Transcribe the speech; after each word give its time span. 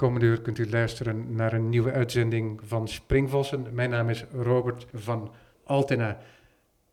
Komende 0.00 0.26
uur 0.26 0.40
kunt 0.40 0.58
u 0.58 0.70
luisteren 0.70 1.34
naar 1.34 1.52
een 1.52 1.68
nieuwe 1.68 1.92
uitzending 1.92 2.60
van 2.64 2.88
Springvossen. 2.88 3.66
Mijn 3.72 3.90
naam 3.90 4.08
is 4.08 4.24
Robert 4.32 4.86
van 4.94 5.32
Altena. 5.64 6.18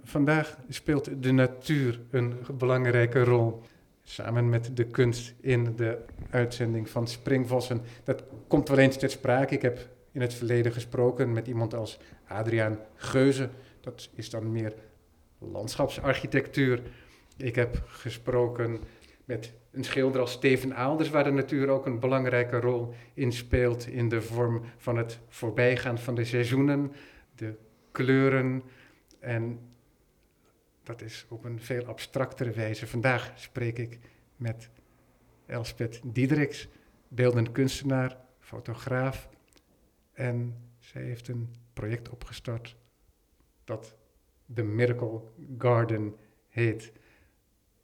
Vandaag 0.04 0.58
speelt 0.70 1.24
de 1.24 1.32
natuur 1.32 2.00
een 2.12 2.34
belangrijke 2.58 3.24
rol. 3.24 3.62
Samen 4.04 4.50
met 4.50 4.78
de 4.78 4.84
kunst 4.84 5.34
in 5.42 5.76
de 5.76 5.98
uitzending 6.30 6.90
van 6.90 7.08
Springvossen. 7.08 7.82
Dat 8.04 8.24
komt 8.48 8.70
wel 8.70 8.78
eens 8.78 8.98
ter 8.98 9.10
sprake. 9.10 9.54
Ik 9.54 9.62
heb 9.62 9.90
in 10.12 10.22
het 10.22 10.34
verleden 10.34 10.72
gesproken 10.72 11.32
met 11.32 11.48
iemand 11.48 11.74
als 11.74 12.00
Adriaan 12.28 12.80
Geuze. 12.96 13.50
Dat 13.82 14.10
is 14.14 14.30
dan 14.30 14.52
meer 14.52 14.74
landschapsarchitectuur. 15.40 16.82
Ik 17.38 17.56
heb 17.56 17.84
gesproken 17.86 18.80
met 19.26 19.54
een 19.78 19.84
schilder 19.84 20.22
als 20.22 20.32
Steven 20.32 20.76
Aalders, 20.76 21.10
waar 21.10 21.24
de 21.24 21.32
natuur 21.32 21.70
ook 21.70 21.86
een 21.86 22.00
belangrijke 22.00 22.60
rol 22.60 22.94
in 23.14 23.32
speelt 23.32 23.88
in 23.88 24.10
de 24.10 24.22
vorm 24.22 24.64
van 24.78 24.98
het 24.98 25.20
voorbijgaan 25.28 25.98
van 25.98 26.16
de 26.16 26.26
seizoenen, 26.26 26.92
de 27.36 27.56
kleuren 27.92 28.64
en 29.20 29.60
dat 30.84 31.02
is 31.02 31.26
op 31.30 31.44
een 31.44 31.62
veel 31.62 31.86
abstractere 31.86 32.52
wijze. 32.52 32.88
Vandaag 32.88 33.32
spreek 33.36 33.78
ik 33.78 34.00
met 34.36 34.70
Elspeth 35.46 36.02
Diederiks, 36.04 36.68
beeldend 37.08 37.52
kunstenaar, 37.52 38.18
fotograaf 38.40 39.30
en 40.14 40.56
zij 40.80 41.02
heeft 41.02 41.28
een 41.28 41.56
project 41.74 42.10
opgestart 42.10 42.76
dat 43.64 43.96
The 44.54 44.64
Miracle 44.64 45.22
Garden 45.58 46.16
heet. 46.48 46.92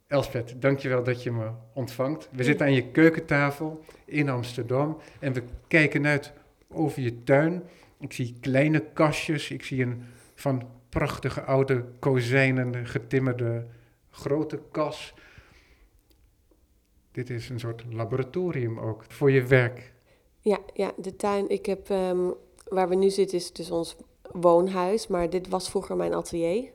Elspeth, 0.06 0.54
dankjewel 0.62 1.02
dat 1.02 1.22
je 1.22 1.30
me 1.30 1.50
ontvangt. 1.72 2.28
We 2.32 2.44
zitten 2.44 2.66
aan 2.66 2.72
je 2.72 2.90
keukentafel 2.90 3.84
in 4.04 4.28
Amsterdam 4.28 4.98
en 5.20 5.32
we 5.32 5.42
kijken 5.68 6.06
uit 6.06 6.32
over 6.68 7.02
je 7.02 7.22
tuin. 7.22 7.62
Ik 8.00 8.12
zie 8.12 8.36
kleine 8.40 8.80
kastjes, 8.92 9.50
ik 9.50 9.64
zie 9.64 9.82
een 9.82 10.02
van 10.34 10.68
prachtige 10.88 11.42
oude 11.42 11.84
kozijnen 11.98 12.86
getimmerde 12.86 13.66
grote 14.10 14.60
kas. 14.70 15.14
Dit 17.12 17.30
is 17.30 17.48
een 17.48 17.60
soort 17.60 17.84
laboratorium 17.90 18.78
ook 18.78 19.04
voor 19.08 19.30
je 19.30 19.42
werk. 19.42 19.92
Ja, 20.40 20.58
ja 20.74 20.92
de 20.96 21.16
tuin. 21.16 21.48
Ik 21.48 21.66
heb, 21.66 21.90
ehm, 21.90 22.30
waar 22.68 22.88
we 22.88 22.94
nu 22.94 23.10
zitten 23.10 23.38
is 23.38 23.52
dus 23.52 23.70
ons 23.70 23.96
woonhuis, 24.32 25.06
maar 25.06 25.30
dit 25.30 25.48
was 25.48 25.70
vroeger 25.70 25.96
mijn 25.96 26.14
atelier. 26.14 26.70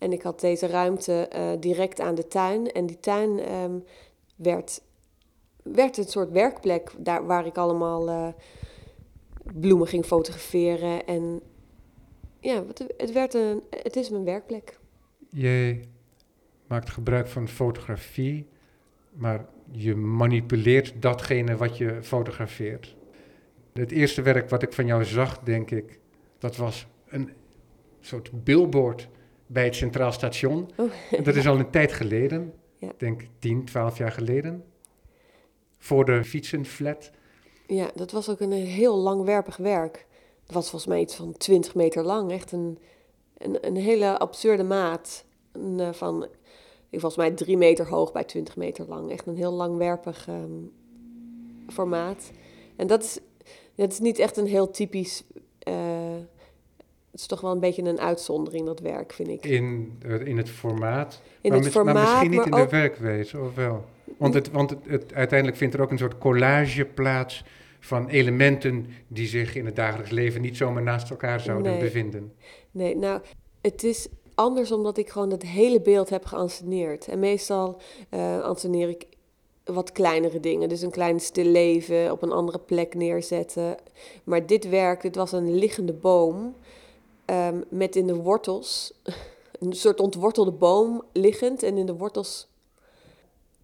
En 0.00 0.12
ik 0.12 0.22
had 0.22 0.40
deze 0.40 0.66
ruimte 0.66 1.30
uh, 1.36 1.50
direct 1.60 2.00
aan 2.00 2.14
de 2.14 2.28
tuin. 2.28 2.72
En 2.72 2.86
die 2.86 3.00
tuin 3.00 3.40
ehm, 3.40 3.78
werd, 4.36 4.82
werd 5.62 5.96
een 5.96 6.04
soort 6.04 6.30
werkplek 6.30 6.92
daar, 6.98 7.26
waar 7.26 7.46
ik 7.46 7.56
allemaal 7.56 8.08
uh, 8.08 8.28
bloemen 9.54 9.86
ging 9.86 10.04
fotograferen. 10.04 11.06
En 11.06 11.40
ja, 12.40 12.64
het, 12.96 13.12
werd 13.12 13.34
een, 13.34 13.62
het 13.70 13.96
is 13.96 14.10
mijn 14.10 14.24
werkplek. 14.24 14.78
Jij 15.28 15.84
maakt 16.66 16.90
gebruik 16.90 17.28
van 17.28 17.48
fotografie, 17.48 18.46
maar 19.12 19.46
je 19.70 19.96
manipuleert 19.96 21.02
datgene 21.02 21.56
wat 21.56 21.76
je 21.76 21.98
fotografeert. 22.02 22.96
Het 23.72 23.90
eerste 23.90 24.22
werk 24.22 24.50
wat 24.50 24.62
ik 24.62 24.72
van 24.72 24.86
jou 24.86 25.04
zag, 25.04 25.38
denk 25.38 25.70
ik, 25.70 25.98
dat 26.38 26.56
was 26.56 26.86
een 27.08 27.30
soort 28.00 28.44
billboard 28.44 29.08
bij 29.52 29.64
het 29.64 29.74
Centraal 29.74 30.12
Station. 30.12 30.70
Oh. 30.76 30.90
Dat 31.24 31.36
is 31.36 31.46
al 31.46 31.58
een 31.58 31.70
tijd 31.70 31.92
geleden, 31.92 32.54
ik 32.78 32.98
denk 32.98 33.22
10, 33.38 33.64
12 33.64 33.98
jaar 33.98 34.12
geleden. 34.12 34.64
Voor 35.78 36.04
de 36.04 36.24
fietsenflat. 36.24 37.10
Ja, 37.66 37.90
dat 37.94 38.10
was 38.10 38.28
ook 38.28 38.40
een 38.40 38.52
heel 38.52 38.96
langwerpig 38.96 39.56
werk. 39.56 40.06
Het 40.44 40.54
was 40.54 40.70
volgens 40.70 40.90
mij 40.90 41.00
iets 41.00 41.14
van 41.14 41.36
20 41.36 41.74
meter 41.74 42.04
lang. 42.04 42.32
Echt 42.32 42.52
een, 42.52 42.78
een, 43.38 43.66
een 43.66 43.76
hele 43.76 44.18
absurde 44.18 44.62
maat. 44.62 45.24
Een, 45.52 45.78
uh, 45.78 45.92
van, 45.92 46.26
volgens 46.90 47.16
mij 47.16 47.30
3 47.30 47.56
meter 47.56 47.88
hoog 47.88 48.12
bij 48.12 48.24
20 48.24 48.56
meter 48.56 48.86
lang. 48.88 49.10
Echt 49.10 49.26
een 49.26 49.36
heel 49.36 49.52
langwerpig 49.52 50.28
um, 50.28 50.72
formaat. 51.68 52.30
En 52.76 52.86
dat 52.86 53.02
is, 53.02 53.18
dat 53.74 53.92
is 53.92 53.98
niet 53.98 54.18
echt 54.18 54.36
een 54.36 54.46
heel 54.46 54.70
typisch 54.70 55.24
uh, 55.68 55.74
het 57.10 57.20
is 57.20 57.26
toch 57.26 57.40
wel 57.40 57.52
een 57.52 57.60
beetje 57.60 57.82
een 57.82 58.00
uitzondering, 58.00 58.66
dat 58.66 58.80
werk, 58.80 59.12
vind 59.12 59.28
ik. 59.28 59.46
In, 59.46 59.98
in 60.24 60.36
het 60.36 60.50
formaat? 60.50 61.20
In 61.40 61.50
maar 61.50 61.60
het 61.60 61.68
formaat, 61.68 61.94
maar 61.94 62.02
misschien 62.02 62.30
niet 62.30 62.44
in 62.44 62.50
de 62.50 62.68
werkwijze, 62.68 63.40
of 63.40 63.54
wel? 63.54 63.84
Want, 64.18 64.34
het, 64.34 64.50
want 64.50 64.74
het, 64.86 65.14
uiteindelijk 65.14 65.58
vindt 65.58 65.74
er 65.74 65.80
ook 65.80 65.90
een 65.90 65.98
soort 65.98 66.18
collage 66.18 66.84
plaats 66.84 67.44
van 67.80 68.08
elementen 68.08 68.86
die 69.08 69.26
zich 69.26 69.54
in 69.54 69.66
het 69.66 69.76
dagelijks 69.76 70.10
leven 70.10 70.40
niet 70.40 70.56
zomaar 70.56 70.82
naast 70.82 71.10
elkaar 71.10 71.40
zouden 71.40 71.78
bevinden. 71.78 72.32
Nee, 72.70 72.96
nou, 72.96 73.20
het 73.60 73.84
is 73.84 74.08
anders 74.34 74.72
omdat 74.72 74.98
ik 74.98 75.08
gewoon 75.08 75.30
het 75.30 75.42
hele 75.42 75.80
beeld 75.80 76.10
heb 76.10 76.24
geanceneerd. 76.24 77.08
En 77.08 77.18
meestal 77.18 77.80
uh, 78.10 78.40
anceneer 78.40 78.88
ik 78.88 79.06
wat 79.64 79.92
kleinere 79.92 80.40
dingen. 80.40 80.68
Dus 80.68 80.82
een 80.82 80.90
klein 80.90 81.20
stil 81.20 81.44
leven 81.44 82.12
op 82.12 82.22
een 82.22 82.32
andere 82.32 82.58
plek 82.58 82.94
neerzetten. 82.94 83.76
Maar 84.24 84.46
dit 84.46 84.68
werk, 84.68 85.02
dit 85.02 85.16
was 85.16 85.32
een 85.32 85.54
liggende 85.54 85.92
boom. 85.92 86.54
Um, 87.30 87.64
met 87.68 87.96
in 87.96 88.06
de 88.06 88.14
wortels 88.14 88.92
een 89.60 89.72
soort 89.72 90.00
ontwortelde 90.00 90.50
boom 90.50 91.04
liggend. 91.12 91.62
En 91.62 91.76
in 91.76 91.86
de 91.86 91.96
wortels 91.96 92.48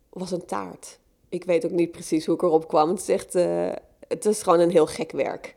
was 0.09 0.31
een 0.31 0.45
taart. 0.45 0.99
Ik 1.29 1.45
weet 1.45 1.65
ook 1.65 1.71
niet 1.71 1.91
precies 1.91 2.27
hoe 2.27 2.35
ik 2.35 2.43
erop 2.43 2.69
kwam. 2.69 2.89
Het 2.89 3.01
is 3.01 3.09
echt, 3.09 3.35
uh, 3.35 3.73
het 4.09 4.25
is 4.25 4.43
gewoon 4.43 4.61
een 4.61 4.71
heel 4.71 4.87
gek 4.87 5.13
werk. 5.13 5.55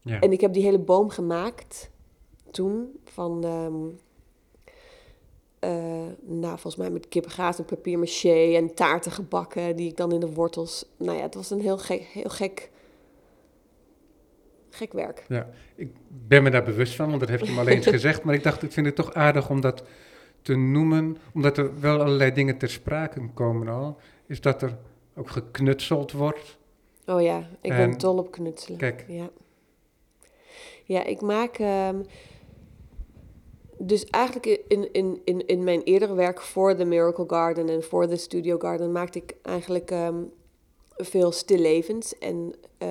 Ja. 0.00 0.20
En 0.20 0.32
ik 0.32 0.40
heb 0.40 0.52
die 0.52 0.62
hele 0.62 0.78
boom 0.78 1.10
gemaakt 1.10 1.90
toen 2.50 3.00
van, 3.04 3.44
um, 3.44 3.98
uh, 5.64 6.12
nou 6.20 6.52
volgens 6.52 6.76
mij 6.76 6.90
met 6.90 7.08
kippengaas 7.08 7.58
en 7.58 7.64
papier 7.64 7.98
maché 7.98 8.54
en 8.54 8.74
taarten 8.74 9.12
gebakken 9.12 9.76
die 9.76 9.88
ik 9.88 9.96
dan 9.96 10.12
in 10.12 10.20
de 10.20 10.32
wortels. 10.32 10.84
Nou 10.96 11.16
ja, 11.16 11.22
het 11.22 11.34
was 11.34 11.50
een 11.50 11.60
heel 11.60 11.78
gek, 11.78 12.02
heel 12.02 12.30
gek 12.30 12.70
gek 14.74 14.92
werk. 14.92 15.24
Ja, 15.28 15.48
ik 15.74 15.90
ben 16.08 16.42
me 16.42 16.50
daar 16.50 16.62
bewust 16.62 16.94
van, 16.94 17.08
want 17.08 17.20
dat 17.20 17.28
heeft 17.28 17.46
je 17.46 17.52
me 17.52 17.60
al 17.60 17.68
eens 17.68 17.86
gezegd. 17.96 18.22
Maar 18.22 18.34
ik 18.34 18.42
dacht, 18.42 18.62
ik 18.62 18.72
vind 18.72 18.86
het 18.86 18.94
toch 18.94 19.14
aardig 19.14 19.50
om 19.50 19.60
dat 19.60 19.84
te 20.42 20.54
noemen, 20.54 21.16
omdat 21.34 21.58
er 21.58 21.80
wel 21.80 22.00
allerlei 22.00 22.32
dingen 22.32 22.58
ter 22.58 22.70
sprake 22.70 23.20
komen 23.34 23.68
al. 23.68 23.96
Is 24.26 24.40
dat 24.40 24.62
er 24.62 24.76
ook 25.16 25.30
geknutseld 25.30 26.12
wordt. 26.12 26.58
Oh 27.06 27.22
ja, 27.22 27.48
ik 27.60 27.70
ben 27.70 27.98
dol 27.98 28.18
op 28.18 28.30
knutselen. 28.30 28.78
Kijk. 28.78 29.04
Ja, 29.08 29.30
ja 30.84 31.04
ik 31.04 31.20
maak... 31.20 31.58
Ehm, 31.58 31.96
dus 33.86 34.04
eigenlijk 34.04 34.62
in, 34.68 34.92
in, 34.92 35.20
in, 35.24 35.46
in 35.46 35.64
mijn 35.64 35.82
eerdere 35.82 36.14
werk 36.14 36.40
voor 36.40 36.76
The 36.76 36.84
Miracle 36.84 37.24
Garden 37.26 37.68
en 37.68 37.82
voor 37.82 38.08
The 38.08 38.16
Studio 38.16 38.58
Garden 38.58 38.92
maakte 38.92 39.18
ik 39.18 39.34
eigenlijk 39.42 39.90
um, 39.90 40.32
veel 40.96 41.32
stillevens 41.32 42.18
en 42.18 42.54
uh, 42.82 42.88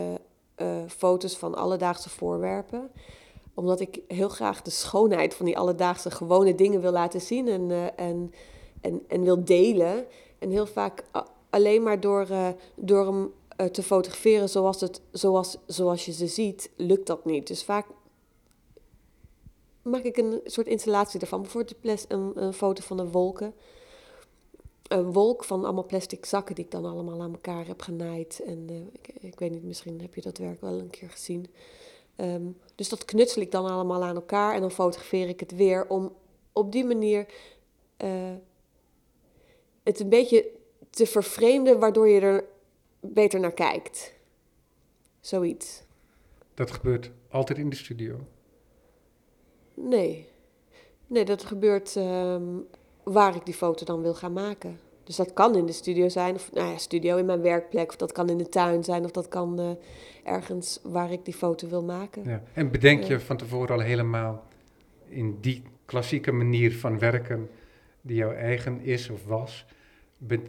uh, 0.62 0.84
foto's 0.88 1.38
van 1.38 1.56
alledaagse 1.56 2.10
voorwerpen. 2.10 2.92
Omdat 3.54 3.80
ik 3.80 4.02
heel 4.08 4.30
graag 4.30 4.62
de 4.62 4.70
schoonheid 4.70 5.34
van 5.34 5.46
die 5.46 5.58
alledaagse 5.58 6.12
gewone 6.12 6.56
dingen 6.56 6.82
wil 6.82 6.92
laten 6.92 7.22
zien 7.22 7.48
en, 7.48 7.70
uh, 7.70 7.86
en, 7.96 8.34
en, 8.82 9.02
en 9.08 9.24
wil 9.24 9.44
delen. 9.44 10.06
En 10.40 10.50
heel 10.50 10.66
vaak 10.68 11.04
alleen 11.50 11.84
maar 11.84 12.00
door, 12.00 12.28
uh, 12.32 12.48
door 12.76 13.06
hem 13.06 13.32
te 13.72 13.84
fotograferen 13.84 14.50
zoals, 14.50 14.82
het, 14.82 15.02
zoals, 15.12 15.58
zoals 15.66 16.06
je 16.06 16.12
ze 16.12 16.28
ziet, 16.28 16.72
lukt 16.76 17.08
dat 17.08 17.26
niet. 17.26 17.48
Dus 17.48 17.64
vaak 17.64 17.86
maak 19.82 20.04
ik 20.04 20.18
een 20.18 20.42
soort 20.46 20.68
installatie 20.68 21.20
ervan. 21.20 21.42
Bijvoorbeeld 21.42 22.06
een, 22.08 22.32
een 22.36 22.54
foto 22.54 22.84
van 22.84 22.98
de 22.98 23.08
wolken 23.08 23.54
een 24.92 25.12
wolk 25.12 25.44
van 25.44 25.64
allemaal 25.64 25.86
plastic 25.86 26.26
zakken 26.26 26.56
die 26.56 26.66
ik 26.66 26.72
dan 26.72 26.86
allemaal 26.86 27.22
aan 27.22 27.32
elkaar 27.32 27.68
heb 27.68 27.82
genaaid. 27.82 28.42
En 28.46 28.68
uh, 28.72 28.78
ik, 28.92 29.08
ik, 29.20 29.40
weet 29.40 29.52
niet, 29.52 29.64
misschien 29.64 30.02
heb 30.02 30.16
je 30.16 30.22
dat 30.22 30.38
werk 30.38 30.62
wel 30.62 30.80
een 30.80 30.90
keer 30.90 31.10
gezien. 31.10 31.48
Um, 32.16 32.58
dus 32.76 32.90
dat 32.90 33.06
knutsel 33.06 33.42
ik 33.42 33.52
dan 33.52 33.66
allemaal 33.66 34.04
aan 34.04 34.16
elkaar 34.16 34.56
en 34.56 34.62
dan 34.62 34.72
fotografeer 34.72 35.28
ik 35.28 35.40
het 35.40 35.56
weer 35.56 35.88
om 35.88 36.16
op 36.54 36.72
die 36.72 36.86
manier 36.86 37.26
uh, 38.04 38.34
het 39.84 40.00
een 40.00 40.10
beetje 40.10 40.50
te 40.90 41.06
vervreemden, 41.06 41.80
waardoor 41.80 42.08
je 42.08 42.20
er 42.20 42.46
beter 43.00 43.40
naar 43.40 43.54
kijkt. 43.54 44.14
Zoiets. 45.20 45.84
Dat 46.54 46.72
gebeurt 46.72 47.12
altijd 47.30 47.60
in 47.60 47.70
de 47.70 47.76
studio? 47.76 48.20
Nee. 49.74 50.28
Nee, 51.08 51.26
dat 51.26 51.44
gebeurt 51.44 51.96
um, 51.96 52.68
waar 53.12 53.36
ik 53.36 53.46
die 53.46 53.54
foto 53.54 53.86
dan 53.86 54.02
wil 54.02 54.14
gaan 54.14 54.34
maken. 54.34 54.80
Dus 55.04 55.16
dat 55.16 55.34
kan 55.34 55.56
in 55.56 55.66
de 55.66 55.72
studio 55.72 56.10
zijn, 56.10 56.36
of 56.36 56.52
nou 56.54 56.72
ja, 56.72 56.78
studio 56.78 57.18
in 57.18 57.26
mijn 57.26 57.42
werkplek, 57.42 57.90
of 57.90 57.96
dat 57.96 58.12
kan 58.12 58.30
in 58.30 58.38
de 58.38 58.50
tuin 58.50 58.84
zijn, 58.84 59.04
of 59.04 59.12
dat 59.12 59.28
kan 59.28 59.60
uh, 59.60 59.70
ergens 60.24 60.80
waar 60.84 61.12
ik 61.12 61.26
die 61.26 61.34
foto 61.34 61.68
wil 61.68 61.84
maken. 61.84 62.24
Ja. 62.24 62.44
En 62.54 62.72
bedenk 62.72 63.04
je 63.04 63.20
van 63.20 63.38
tevoren 63.38 63.76
al 63.76 63.82
helemaal 63.82 64.44
in 65.08 65.38
die 65.42 65.64
klassieke 65.86 66.32
manier 66.32 66.78
van 66.78 67.00
werken, 67.00 67.50
die 68.02 68.16
jouw 68.16 68.32
eigen 68.32 68.82
is 68.82 69.10
of 69.10 69.26
was, 69.26 69.66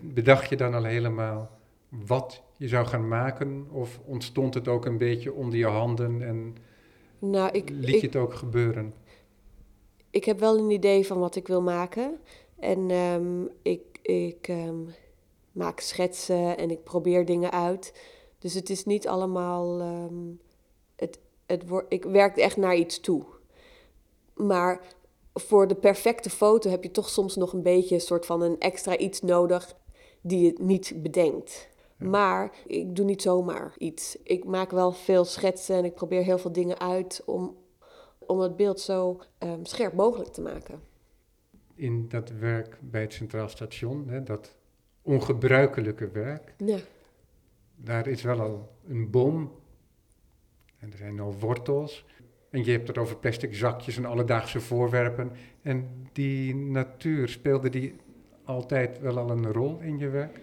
bedacht 0.00 0.48
je 0.48 0.56
dan 0.56 0.74
al 0.74 0.84
helemaal 0.84 1.50
wat 1.88 2.42
je 2.56 2.68
zou 2.68 2.86
gaan 2.86 3.08
maken? 3.08 3.66
Of 3.70 4.00
ontstond 4.04 4.54
het 4.54 4.68
ook 4.68 4.86
een 4.86 4.98
beetje 4.98 5.32
onder 5.32 5.58
je 5.58 5.66
handen 5.66 6.22
en 6.22 6.56
Nou, 7.18 7.50
ik, 7.52 7.70
liet 7.70 7.94
ik, 7.94 8.00
je 8.00 8.06
het 8.06 8.16
ook 8.16 8.34
gebeuren? 8.34 8.94
ik 10.12 10.24
heb 10.24 10.40
wel 10.40 10.58
een 10.58 10.70
idee 10.70 11.06
van 11.06 11.18
wat 11.18 11.36
ik 11.36 11.46
wil 11.46 11.62
maken. 11.62 12.18
En 12.62 12.90
ehm, 12.90 13.44
ik, 13.62 13.98
ik 14.02 14.48
ehm, 14.48 14.80
maak 15.52 15.80
schetsen 15.80 16.56
en 16.56 16.70
ik 16.70 16.84
probeer 16.84 17.24
dingen 17.24 17.50
uit. 17.50 17.94
Dus 18.38 18.54
het 18.54 18.70
is 18.70 18.84
niet 18.84 19.08
allemaal. 19.08 19.80
ehm, 19.80 20.30
het, 20.96 21.18
het 21.46 21.62
ik 21.88 22.04
werk 22.04 22.36
echt 22.36 22.56
naar 22.56 22.76
iets 22.76 23.00
toe. 23.00 23.24
Maar 24.34 24.80
voor 25.34 25.68
de 25.68 25.74
perfecte 25.74 26.30
foto 26.30 26.70
heb 26.70 26.82
je 26.82 26.90
toch 26.90 27.08
soms 27.08 27.36
nog 27.36 27.52
een 27.52 27.62
beetje 27.62 27.94
een 27.94 28.00
soort 28.00 28.26
van 28.26 28.42
een 28.42 28.58
extra 28.60 28.96
iets 28.96 29.20
nodig 29.20 29.76
die 30.20 30.44
je 30.44 30.54
niet 30.60 30.92
bedenkt. 30.96 31.68
Ja. 31.98 32.06
Maar 32.06 32.54
ik 32.66 32.96
doe 32.96 33.04
niet 33.04 33.22
zomaar 33.22 33.74
iets. 33.78 34.18
Ik 34.22 34.44
maak 34.44 34.70
wel 34.70 34.92
veel 34.92 35.24
schetsen 35.24 35.76
en 35.76 35.84
ik 35.84 35.94
probeer 35.94 36.22
heel 36.22 36.38
veel 36.38 36.52
dingen 36.52 36.80
uit 36.80 37.22
om, 37.24 37.56
om 38.26 38.40
het 38.40 38.56
beeld 38.56 38.80
zo 38.80 39.20
scherp 39.62 39.92
mogelijk 39.92 40.32
te 40.32 40.40
maken. 40.40 40.91
In 41.82 42.08
dat 42.08 42.30
werk 42.30 42.78
bij 42.80 43.00
het 43.00 43.12
Centraal 43.12 43.48
Station, 43.48 44.08
hè, 44.08 44.22
dat 44.22 44.54
ongebruikelijke 45.02 46.10
werk, 46.10 46.54
Ja, 46.56 46.78
daar 47.74 48.06
is 48.06 48.22
wel 48.22 48.40
al 48.40 48.72
een 48.88 49.10
boom 49.10 49.52
en 50.78 50.92
er 50.92 50.96
zijn 50.96 51.20
al 51.20 51.34
wortels. 51.38 52.04
En 52.50 52.64
je 52.64 52.70
hebt 52.70 52.88
het 52.88 52.98
over 52.98 53.16
plastic 53.16 53.54
zakjes 53.54 53.96
en 53.96 54.04
alledaagse 54.04 54.60
voorwerpen. 54.60 55.32
En 55.62 56.08
die 56.12 56.54
natuur, 56.54 57.28
speelde 57.28 57.68
die 57.68 57.94
altijd 58.44 59.00
wel 59.00 59.18
al 59.18 59.30
een 59.30 59.52
rol 59.52 59.78
in 59.80 59.98
je 59.98 60.08
werk? 60.08 60.40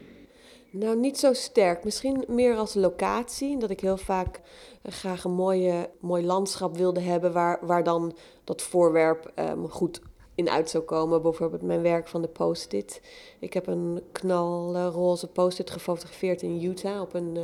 nou 0.71 0.99
niet 0.99 1.19
zo 1.19 1.33
sterk. 1.33 1.83
Misschien 1.83 2.23
meer 2.27 2.55
als 2.55 2.73
locatie. 2.73 3.57
Dat 3.57 3.69
ik 3.69 3.79
heel 3.79 3.97
vaak 3.97 4.41
eh, 4.81 4.91
graag 4.91 5.23
een 5.23 5.31
mooie, 5.31 5.89
mooi 5.99 6.25
landschap 6.25 6.77
wilde 6.77 6.99
hebben 6.99 7.33
waar, 7.33 7.59
waar 7.61 7.83
dan 7.83 8.15
dat 8.43 8.61
voorwerp 8.61 9.31
ehm, 9.35 9.65
goed 9.65 10.01
in 10.39 10.49
uit 10.49 10.69
zou 10.69 10.83
komen. 10.83 11.21
Bijvoorbeeld 11.21 11.61
mijn 11.61 11.81
werk 11.81 12.07
van 12.07 12.21
de 12.21 12.27
post-it. 12.27 13.01
Ik 13.39 13.53
heb 13.53 13.67
een 13.67 14.03
knalroze 14.11 15.27
post-it 15.27 15.69
gefotografeerd 15.69 16.41
in 16.41 16.63
Utah 16.63 17.01
op 17.01 17.13
een... 17.13 17.37
eh, 17.37 17.43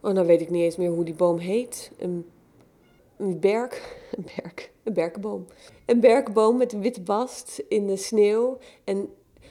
Oh, 0.00 0.12
nou 0.12 0.26
weet 0.26 0.40
ik 0.40 0.50
niet 0.50 0.62
eens 0.62 0.76
meer 0.76 0.90
hoe 0.90 1.04
die 1.04 1.14
boom 1.14 1.38
heet. 1.38 1.90
Een, 1.98 2.26
een 3.16 3.40
berk. 3.40 3.96
Een 4.16 4.26
berk. 4.36 4.72
Een 4.82 4.92
berkenboom. 4.92 5.46
Een 5.86 6.00
berkenboom 6.00 6.56
met 6.56 6.72
witte 6.72 7.00
bast 7.00 7.62
in 7.68 7.86
de 7.86 7.96
sneeuw. 7.96 8.58
En 8.84 9.08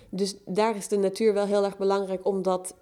dus 0.10 0.38
daar 0.46 0.76
is 0.76 0.88
de 0.88 0.98
natuur 0.98 1.34
wel 1.34 1.46
heel 1.46 1.64
erg 1.64 1.78
belangrijk 1.78 2.26
om, 2.26 2.42
dat, 2.42 2.76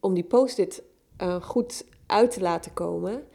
om 0.00 0.14
die 0.14 0.24
post-it 0.24 0.82
eh, 1.16 1.42
goed 1.42 1.84
uit 2.06 2.30
te 2.30 2.40
laten 2.40 2.72
komen. 2.72 3.26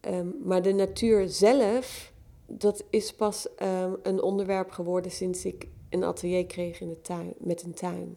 Ehm, 0.00 0.26
maar 0.42 0.62
de 0.62 0.72
natuur 0.72 1.28
zelf, 1.28 2.12
dat 2.50 2.84
is 2.90 3.14
pas 3.14 3.54
ehm, 3.54 3.92
een 4.02 4.22
onderwerp 4.22 4.70
geworden 4.70 5.10
sinds 5.10 5.44
ik 5.44 5.66
een 5.90 6.04
atelier 6.04 6.46
kreeg 6.46 6.80
in 6.80 6.88
de 6.88 7.00
tuin, 7.00 7.32
met 7.38 7.62
een 7.62 7.74
tuin. 7.74 8.16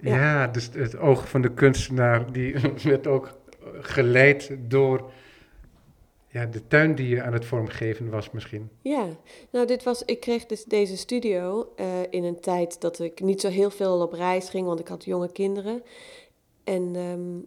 Ja, 0.00 0.16
Ja. 0.16 0.46
dus 0.46 0.70
het 0.72 0.96
oog 0.98 1.28
van 1.28 1.42
de 1.42 1.54
kunstenaar, 1.54 2.32
die 2.32 2.54
werd 2.84 3.06
ook 3.06 3.32
geleid 3.80 4.56
door 4.60 5.10
ja, 6.28 6.46
de 6.46 6.66
tuin 6.66 6.94
die 6.94 7.08
je 7.08 7.22
aan 7.22 7.32
het 7.32 7.44
vormgeven 7.44 8.10
was 8.10 8.30
misschien. 8.30 8.70
Ja, 8.80 9.06
nou 9.50 9.66
dit 9.66 9.82
was, 9.82 10.02
ik 10.04 10.20
kreeg 10.20 10.46
dus 10.46 10.64
deze 10.64 10.96
studio 10.96 11.72
eh, 11.76 11.86
in 12.10 12.24
een 12.24 12.40
tijd 12.40 12.80
dat 12.80 12.98
ik 12.98 13.20
niet 13.20 13.40
zo 13.40 13.48
heel 13.48 13.70
veel 13.70 14.00
op 14.00 14.12
reis 14.12 14.48
ging, 14.48 14.66
want 14.66 14.80
ik 14.80 14.88
had 14.88 15.04
jonge 15.04 15.32
kinderen. 15.32 15.82
En, 16.64 16.90
ehm, 16.96 17.38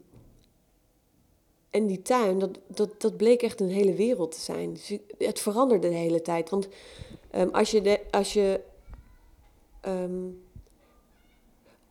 en 1.70 1.88
die 1.88 2.02
tuin, 2.02 2.40
dat, 2.40 2.60
dat, 2.68 3.02
dat 3.02 3.18
bleek 3.18 3.42
echt 3.42 3.60
een 3.62 3.70
hele 3.70 3.94
wereld 3.94 4.32
te 4.32 4.40
zijn. 4.40 4.74
Dus 4.74 4.98
het 5.18 5.40
veranderde 5.40 5.90
de 5.90 5.96
hele 5.96 6.22
tijd. 6.22 6.50
Want 6.50 6.68
ehm, 7.32 7.50
als 7.50 7.72
je, 7.72 7.82
de, 7.82 8.00
als, 8.12 8.34
je, 8.34 8.60
ehm, 9.82 10.26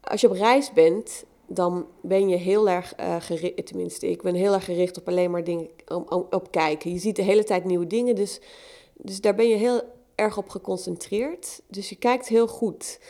als 0.01 0.21
je 0.21 0.29
op 0.31 0.37
reis 0.37 0.73
bent, 0.73 1.25
dan 1.47 1.87
ben 2.01 2.29
je 2.29 2.37
heel 2.37 2.69
erg 2.69 2.95
eh 2.95 3.17
gericht, 3.21 3.67
tenminste 3.67 4.09
ik 4.11 4.23
ben 4.23 4.35
heel 4.35 4.53
erg 4.53 4.65
gericht 4.65 4.99
op 4.99 5.09
alleen 5.09 5.31
maar 5.31 5.45
dingen 5.45 5.69
om- 5.89 6.27
op 6.31 6.51
kijken. 6.51 6.93
Je 6.93 6.99
ziet 6.99 7.17
de 7.17 7.23
hele 7.23 7.45
tijd 7.45 7.65
nieuwe 7.65 7.87
dingen, 7.87 8.15
dus 8.15 8.41
dus 8.99 9.21
daar 9.21 9.35
ben 9.35 9.49
je 9.49 9.57
heel 9.57 9.81
erg 10.15 10.39
op 10.39 10.49
geconcentreerd. 10.49 11.61
Dus 11.69 11.89
je 11.89 11.97
kijkt 11.97 12.29
heel 12.29 12.47
goed. 12.49 13.01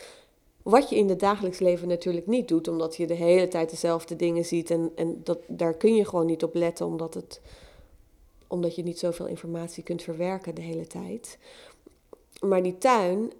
Wat 0.69 0.89
je 0.89 0.95
in 0.95 1.09
het 1.09 1.19
dagelijks 1.19 1.59
leven 1.59 1.87
natuurlijk 1.87 2.27
niet 2.27 2.47
doet, 2.47 2.67
omdat 2.67 2.95
je 2.95 3.07
de 3.07 3.13
hele 3.13 3.47
tijd 3.47 3.69
dezelfde 3.69 4.15
dingen 4.15 4.45
ziet. 4.45 4.69
En, 4.71 4.91
en 4.95 5.21
dat, 5.23 5.39
daar 5.47 5.73
kun 5.73 5.95
je 5.95 6.05
gewoon 6.05 6.25
niet 6.25 6.43
op 6.43 6.55
letten, 6.55 6.85
omdat, 6.85 7.13
het, 7.13 7.41
omdat 8.47 8.75
je 8.75 8.83
niet 8.83 8.99
zoveel 8.99 9.25
informatie 9.27 9.83
kunt 9.83 10.01
verwerken 10.01 10.55
de 10.55 10.61
hele 10.61 10.87
tijd. 10.87 11.37
Maar 12.39 12.63
die 12.63 12.77
tuin, 12.77 13.31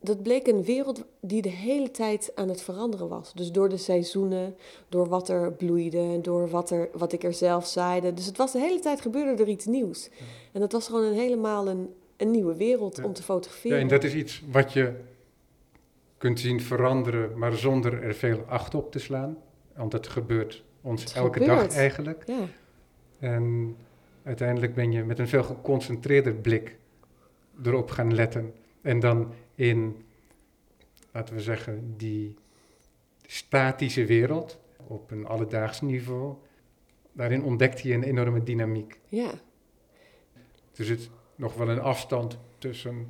dat 0.00 0.22
bleek 0.22 0.46
een 0.46 0.64
wereld 0.64 1.04
die 1.20 1.42
de 1.42 1.48
hele 1.48 1.90
tijd 1.90 2.32
aan 2.34 2.48
het 2.48 2.62
veranderen 2.62 3.08
was. 3.08 3.32
Dus 3.34 3.52
door 3.52 3.68
de 3.68 3.76
seizoenen, 3.76 4.56
door 4.88 5.08
wat 5.08 5.28
er 5.28 5.52
bloeide, 5.52 6.20
door 6.20 6.48
wat, 6.50 6.70
er, 6.70 6.88
wat 6.92 7.12
ik 7.12 7.24
er 7.24 7.34
zelf 7.34 7.66
zaaide. 7.66 8.14
Dus 8.14 8.26
het 8.26 8.36
was 8.36 8.52
de 8.52 8.58
hele 8.58 8.78
tijd 8.80 9.00
gebeurde 9.00 9.42
er 9.42 9.48
iets 9.48 9.66
nieuws. 9.66 10.08
En 10.52 10.60
dat 10.60 10.72
was 10.72 10.86
gewoon 10.86 11.04
een 11.04 11.14
helemaal 11.14 11.68
een, 11.68 11.94
een 12.16 12.30
nieuwe 12.30 12.54
wereld 12.56 12.96
Ja. 12.96 13.04
om 13.04 13.12
te 13.12 13.20
Ja, 13.20 13.26
fotograferen. 13.26 13.78
en 13.78 13.88
dat 13.88 14.04
is 14.04 14.14
iets 14.14 14.42
wat 14.52 14.72
je 14.72 14.92
kunt 16.26 16.40
zien 16.40 16.60
veranderen, 16.60 17.38
maar 17.38 17.52
zonder 17.52 18.02
er 18.02 18.14
veel 18.14 18.44
acht 18.48 18.74
op 18.74 18.92
te 18.92 18.98
slaan. 18.98 19.36
Want 19.74 19.92
het 19.92 20.06
gebeurt 20.06 20.64
ons 20.80 21.02
Het 21.02 21.12
elke 21.14 21.38
gebeurt. 21.40 21.68
dag 21.70 21.76
eigenlijk. 21.78 22.22
Ja, 22.26 22.46
En 23.18 23.76
uiteindelijk 24.22 24.74
ben 24.74 24.92
je 24.92 25.04
met 25.04 25.18
een 25.18 25.28
veel 25.28 25.42
geconcentreerder 25.42 26.34
blik 26.34 26.78
erop 27.64 27.90
gaan 27.90 28.14
letten. 28.14 28.54
En 28.80 29.00
dan 29.00 29.32
in, 29.54 30.04
laten 31.12 31.34
we 31.34 31.40
zeggen, 31.40 31.94
die 31.96 32.34
statische 33.26 34.04
wereld 34.04 34.60
op 34.86 35.10
een 35.10 35.26
alledaags 35.26 35.80
niveau. 35.80 36.34
Daarin 37.12 37.42
ontdekte 37.42 37.88
je 37.88 37.94
een 37.94 38.02
enorme 38.02 38.42
dynamiek. 38.42 39.00
ja, 39.08 39.30
Er 40.76 40.84
zit 40.84 41.10
nog 41.36 41.54
wel 41.54 41.68
een 41.68 41.80
afstand 41.80 42.38
tussen 42.58 43.06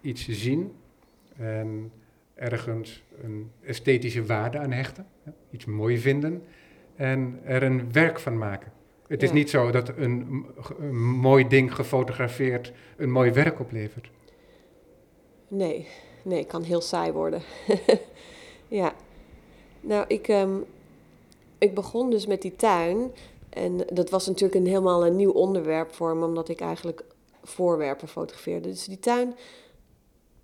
iets 0.00 0.28
zien 0.28 0.72
en 1.42 1.92
ergens 2.34 3.02
een 3.22 3.50
esthetische 3.64 4.24
waarde 4.24 4.58
aan 4.58 4.72
hechten, 4.72 5.06
iets 5.50 5.64
mooi 5.64 5.98
vinden 5.98 6.42
en 6.96 7.40
er 7.44 7.62
een 7.62 7.92
werk 7.92 8.20
van 8.20 8.38
maken. 8.38 8.72
Het 9.06 9.22
is 9.22 9.32
niet 9.32 9.50
zo 9.50 9.70
dat 9.70 9.88
een, 9.88 10.46
een 10.78 10.96
mooi 11.04 11.48
ding 11.48 11.74
gefotografeerd 11.74 12.72
een 12.96 13.10
mooi 13.10 13.30
werk 13.30 13.60
oplevert. 13.60 14.10
nee, 15.48 15.88
nee, 16.22 16.38
het 16.38 16.46
kan 16.46 16.62
heel 16.62 16.80
saai 16.80 17.12
worden. 17.12 17.42
ja, 18.68 18.94
nou, 19.80 20.04
ik, 20.08 20.28
ehm, 20.28 20.56
ik 21.58 21.74
begon 21.74 22.10
dus 22.10 22.26
met 22.26 22.42
die 22.42 22.56
tuin. 22.56 23.10
En 23.48 23.76
dat 23.92 24.10
was 24.10 24.26
natuurlijk 24.26 24.54
een 24.54 24.66
helemaal 24.66 25.06
een 25.06 25.16
nieuw 25.16 25.32
onderwerp 25.32 25.92
voor 25.92 26.16
me, 26.16 26.24
omdat 26.24 26.48
ik 26.48 26.60
eigenlijk 26.60 27.04
voorwerpen 27.42 28.08
fotografeerde. 28.08 28.68
Dus 28.68 28.84
die 28.84 28.98
tuin, 28.98 29.34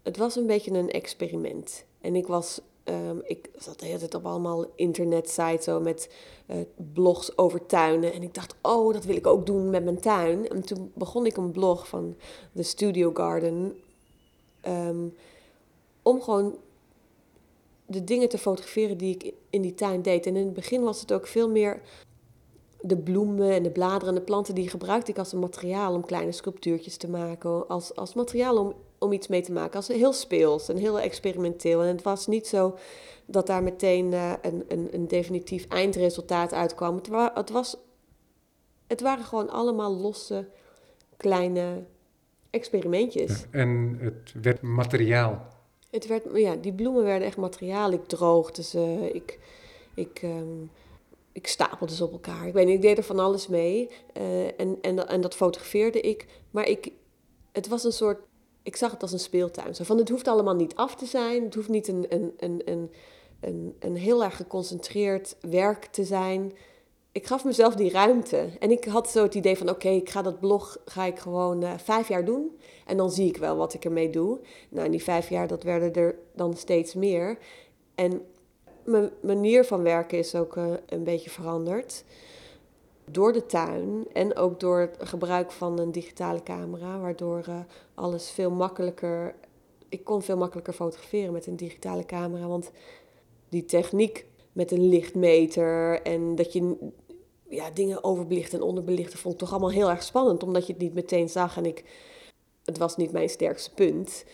het 0.02 0.16
was 0.16 0.36
een 0.36 0.46
beetje 0.46 0.70
een 0.70 0.90
experiment. 0.90 1.84
En 2.00 2.16
ik 2.16 2.26
was, 2.26 2.60
ehm, 2.84 3.16
ik 3.22 3.50
zat 3.58 3.80
de 3.80 3.86
hele 3.86 3.98
tijd 3.98 4.14
op 4.14 4.26
allemaal 4.26 4.66
internetsites 4.74 5.64
zo 5.64 5.80
met 5.80 6.14
eh, 6.46 6.56
blogs 6.92 7.38
over 7.38 7.66
tuinen. 7.66 8.12
En 8.12 8.22
ik 8.22 8.34
dacht, 8.34 8.54
oh, 8.62 8.92
dat 8.92 9.04
wil 9.04 9.16
ik 9.16 9.26
ook 9.26 9.46
doen 9.46 9.70
met 9.70 9.84
mijn 9.84 10.00
tuin. 10.00 10.48
En 10.48 10.62
toen 10.62 10.92
begon 10.94 11.26
ik 11.26 11.36
een 11.36 11.50
blog 11.50 11.88
van 11.88 12.16
The 12.54 12.62
Studio 12.62 13.10
Garden. 13.14 13.76
ehm, 14.60 15.08
om 16.02 16.22
gewoon 16.22 16.56
de 17.86 18.04
dingen 18.04 18.28
te 18.28 18.38
fotograferen 18.38 18.98
die 18.98 19.14
ik 19.14 19.34
in 19.50 19.62
die 19.62 19.74
tuin 19.74 20.02
deed. 20.02 20.26
En 20.26 20.36
in 20.36 20.44
het 20.44 20.54
begin 20.54 20.82
was 20.82 21.00
het 21.00 21.12
ook 21.12 21.26
veel 21.26 21.50
meer 21.50 21.80
de 22.80 22.96
bloemen 22.96 23.50
en 23.50 23.62
de 23.62 23.70
bladeren 23.70 24.08
en 24.08 24.14
de 24.14 24.20
planten 24.20 24.54
die 24.54 24.68
gebruikte 24.68 25.10
ik 25.10 25.18
als 25.18 25.32
een 25.32 25.38
materiaal 25.38 25.94
om 25.94 26.04
kleine 26.04 26.32
sculptuurtjes 26.32 26.96
te 26.96 27.08
maken. 27.08 27.68
Als, 27.68 27.94
als 27.94 28.14
materiaal 28.14 28.58
om, 28.58 28.74
om 28.98 29.12
iets 29.12 29.26
mee 29.28 29.42
te 29.42 29.52
maken. 29.52 29.76
Als 29.76 29.88
heel 29.88 30.12
speels 30.12 30.68
en 30.68 30.76
heel 30.76 31.00
experimenteel. 31.00 31.80
En 31.82 31.86
het 31.88 32.02
was 32.02 32.26
niet 32.26 32.46
zo 32.46 32.76
dat 33.26 33.46
daar 33.46 33.62
meteen 33.62 34.12
eh, 34.12 34.32
een, 34.42 34.64
een, 34.68 34.88
een 34.90 35.08
definitief 35.08 35.66
eindresultaat 35.68 36.52
uitkwam. 36.52 36.96
Het, 36.96 37.08
wa 37.08 37.30
het, 37.34 37.50
was, 37.50 37.76
het 38.86 39.00
waren 39.00 39.24
gewoon 39.24 39.50
allemaal 39.50 39.96
losse 39.96 40.48
kleine 41.16 41.84
experimentjes. 42.50 43.44
En 43.50 43.98
het 44.00 44.32
werd 44.42 44.60
materiaal. 44.62 45.46
Het 45.90 46.06
werd, 46.06 46.22
ja, 46.34 46.54
die 46.56 46.72
bloemen 46.72 47.04
werden 47.04 47.26
echt 47.28 47.36
materiaal. 47.36 47.92
Ik 47.92 48.04
droogde 48.06 48.62
ze, 48.62 49.10
ik, 49.12 49.38
ik, 49.94 50.18
ehm, 50.22 50.62
ik 51.32 51.46
stapelde 51.46 51.94
ze 51.94 52.04
op 52.04 52.12
elkaar. 52.12 52.46
Ik 52.46 52.52
weet 52.52 52.66
niet, 52.66 52.74
ik 52.74 52.82
deed 52.82 52.98
er 52.98 53.04
van 53.04 53.18
alles 53.18 53.46
mee. 53.48 53.90
eh, 54.12 54.60
en, 54.60 54.78
en, 54.80 54.96
dat- 54.96 55.08
en 55.08 55.20
dat 55.20 55.34
fotografeerde 55.34 56.00
ik. 56.00 56.26
Maar 56.50 56.66
ik, 56.68 56.92
het 57.52 57.68
was 57.68 57.84
een 57.84 57.92
soort, 57.92 58.20
ik 58.68 58.76
zag 58.76 58.90
het 58.90 59.02
als 59.02 59.12
een 59.12 59.18
speeltuin. 59.18 59.74
Van, 59.74 59.98
het 59.98 60.08
hoeft 60.08 60.28
allemaal 60.28 60.54
niet 60.54 60.74
af 60.74 60.94
te 60.94 61.06
zijn. 61.06 61.44
Het 61.44 61.54
hoeft 61.54 61.68
niet 61.68 61.88
een, 61.88 62.06
een, 62.08 62.32
een, 62.38 62.62
een 62.64 62.90
een, 63.40 63.76
een 63.78 63.96
heel 63.96 64.24
erg 64.24 64.36
geconcentreerd 64.36 65.36
werk 65.40 65.84
te 65.84 66.04
zijn. 66.04 66.52
Ik 67.12 67.26
gaf 67.26 67.44
mezelf 67.44 67.74
die 67.74 67.90
ruimte. 67.90 68.48
En 68.58 68.70
ik 68.70 68.84
had 68.84 69.10
zo 69.10 69.22
het 69.22 69.34
idee 69.34 69.56
van, 69.56 69.68
oké, 69.68 69.88
ik 69.88 70.10
ga 70.10 70.22
dat 70.22 70.40
blog 70.40 70.78
ga 70.84 71.04
ik 71.04 71.18
gewoon 71.18 71.62
uh, 71.62 71.72
vijf 71.76 72.08
jaar 72.08 72.24
doen. 72.24 72.58
En 72.86 72.96
dan 72.96 73.10
zie 73.10 73.28
ik 73.28 73.36
wel 73.36 73.56
wat 73.56 73.74
ik 73.74 73.84
ermee 73.84 74.10
doe. 74.10 74.40
Nou, 74.68 74.84
in 74.84 74.90
die 74.90 75.02
vijf 75.02 75.28
jaar, 75.28 75.48
dat 75.48 75.62
werden 75.62 75.94
er 75.94 76.18
dan 76.34 76.56
steeds 76.56 76.94
meer. 76.94 77.38
En 77.94 78.22
mijn 78.84 79.10
manier 79.20 79.64
van 79.64 79.82
werken 79.82 80.18
is 80.18 80.34
ook 80.34 80.56
uh, 80.56 80.66
een 80.86 81.04
beetje 81.04 81.30
veranderd. 81.30 82.04
Door 83.10 83.32
de 83.32 83.46
tuin 83.46 84.06
en 84.12 84.36
ook 84.36 84.60
door 84.60 84.80
het 84.80 84.96
gebruik 84.98 85.50
van 85.50 85.78
een 85.78 85.92
digitale 85.92 86.42
camera, 86.42 86.98
waardoor 86.98 87.44
uh, 87.48 87.58
alles 87.94 88.30
veel 88.30 88.50
makkelijker. 88.50 89.34
Ik 89.88 90.04
kon 90.04 90.22
veel 90.22 90.36
makkelijker 90.36 90.72
fotograferen 90.72 91.32
met 91.32 91.46
een 91.46 91.56
digitale 91.56 92.04
camera. 92.04 92.46
Want 92.46 92.70
die 93.48 93.64
techniek 93.64 94.26
met 94.52 94.70
een 94.70 94.88
lichtmeter 94.88 96.02
en 96.02 96.34
dat 96.34 96.52
je 96.52 96.90
ja, 97.48 97.70
dingen 97.70 98.04
overbelicht 98.04 98.54
en 98.54 98.62
onderbelichten 98.62 99.18
vond 99.18 99.34
ik 99.34 99.40
toch 99.40 99.50
allemaal 99.50 99.70
heel 99.70 99.90
erg 99.90 100.02
spannend, 100.02 100.42
omdat 100.42 100.66
je 100.66 100.72
het 100.72 100.82
niet 100.82 100.94
meteen 100.94 101.28
zag 101.28 101.56
en 101.56 101.66
ik, 101.66 101.84
het 102.64 102.78
was 102.78 102.96
niet 102.96 103.12
mijn 103.12 103.28
sterkste 103.28 103.74
punt. 103.74 104.24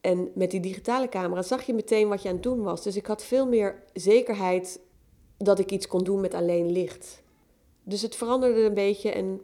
En 0.00 0.30
met 0.34 0.50
die 0.50 0.60
digitale 0.60 1.08
camera 1.08 1.42
zag 1.42 1.62
je 1.62 1.74
meteen 1.74 2.08
wat 2.08 2.22
je 2.22 2.28
aan 2.28 2.34
het 2.34 2.42
doen 2.42 2.62
was. 2.62 2.82
Dus 2.82 2.96
ik 2.96 3.06
had 3.06 3.22
veel 3.22 3.46
meer 3.46 3.82
zekerheid 3.92 4.80
dat 5.36 5.58
ik 5.58 5.70
iets 5.70 5.86
kon 5.86 6.04
doen 6.04 6.20
met 6.20 6.34
alleen 6.34 6.72
licht. 6.72 7.21
Dus 7.84 8.02
het 8.02 8.16
veranderde 8.16 8.60
een 8.60 8.74
beetje 8.74 9.10
en 9.10 9.40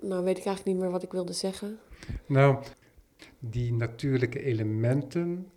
nou 0.00 0.24
weet 0.24 0.38
ik 0.38 0.44
eigenlijk 0.44 0.66
niet 0.76 0.84
meer 0.84 0.90
wat 0.90 1.02
ik 1.02 1.12
wilde 1.12 1.32
zeggen. 1.32 1.78
Nou, 2.26 2.64
die 3.38 3.72
natuurlijke 3.72 4.42
elementen, 4.42 5.50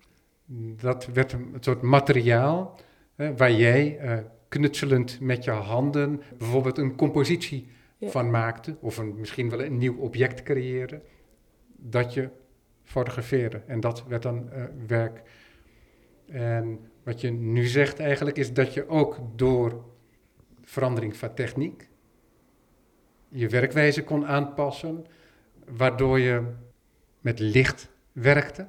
dat 0.81 1.05
werd 1.05 1.31
een 1.31 1.55
soort 1.59 1.81
materiaal 1.81 2.79
hè, 3.15 3.35
waar 3.35 3.51
jij 3.51 3.99
uh, 4.01 4.17
knutselend 4.47 5.19
met 5.19 5.43
je 5.43 5.51
handen 5.51 6.21
bijvoorbeeld 6.37 6.77
een 6.77 6.95
compositie 6.95 7.67
van 8.01 8.29
maakte, 8.29 8.77
of 8.79 8.97
een, 8.97 9.19
misschien 9.19 9.49
wel 9.49 9.63
een 9.63 9.77
nieuw 9.77 9.97
object 9.97 10.43
creëren, 10.43 11.01
dat 11.75 12.13
je 12.13 12.29
fotografeerde. 12.83 13.61
En 13.67 13.79
dat 13.79 14.03
werd 14.07 14.23
dan 14.23 14.49
uh, 14.53 14.63
werk. 14.87 15.21
En 16.25 16.79
wat 17.03 17.21
je 17.21 17.31
nu 17.31 17.65
zegt 17.65 17.99
eigenlijk 17.99 18.37
is 18.37 18.53
dat 18.53 18.73
je 18.73 18.87
ook 18.87 19.19
door 19.35 19.85
verandering 20.61 21.15
van 21.15 21.33
techniek 21.33 21.89
je 23.29 23.49
werkwijze 23.49 24.03
kon 24.03 24.25
aanpassen, 24.25 25.05
waardoor 25.77 26.19
je 26.19 26.43
met 27.21 27.39
licht 27.39 27.89
werkte. 28.11 28.67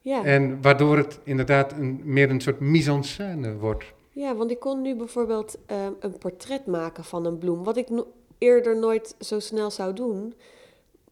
Ja. 0.00 0.24
En 0.24 0.62
waardoor 0.62 0.96
het 0.96 1.20
inderdaad 1.24 1.72
een, 1.72 2.00
meer 2.04 2.30
een 2.30 2.40
soort 2.40 2.60
mise 2.60 2.90
en 2.90 3.04
scène 3.04 3.56
wordt. 3.56 3.84
Ja, 4.10 4.34
want 4.34 4.50
ik 4.50 4.58
kon 4.58 4.82
nu 4.82 4.96
bijvoorbeeld 4.96 5.58
uh, 5.70 5.86
een 6.00 6.18
portret 6.18 6.66
maken 6.66 7.04
van 7.04 7.26
een 7.26 7.38
bloem, 7.38 7.64
wat 7.64 7.76
ik 7.76 7.88
no 7.90 8.12
eerder 8.38 8.78
nooit 8.78 9.14
zo 9.20 9.40
snel 9.40 9.70
zou 9.70 9.92
doen. 9.92 10.34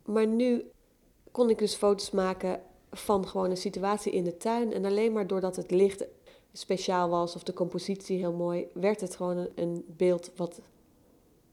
Maar 0.05 0.27
nu 0.27 0.63
kon 1.31 1.51
ik 1.51 1.59
dus 1.59 1.75
foto's 1.75 2.11
maken 2.11 2.61
van 2.91 3.29
gewoon 3.29 3.51
een 3.51 3.57
situatie 3.57 4.13
in 4.13 4.25
de 4.25 4.37
tuin. 4.37 4.73
En 4.73 4.85
alleen 4.85 5.13
maar 5.13 5.27
doordat 5.27 5.57
het 5.57 5.71
licht 5.71 6.05
speciaal 6.53 7.09
was 7.09 7.35
of 7.35 7.43
de 7.43 7.53
compositie 7.53 8.19
heel 8.19 8.33
mooi, 8.33 8.67
werd 8.73 9.01
het 9.01 9.17
gewoon 9.17 9.37
een, 9.37 9.51
een 9.55 9.85
beeld 9.87 10.31
wat, 10.37 10.61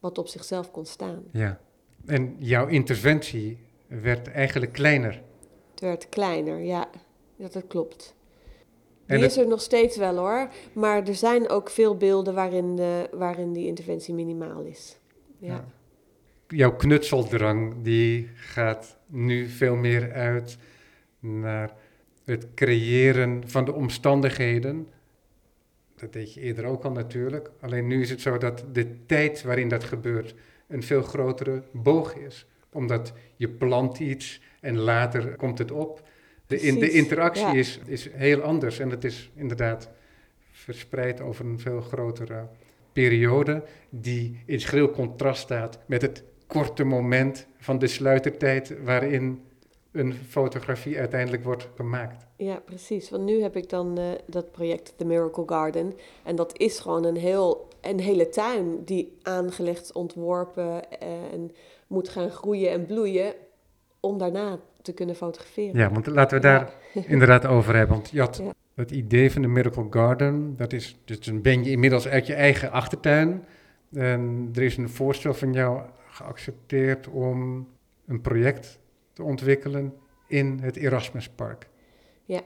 wat 0.01 0.17
op 0.17 0.27
zichzelf 0.27 0.72
kon 0.72 0.86
staan. 0.86 1.24
Ja, 1.31 1.60
en 2.05 2.36
jouw 2.39 2.67
interventie 2.67 3.58
werd 3.88 4.27
eigenlijk 4.27 4.74
kleiner. 4.74 5.22
Het 5.72 5.79
werd 5.79 6.10
kleiner, 6.10 6.60
ja. 6.60 6.89
Ja, 7.36 7.48
dat 7.48 7.67
klopt. 7.67 8.15
Die 9.05 9.25
is 9.25 9.38
er 9.38 9.48
nog 9.48 9.62
steeds 9.62 9.98
wel 9.98 10.17
hoor. 10.17 10.50
Maar 10.74 11.08
er 11.08 11.15
zijn 11.15 11.50
ook 11.50 11.70
veel 11.70 11.98
beelden 11.98 12.34
waarin, 12.34 12.75
de, 12.75 13.10
waarin 13.12 13.53
die 13.53 13.67
interventie 13.67 14.13
minimaal 14.13 14.62
is. 14.62 14.98
Ja. 15.38 15.65
Jouw 16.48 16.75
knutseldrang 16.75 17.74
die 17.81 18.29
gaat 18.36 18.98
nu 19.05 19.48
veel 19.48 19.75
meer 19.75 20.13
uit 20.13 20.58
naar 21.20 21.74
het 22.25 22.48
creëren 22.55 23.50
van 23.50 23.65
de 23.65 23.74
omstandigheden. 23.74 24.88
Dat 26.01 26.13
deed 26.13 26.34
je 26.34 26.41
eerder 26.41 26.65
ook 26.65 26.84
al 26.84 26.91
natuurlijk. 26.91 27.51
Alleen 27.60 27.88
nu 27.88 28.01
is 28.01 28.10
het 28.10 28.22
zo 28.22 28.38
dat 28.38 28.63
de 28.72 29.05
tijd 29.05 29.43
waarin 29.43 29.67
dat 29.67 29.84
gebeurt 29.84 30.36
een 30.67 30.84
veel 30.84 31.01
grotere 31.01 31.63
boog 31.72 32.15
is. 32.15 32.46
Omdat 32.72 33.13
je 33.36 33.50
plant 33.50 34.00
iets 34.00 34.41
en 34.60 34.77
later 34.77 35.36
komt 35.36 35.58
het 35.58 35.72
op. 35.72 36.08
De, 36.48 36.60
in, 36.60 36.79
de 36.79 36.89
interactie 36.89 37.58
is, 37.58 37.79
is 37.86 38.10
heel 38.12 38.41
anders 38.41 38.79
en 38.79 38.89
het 38.89 39.03
is 39.03 39.31
inderdaad 39.36 39.89
verspreid 40.51 41.22
over 41.22 41.46
een 41.46 41.60
veel 41.60 41.81
grotere 41.81 42.48
periode, 42.93 43.63
die 43.89 44.39
in 44.46 44.62
schril 44.62 44.91
contrast 44.91 45.41
staat 45.41 45.79
met 45.86 46.01
het 46.01 46.24
korte 46.48 46.84
moment 46.84 47.48
van 47.58 47.79
de 47.79 47.88
sluitertijd 47.88 48.74
waarin 48.84 49.41
een 49.91 50.13
fotografie 50.13 51.00
uiteindelijk 51.00 51.43
wordt 51.43 51.69
gemaakt. 51.75 52.25
Ja, 52.36 52.62
precies. 52.65 53.10
Want 53.10 53.24
nu 53.24 53.41
heb 53.41 53.55
ik 53.55 53.69
dan 53.69 54.00
uh, 54.00 54.05
dat 54.25 54.51
project 54.51 54.93
The 54.98 55.05
Miracle 55.05 55.43
Garden. 55.45 55.93
En 56.24 56.36
dat 56.36 56.57
is 56.57 56.79
gewoon 56.79 57.05
een, 57.05 57.15
heel, 57.17 57.67
een 57.81 58.00
hele 58.00 58.29
tuin 58.29 58.83
die 58.83 59.17
aangelegd, 59.21 59.93
ontworpen 59.93 61.00
en 61.00 61.51
moet 61.88 62.10
gaan 62.10 62.29
groeien 62.29 62.71
en 62.71 62.86
bloeien 62.86 63.33
om 64.00 64.17
daarna 64.17 64.60
te 64.81 64.93
kunnen 64.93 65.15
fotograferen. 65.15 65.77
Ja, 65.77 65.91
want 65.91 66.07
laten 66.07 66.38
we 66.38 66.43
daar 66.43 66.74
inderdaad 67.07 67.45
over 67.45 67.75
hebben. 67.75 67.95
Want 67.95 68.10
je 68.10 68.19
had 68.19 68.41
het 68.75 68.91
idee 68.91 69.31
van 69.31 69.41
de 69.41 69.48
Miracle 69.48 69.88
Garden, 69.89 70.57
dat 70.57 70.74
is, 70.74 70.98
dus 71.05 71.25
een 71.25 71.41
ben 71.41 71.63
je 71.63 71.71
inmiddels 71.71 72.07
uit 72.07 72.27
je 72.27 72.33
eigen 72.33 72.71
achtertuin. 72.71 73.45
En 73.93 74.50
er 74.53 74.62
is 74.62 74.77
een 74.77 74.89
voorstel 74.89 75.33
van 75.33 75.53
jou 75.53 75.81
geaccepteerd 76.10 77.07
om 77.07 77.67
een 78.07 78.21
project 78.21 78.79
ontwikkelen 79.24 79.94
in 80.28 80.60
het 80.62 80.75
Erasmuspark. 80.75 81.70
Ja, 82.25 82.42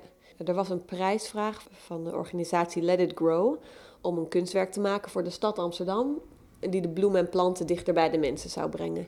er 0.46 0.54
was 0.54 0.70
een 0.70 0.86
prijsvraag 0.86 1.68
van 1.72 2.04
de 2.04 2.16
organisatie 2.16 2.82
Let 2.82 3.00
It 3.00 3.12
Grow 3.16 3.56
om 4.02 4.18
een 4.18 4.28
kunstwerk 4.28 4.72
te 4.72 4.80
maken 4.80 5.12
voor 5.12 5.24
de 5.24 5.30
stad 5.30 5.60
Amsterdam, 5.60 6.22
die 6.60 6.82
de 6.82 6.90
bloemen 6.90 7.20
en 7.20 7.30
planten 7.30 7.68
dichter 7.68 7.94
bij 7.94 8.10
de 8.10 8.18
mensen 8.18 8.50
zou 8.50 8.70
brengen. 8.70 9.08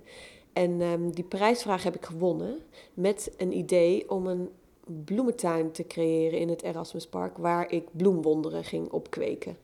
En 0.53 0.81
um, 0.81 1.11
die 1.11 1.23
prijsvraag 1.23 1.83
heb 1.83 1.95
ik 1.95 2.05
gewonnen 2.05 2.57
met 2.93 3.33
een 3.37 3.57
idee 3.57 4.09
om 4.09 4.27
een 4.27 4.49
bloementuin 5.05 5.71
te 5.71 5.87
creëren 5.87 6.39
in 6.39 6.49
het 6.49 6.63
Erasmuspark, 6.63 7.37
waar 7.37 7.71
ik 7.71 7.83
bloemwonderen 7.91 8.63
ging 8.63 8.91
opkweken. 8.91 9.57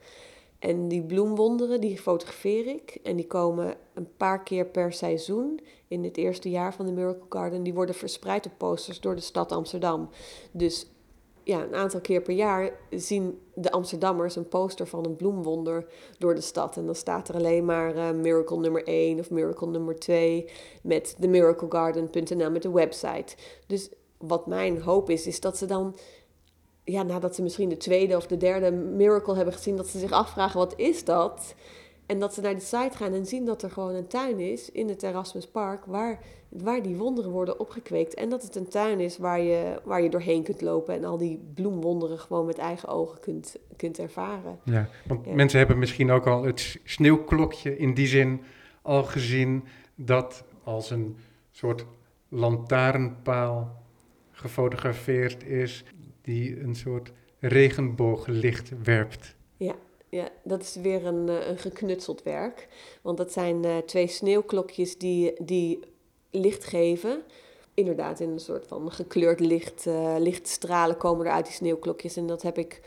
En 0.60 0.88
die 0.88 1.02
bloemwonderen, 1.04 1.82
die 1.82 1.98
fotografeer 1.98 2.68
ik. 2.68 3.00
En 3.04 3.16
die 3.16 3.28
komen 3.28 3.76
een 3.94 4.08
paar 4.18 4.44
keer 4.44 4.66
per 4.66 4.94
seizoen 4.94 5.60
in 5.94 6.04
het 6.04 6.18
eerste 6.18 6.50
jaar 6.50 6.74
van 6.74 6.86
de 6.86 6.92
Miracle 6.92 7.26
Garden. 7.30 7.64
Die 7.64 7.74
worden 7.74 7.96
verspreid 7.96 8.46
op 8.46 8.52
posters 8.58 9.00
door 9.00 9.16
de 9.16 9.22
stad 9.22 9.52
Amsterdam. 9.52 10.10
Dus 10.52 10.88
ja, 11.44 11.64
een 11.64 11.76
aantal 11.76 12.02
keer 12.02 12.22
per 12.22 12.34
jaar 12.34 12.72
zien 12.90 13.40
de 13.54 13.72
Amsterdammers 13.72 14.36
een 14.36 14.48
poster 14.48 14.88
van 14.88 15.06
een 15.06 15.16
bloemwonder 15.16 15.86
door 16.18 16.36
de 16.36 16.42
stad. 16.42 16.78
En 16.78 16.86
dan 16.86 16.96
staat 16.96 17.30
er 17.30 17.36
alleen 17.36 17.66
maar 17.66 17.96
uh, 17.96 18.12
Miracle 18.12 18.60
nummer 18.60 18.84
1 18.84 19.20
of 19.20 19.30
Miracle 19.30 19.68
nummer 19.68 20.00
2 20.00 20.50
met 20.84 21.16
themiraclegarden.nl 21.20 22.52
met 22.52 22.62
de 22.62 22.72
website. 22.72 23.36
Dus 23.68 23.90
wat 24.18 24.48
mijn 24.48 24.82
hoop 24.82 25.10
is, 25.10 25.28
is 25.28 25.40
dat 25.40 25.58
ze 25.58 25.66
dan, 25.66 25.96
ja, 26.84 27.04
nadat 27.04 27.36
ze 27.36 27.42
misschien 27.42 27.70
de 27.70 27.78
tweede 27.78 28.16
of 28.16 28.28
de 28.28 28.38
derde 28.38 28.72
Miracle 28.72 29.36
hebben 29.36 29.54
gezien, 29.54 29.76
dat 29.76 29.88
ze 29.88 30.00
zich 30.00 30.12
afvragen: 30.12 30.60
wat 30.60 30.74
is 30.78 31.06
dat? 31.06 31.56
En 32.06 32.20
dat 32.20 32.34
ze 32.34 32.42
naar 32.42 32.56
de 32.56 32.62
site 32.62 32.98
gaan 32.98 33.14
en 33.14 33.26
zien 33.26 33.46
dat 33.46 33.64
er 33.64 33.72
gewoon 33.72 33.96
een 33.96 34.08
tuin 34.08 34.40
is 34.40 34.72
in 34.72 34.90
het 34.90 35.04
Erasmus 35.04 35.48
Park 35.48 35.86
waar, 35.86 36.20
waar 36.50 36.82
die 36.82 36.96
wonderen 36.96 37.32
worden 37.32 37.60
opgekweekt. 37.60 38.14
En 38.14 38.30
dat 38.30 38.44
het 38.44 38.56
een 38.56 38.68
tuin 38.68 39.00
is 39.00 39.18
waar 39.18 39.42
je, 39.42 39.82
waar 39.84 40.02
je 40.02 40.10
doorheen 40.10 40.44
kunt 40.44 40.62
lopen 40.62 40.94
en 40.94 41.04
al 41.04 41.18
die 41.18 41.40
bloemwonderen 41.54 42.20
gewoon 42.20 42.46
met 42.46 42.58
eigen 42.58 42.90
ogen 42.90 43.20
kunt, 43.20 43.58
kunt 43.76 44.00
ervaren. 44.00 44.60
Ja, 44.64 44.90
want 45.08 45.36
mensen 45.36 45.60
hebben 45.60 45.80
misschien 45.80 46.12
ook 46.12 46.28
al 46.28 46.44
het 46.44 46.80
sneeuwklokje 46.84 47.78
in 47.78 47.94
die 47.94 48.08
zin 48.08 48.42
al 48.82 49.04
gezien 49.04 49.64
dat 49.96 50.44
als 50.64 50.90
een 50.90 51.18
soort 51.52 51.86
lantaarnpaal 52.30 53.82
gefotografeerd 54.32 55.44
is 55.44 55.84
die 56.22 56.60
een 56.62 56.76
soort 56.76 57.12
regenbooglicht 57.40 58.72
werpt. 58.84 59.36
Ja, 59.58 59.76
ja, 60.14 60.30
dat 60.44 60.62
is 60.62 60.76
weer 60.76 61.06
een, 61.06 61.30
eh, 61.30 61.48
een 61.48 61.58
geknutseld 61.58 62.24
werk. 62.24 62.68
Want 63.02 63.18
dat 63.18 63.32
zijn 63.32 63.66
uh, 63.66 63.78
twee 63.78 64.08
sneeuwklokjes 64.08 64.98
die, 64.98 65.44
die 65.44 65.80
licht 66.30 66.64
geven. 66.64 67.24
Inderdaad, 67.74 68.20
in 68.20 68.30
een 68.30 68.40
soort 68.40 68.68
van 68.68 68.92
gekleurd 68.92 69.40
licht, 69.40 69.86
uh, 69.86 70.16
lichtstralen 70.20 70.98
komen 70.98 71.26
er 71.26 71.32
uit 71.32 71.46
die 71.46 71.54
sneeuwklokjes. 71.54 72.16
En 72.16 72.28
dat 72.28 72.42
heb 72.42 72.58
ik 72.58 72.82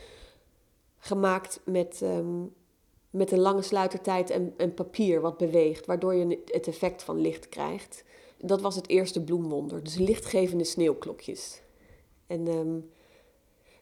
gemaakt 0.98 1.60
met, 1.64 2.00
um, 2.02 2.54
met 3.10 3.32
een 3.32 3.40
lange 3.40 3.62
sluitertijd 3.62 4.30
en, 4.30 4.54
en 4.56 4.74
papier 4.74 5.20
wat 5.20 5.36
beweegt. 5.36 5.86
Waardoor 5.86 6.14
je 6.14 6.42
het 6.44 6.66
effect 6.66 7.02
van 7.02 7.20
licht 7.20 7.48
krijgt. 7.48 8.04
Dat 8.38 8.60
was 8.60 8.76
het 8.76 8.88
eerste 8.88 9.24
bloemwonder. 9.24 9.82
Dus 9.82 9.96
lichtgevende 9.96 10.64
sneeuwklokjes. 10.64 11.60
En 12.26 12.46
um, 12.46 12.90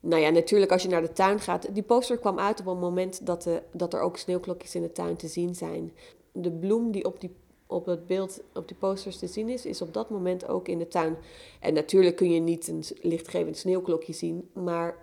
Nou 0.07 0.23
ja, 0.23 0.31
natuurlijk 0.31 0.73
als 0.73 0.83
je 0.83 0.89
naar 0.89 1.03
de 1.03 1.13
tuin 1.13 1.41
gaat. 1.41 1.75
Die 1.75 1.83
poster 1.83 2.19
kwam 2.19 2.39
uit 2.39 2.61
op 2.61 2.67
een 2.67 2.79
moment 2.79 3.27
dat, 3.27 3.43
de, 3.43 3.63
dat 3.73 3.95
er 3.95 4.01
ook 4.01 4.17
sneeuwklokjes 4.17 4.75
in 4.75 4.83
de 4.83 4.93
tuin 4.93 5.17
te 5.17 5.29
zien 5.29 5.55
zijn. 5.55 5.93
De 6.33 6.51
bloem 6.51 6.91
die 6.91 7.05
op, 7.05 7.21
die, 7.21 7.35
op 7.67 7.87
het 7.87 8.07
beeld, 8.07 8.41
op 8.53 8.69
die 8.69 8.77
posters 8.77 9.19
te 9.19 9.27
zien 9.27 9.49
is, 9.49 9.67
is 9.67 9.83
op 9.83 9.95
dat 9.95 10.11
moment 10.11 10.49
ook 10.49 10.69
in 10.69 10.79
de 10.79 10.89
tuin. 10.89 11.17
En 11.61 11.75
natuurlijk 11.75 12.17
kun 12.17 12.31
je 12.31 12.41
niet 12.41 12.69
een 12.69 12.85
lichtgevend 13.01 13.57
sneeuwklokje 13.57 14.13
zien, 14.13 14.51
maar 14.53 14.95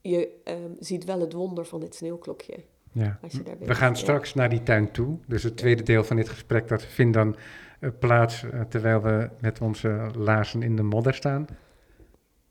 je 0.00 0.28
ehm, 0.44 0.70
ziet 0.78 1.04
wel 1.04 1.20
het 1.20 1.32
wonder 1.32 1.66
van 1.66 1.80
dit 1.80 1.94
sneeuwklokje. 1.94 2.56
Ja. 2.92 3.18
We 3.58 3.74
gaan 3.74 3.96
straks 3.96 4.34
naar 4.34 4.48
die 4.48 4.62
tuin 4.62 4.90
toe. 4.90 5.18
Dus 5.26 5.42
het 5.42 5.56
tweede 5.56 5.82
deel 5.82 6.04
van 6.04 6.16
dit 6.16 6.28
gesprek 6.28 6.68
dat 6.68 6.82
vindt 6.82 7.14
dan 7.14 7.36
uh, 7.80 7.90
plaats 7.98 8.42
uh, 8.42 8.60
terwijl 8.60 9.02
we 9.02 9.30
met 9.40 9.60
onze 9.60 10.10
laarzen 10.16 10.62
in 10.62 10.76
de 10.76 10.82
modder 10.82 11.14
staan. 11.14 11.46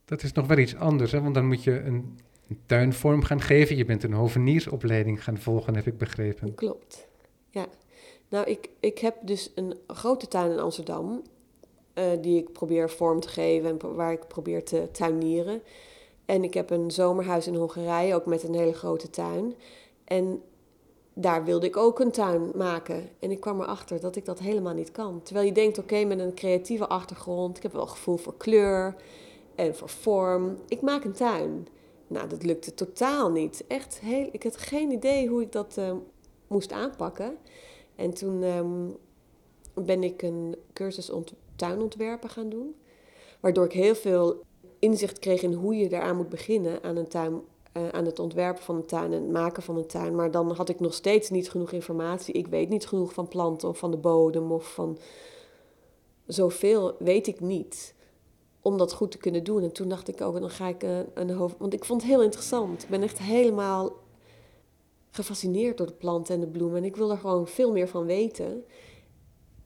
Dat 0.06 0.24
is 0.24 0.32
nog 0.32 0.48
wel 0.48 0.58
iets 0.58 0.76
anders, 0.76 1.12
hè? 1.12 1.22
want 1.22 1.34
dan 1.34 1.48
moet 1.48 1.64
je 1.64 1.80
een, 1.80 2.20
een 2.50 2.60
tuinvorm 2.66 3.24
gaan 3.24 3.42
geven. 3.42 3.76
Je 3.76 3.86
bent 3.86 4.04
een 4.04 4.14
hoveniersopleiding 4.14 5.24
gaan 5.24 5.38
volgen, 5.38 5.76
heb 5.76 5.88
ik 5.88 5.98
begrepen. 5.98 6.56
Klopt, 6.56 7.08
ja. 7.50 7.66
Nou, 8.30 8.46
ik, 8.46 8.70
ik 8.80 9.00
heb 9.00 9.16
dus 9.22 9.52
een 9.56 9.78
grote 9.88 10.28
tuin 10.28 10.52
in 10.52 10.60
Amsterdam, 10.60 11.22
uh, 11.94 12.04
die 12.22 12.38
ik 12.38 12.52
probeer 12.52 12.90
vorm 12.90 13.20
te 13.20 13.28
geven 13.28 13.70
en 13.70 13.96
waar 13.96 14.12
ik 14.12 14.28
probeer 14.28 14.64
te 14.64 14.88
tuinieren. 14.92 15.62
En 16.26 16.44
ik 16.44 16.54
heb 16.54 16.70
een 16.70 16.92
zomerhuis 16.92 17.48
in 17.48 17.56
Hongarije, 17.56 18.16
ook 18.16 18.26
met 18.26 18.44
een 18.44 18.56
hele 18.56 18.74
grote 18.74 19.10
tuin. 19.10 19.56
En 20.04 20.42
daar 21.14 21.44
wilde 21.44 21.66
ik 21.66 21.78
ook 21.78 22.00
een 22.00 22.12
tuin 22.12 22.52
maken. 22.56 23.10
En 23.20 23.32
ik 23.32 23.40
kwam 23.40 23.62
erachter 23.62 24.00
dat 24.00 24.16
ik 24.16 24.26
dat 24.26 24.40
helemaal 24.40 24.74
niet 24.74 24.92
kan. 24.92 25.22
Terwijl 25.24 25.46
je 25.46 25.54
denkt, 25.54 25.78
oké, 25.78 26.04
met 26.04 26.20
een 26.20 26.34
creatieve 26.34 26.88
achtergrond, 26.88 27.58
ik 27.58 27.64
heb 27.64 27.74
wel 27.74 27.88
gevoel 27.88 28.18
voor 28.18 28.38
kleur 28.38 28.96
en 29.56 29.76
voor 29.76 29.90
vorm. 29.90 30.58
Ik 30.68 30.82
maak 30.82 31.04
een 31.04 31.14
tuin. 31.14 31.68
Nou, 32.08 32.30
dat 32.30 32.44
lukte 32.44 32.74
totaal 32.74 33.32
niet. 33.32 33.64
Echt 33.68 34.00
heel, 34.00 34.30
ik 34.32 34.44
had 34.44 34.58
geen 34.58 34.92
idee 34.92 35.28
hoe 35.28 35.42
ik 35.42 35.52
dat 35.52 35.76
uh, 35.80 35.92
moest 36.48 36.72
aanpakken. 36.72 37.38
En 37.96 38.14
toen 38.14 38.44
um, 38.44 38.98
ben 39.74 40.04
ik 40.04 40.22
een 40.22 40.56
cursus 40.74 41.10
ont 41.10 41.34
tuinontwerpen 41.56 42.30
gaan 42.30 42.50
doen. 42.50 42.76
Waardoor 43.40 43.66
ik 43.66 43.72
heel 43.72 43.96
veel 43.96 44.42
inzicht 44.80 45.20
kreeg 45.20 45.42
in 45.42 45.54
hoe 45.54 45.76
je 45.76 45.90
eraan 45.90 46.16
moet 46.16 46.30
beginnen 46.30 46.84
aan 46.84 46.96
een 46.96 47.08
tuin 47.08 47.42
uh, 47.78 47.90
aan 47.90 48.06
het 48.06 48.20
ontwerpen 48.20 48.64
van 48.64 48.76
een 48.76 48.86
tuin 48.86 49.14
en 49.14 49.22
het 49.22 49.32
maken 49.32 49.64
van 49.64 49.78
een 49.78 49.88
tuin. 49.88 50.16
Maar 50.16 50.32
dan 50.32 50.52
had 50.52 50.70
ik 50.70 50.80
nog 50.80 50.94
steeds 50.94 51.30
niet 51.30 51.50
genoeg 51.50 51.72
informatie. 51.72 52.34
Ik 52.34 52.48
weet 52.48 52.70
niet 52.70 52.88
genoeg 52.88 53.14
van 53.14 53.28
planten 53.28 53.70
of 53.70 53.78
van 53.78 53.92
de 53.92 53.98
bodem 53.98 54.52
of 54.52 54.74
van 54.74 54.98
zoveel 56.26 56.96
weet 57.00 57.28
ik 57.28 57.40
niet 57.40 57.96
om 58.64 58.78
dat 58.78 58.94
goed 58.94 59.12
te 59.12 59.18
kunnen 59.18 59.44
doen. 59.44 59.64
En 59.64 59.72
toen 59.72 59.90
dacht 59.90 60.08
ik 60.08 60.22
ook, 60.22 60.40
dan 60.40 60.50
ga 60.50 60.68
ik 60.68 60.84
een, 60.84 61.06
een 61.14 61.30
hoofd... 61.30 61.56
Want 61.58 61.74
ik 61.74 61.86
vond 61.86 62.02
het 62.02 62.12
heel 62.12 62.24
interessant. 62.24 62.84
Ik 62.84 62.90
ben 62.90 63.02
echt 63.02 63.20
helemaal 63.20 63.92
gefascineerd 65.12 65.78
door 65.78 65.88
de 65.88 65.94
planten 65.94 66.36
en 66.36 66.42
de 66.42 66.48
bloemen. 66.48 66.78
En 66.78 66.84
ik 66.84 66.96
wil 66.96 67.12
er 67.12 67.18
gewoon 67.18 67.48
veel 67.48 67.72
meer 67.72 67.88
van 67.88 68.06
weten. 68.06 68.64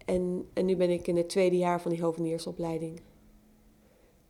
En, 0.05 0.49
en 0.53 0.65
nu 0.65 0.75
ben 0.75 0.89
ik 0.89 1.07
in 1.07 1.17
het 1.17 1.29
tweede 1.29 1.57
jaar 1.57 1.81
van 1.81 1.91
die 1.91 2.01
hoveniersopleiding. 2.01 3.01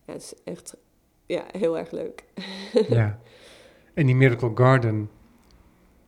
Ja, 0.05 0.13
het 0.13 0.21
is 0.21 0.33
echt 0.43 0.77
ja, 1.25 1.45
heel 1.51 1.77
erg 1.77 1.91
leuk. 1.91 2.25
Ja. 2.89 3.19
En 3.93 4.05
die 4.05 4.15
Miracle 4.15 4.51
Garden, 4.55 5.09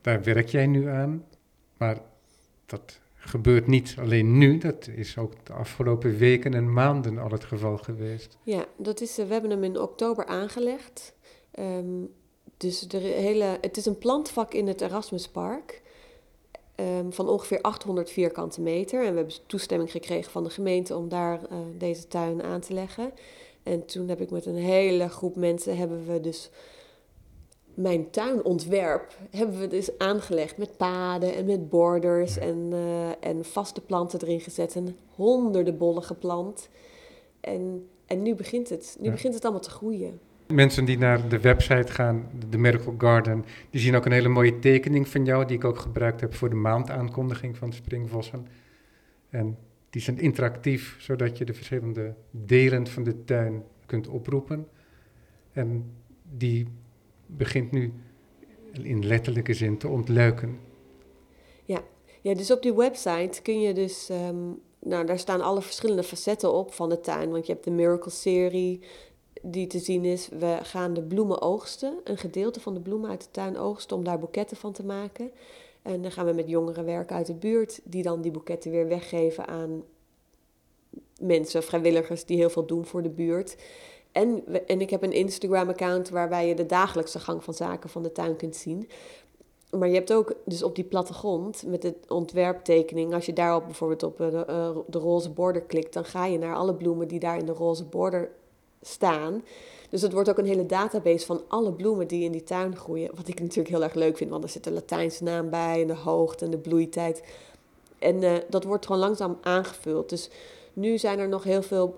daar 0.02 0.24
werk 0.24 0.48
jij 0.48 0.68
nu 0.68 0.88
aan. 0.88 1.26
Maar 1.78 2.02
dat 2.66 3.00
gebeurt 3.20 3.68
niet 3.68 3.96
alleen 4.00 4.38
nu, 4.38 4.58
dat 4.58 4.88
is 4.88 5.18
ook 5.18 5.34
de 5.44 5.54
afgelopen 5.54 6.18
weken 6.18 6.54
en 6.54 6.74
maanden 6.74 7.18
al 7.18 7.30
het 7.30 7.44
geval 7.44 7.78
geweest. 7.78 8.38
Ja, 8.44 8.66
dat 8.78 9.02
is, 9.02 9.18
eh, 9.18 9.26
we 9.26 9.34
hebben 9.34 9.52
hem 9.52 9.64
in 9.64 9.80
oktober 9.80 10.26
aangelegd. 10.26 11.14
Um, 11.60 12.10
dus 12.58 12.80
de 12.80 12.98
hele, 12.98 13.58
het 13.62 13.78
is 13.78 13.86
een 13.86 13.98
plantvak 13.98 14.54
in 14.54 14.68
het 14.68 14.82
Erasmuspark 14.82 15.82
um, 16.76 17.14
van 17.14 17.28
ongeveer 17.28 17.62
800 17.62 18.10
vierkante 18.10 18.62
meter. 18.62 19.06
En 19.06 19.12
we 19.12 19.18
hebben 19.18 19.36
toestemming 19.46 19.92
gekregen 19.92 20.32
van 20.32 20.44
de 20.44 20.50
gemeente 20.50 20.96
om 20.96 21.10
daar 21.10 21.42
uh, 21.42 21.58
deze 21.78 22.08
tuin 22.08 22.44
aan 22.44 22.60
te 22.60 22.74
leggen. 22.74 23.12
En 23.64 23.86
toen 23.86 24.08
heb 24.08 24.22
ik 24.22 24.32
met 24.32 24.46
een 24.46 24.56
hele 24.56 25.10
groep 25.10 25.36
mensen 25.36 25.78
hebben 25.78 26.06
we 26.06 26.20
dus 26.20 26.50
mijn 27.82 28.10
tuinontwerp 28.10 29.18
hebben 29.32 29.60
we 29.60 29.68
dus 29.68 29.98
aangelegd 29.98 30.58
met 30.58 30.78
paden 30.78 31.36
en 31.36 31.46
met 31.46 31.70
borders 31.70 32.38
en, 32.38 32.70
uh, 32.72 33.10
en 33.20 33.46
vaste 33.46 33.82
planten 33.82 34.22
erin 34.22 34.40
gezet 34.40 34.76
en 34.76 34.98
honderden 35.16 35.78
bollen 35.78 36.04
geplant. 36.04 36.70
En, 37.42 37.88
en 38.06 38.22
nu 38.22 38.36
begint 38.36 38.70
het. 38.70 38.98
Nu 39.00 39.12
begint 39.12 39.34
het 39.34 39.44
allemaal 39.44 39.62
te 39.62 39.70
groeien. 39.70 40.20
Mensen 40.48 40.86
die 40.86 40.98
naar 40.98 41.30
de 41.30 41.40
website 41.40 41.92
gaan, 41.92 42.30
de 42.50 42.58
Miracle 42.58 42.94
Garden, 42.98 43.46
die 43.70 43.82
zien 43.82 43.96
ook 43.96 44.06
een 44.06 44.12
hele 44.12 44.30
mooie 44.30 44.60
tekening 44.60 45.08
van 45.08 45.26
jou, 45.26 45.46
die 45.46 45.58
ik 45.58 45.64
ook 45.64 45.80
gebruikt 45.80 46.22
heb 46.22 46.34
voor 46.34 46.50
de 46.50 46.56
maandaankondiging 46.56 47.58
van 47.58 47.74
Springvossen. 47.74 48.48
En 49.30 49.58
die 49.90 50.02
zijn 50.02 50.20
interactief, 50.20 50.96
zodat 51.00 51.38
je 51.38 51.46
de 51.46 51.54
verschillende 51.54 52.14
delen 52.32 52.88
van 52.88 53.04
de 53.04 53.24
tuin 53.24 53.64
kunt 53.86 54.08
oproepen. 54.08 54.68
En 55.52 55.92
die 56.38 56.68
begint 57.38 57.72
nu 57.72 57.94
in 58.72 59.06
letterlijke 59.06 59.54
zin 59.54 59.78
te 59.78 59.88
ontluiken. 59.88 60.60
Ja, 61.66 61.82
ja 62.22 62.34
dus 62.34 62.52
op 62.52 62.62
die 62.62 62.74
website 62.74 63.42
kun 63.42 63.62
je 63.62 63.74
dus, 63.74 64.10
um, 64.10 64.62
nou 64.80 65.06
daar 65.06 65.20
staan 65.20 65.42
alle 65.42 65.62
verschillende 65.62 66.04
facetten 66.04 66.54
op 66.54 66.74
van 66.74 66.90
de 66.90 67.00
tuin. 67.00 67.32
Want 67.32 67.46
je 67.46 67.52
hebt 67.52 67.66
de 67.66 67.72
Miracle 67.72 68.12
serie 68.12 68.80
die 69.42 69.68
te 69.68 69.80
zien 69.80 70.06
is. 70.06 70.30
We 70.40 70.58
gaan 70.64 70.94
de 70.94 71.04
bloemen 71.04 71.42
oogsten, 71.42 71.94
een 72.04 72.18
gedeelte 72.18 72.60
van 72.60 72.74
de 72.74 72.80
bloemen 72.80 73.10
uit 73.10 73.22
de 73.22 73.32
tuin 73.32 73.58
oogsten 73.58 73.98
om 73.98 74.04
daar 74.04 74.20
boeketten 74.20 74.58
van 74.58 74.74
te 74.74 74.86
maken. 74.86 75.32
En 75.82 76.02
dan 76.02 76.12
gaan 76.12 76.26
we 76.26 76.34
met 76.34 76.50
jongeren 76.50 76.86
werken 76.86 77.16
uit 77.16 77.28
de 77.28 77.34
buurt 77.34 77.80
die 77.84 78.04
dan 78.04 78.22
die 78.22 78.32
boeketten 78.32 78.72
weer 78.72 78.88
weggeven 78.88 79.48
aan 79.48 79.84
mensen, 81.20 81.64
vrijwilligers 81.64 82.26
die 82.26 82.38
heel 82.38 82.50
veel 82.50 82.66
doen 82.66 82.86
voor 82.86 83.04
de 83.04 83.10
buurt. 83.10 83.58
En, 84.12 84.44
en 84.68 84.82
ik 84.82 84.90
heb 84.90 85.04
een 85.04 85.12
Instagram-account 85.12 86.10
waarbij 86.10 86.48
je 86.48 86.56
de 86.56 86.66
dagelijkse 86.66 87.20
gang 87.20 87.44
van 87.44 87.54
zaken 87.54 87.90
van 87.90 88.04
de 88.04 88.12
tuin 88.12 88.36
kunt 88.36 88.56
zien. 88.56 88.90
Maar 89.70 89.88
je 89.88 89.94
hebt 89.94 90.14
ook 90.14 90.34
dus 90.46 90.64
op 90.64 90.76
die 90.76 90.84
plattegrond 90.84 91.64
met 91.68 91.82
de 91.82 91.96
ontwerptekening, 92.08 93.14
als 93.14 93.26
je 93.26 93.34
daarop 93.34 93.66
bijvoorbeeld 93.66 94.04
op 94.04 94.18
de, 94.18 94.46
uh, 94.50 94.70
de 94.88 94.98
roze 94.98 95.30
border 95.30 95.62
klikt, 95.62 95.94
dan 95.94 96.06
ga 96.06 96.26
je 96.26 96.38
naar 96.38 96.56
alle 96.56 96.74
bloemen 96.74 97.08
die 97.08 97.20
daar 97.20 97.38
in 97.38 97.46
de 97.46 97.52
roze 97.52 97.84
border 97.84 98.30
staan. 98.82 99.44
Dus 99.90 100.02
het 100.02 100.14
wordt 100.14 100.30
ook 100.30 100.38
een 100.38 100.46
hele 100.46 100.66
database 100.66 101.26
van 101.26 101.42
alle 101.48 101.74
bloemen 101.74 102.08
die 102.08 102.24
in 102.24 102.32
die 102.32 102.44
tuin 102.44 102.76
groeien. 102.76 103.12
Wat 103.16 103.28
ik 103.28 103.40
natuurlijk 103.40 103.70
heel 103.70 103.84
erg 103.84 103.94
leuk 103.94 104.18
vind, 104.18 104.30
want 104.30 104.44
er 104.44 104.50
zit 104.50 104.66
een 104.66 104.74
Latijnse 104.74 105.24
naam 105.24 105.50
bij 105.50 105.82
en 105.82 105.88
de 105.88 105.96
hoogte 105.96 106.46
en 106.46 106.52
de 106.52 106.58
bloeitijd. 106.58 107.24
En 108.00 108.22
uh, 108.22 108.34
dat 108.50 108.64
wordt 108.64 108.86
gewoon 108.86 109.02
langzaam 109.02 109.38
aangevuld. 109.42 110.10
Dus 110.10 110.30
nu 110.74 110.98
zijn 110.98 111.20
er 111.20 111.28
nog 111.28 111.44
heel 111.44 111.62
veel 111.62 111.96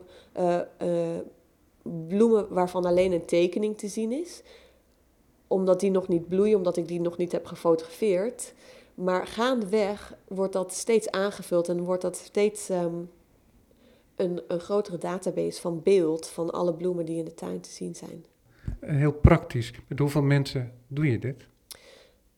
bloemen 2.08 2.54
waarvan 2.54 2.86
alleen 2.86 3.12
een 3.12 3.26
tekening 3.26 3.78
te 3.78 3.88
zien 3.88 4.12
is. 4.12 4.42
Omdat 5.48 5.80
die 5.80 5.92
nog 5.92 6.08
niet 6.08 6.28
bloeien, 6.28 6.58
omdat 6.58 6.78
ik 6.78 6.88
die 6.88 7.02
nog 7.02 7.18
niet 7.18 7.32
heb 7.32 7.46
gefotografeerd. 7.46 8.54
Maar 8.96 9.28
gaandeweg 9.28 10.18
wordt 10.28 10.54
dat 10.54 10.74
steeds 10.74 11.12
aangevuld 11.12 11.70
en 11.70 11.84
wordt 11.84 12.02
dat 12.02 12.18
steeds 12.18 12.70
um, 12.70 13.10
een, 14.16 14.42
een 14.48 14.60
grotere 14.60 14.98
database 14.98 15.62
van 15.62 15.84
beeld 15.84 16.28
van 16.28 16.50
alle 16.50 16.74
bloemen 16.74 17.06
die 17.06 17.18
in 17.18 17.26
de 17.26 17.34
tuin 17.34 17.60
te 17.62 17.70
zien 17.70 17.96
zijn. 17.96 18.26
Heel 18.80 19.14
praktisch. 19.14 19.74
Met 19.88 20.00
hoeveel 20.00 20.22
mensen 20.22 20.74
doe 20.88 21.12
je 21.12 21.20
dit? 21.20 21.48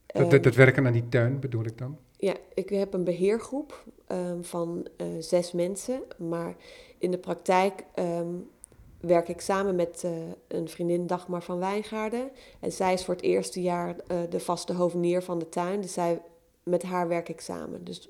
Dat, 0.06 0.32
dat, 0.32 0.44
dat 0.44 0.56
werken 0.56 0.86
aan 0.86 0.94
die 0.94 1.10
tuin 1.10 1.40
bedoel 1.40 1.66
ik 1.66 1.78
dan? 1.78 1.98
Ja, 2.18 2.36
ik 2.54 2.70
heb 2.70 2.94
een 2.94 3.04
beheergroep 3.04 3.84
um, 4.08 4.44
van 4.44 4.88
uh, 4.98 5.08
zes 5.20 5.52
mensen. 5.52 6.02
Maar 6.18 6.56
in 6.98 7.12
de 7.12 7.18
praktijk 7.18 7.84
um, 7.96 8.50
werk 9.06 9.30
ik 9.30 9.42
samen 9.42 9.76
met 9.76 10.04
uh, 10.06 10.12
een 10.48 10.70
vriendin 10.70 11.08
Dagmar 11.08 11.44
van 11.44 11.60
Wijngaarden. 11.60 12.32
En 12.60 12.72
zij 12.72 12.94
is 12.94 13.06
voor 13.06 13.14
het 13.14 13.24
eerste 13.24 13.62
jaar 13.62 13.96
uh, 13.96 14.18
de 14.30 14.40
vaste 14.40 14.74
hovenier 14.74 15.22
van 15.22 15.40
de 15.40 15.50
tuin. 15.50 15.82
Dus 15.82 15.94
zij, 15.94 16.22
met 16.64 16.84
haar 16.84 17.08
werk 17.08 17.30
ik 17.30 17.42
samen. 17.42 17.84
Dus, 17.84 18.10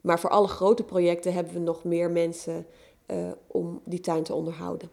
maar 0.00 0.20
voor 0.20 0.30
alle 0.30 0.48
grote 0.48 0.84
projecten 0.84 1.32
hebben 1.32 1.52
we 1.52 1.58
nog 1.58 1.84
meer 1.84 2.10
mensen 2.10 2.66
uh, 3.06 3.30
om 3.46 3.80
die 3.84 4.00
tuin 4.00 4.22
te 4.22 4.34
onderhouden. 4.34 4.90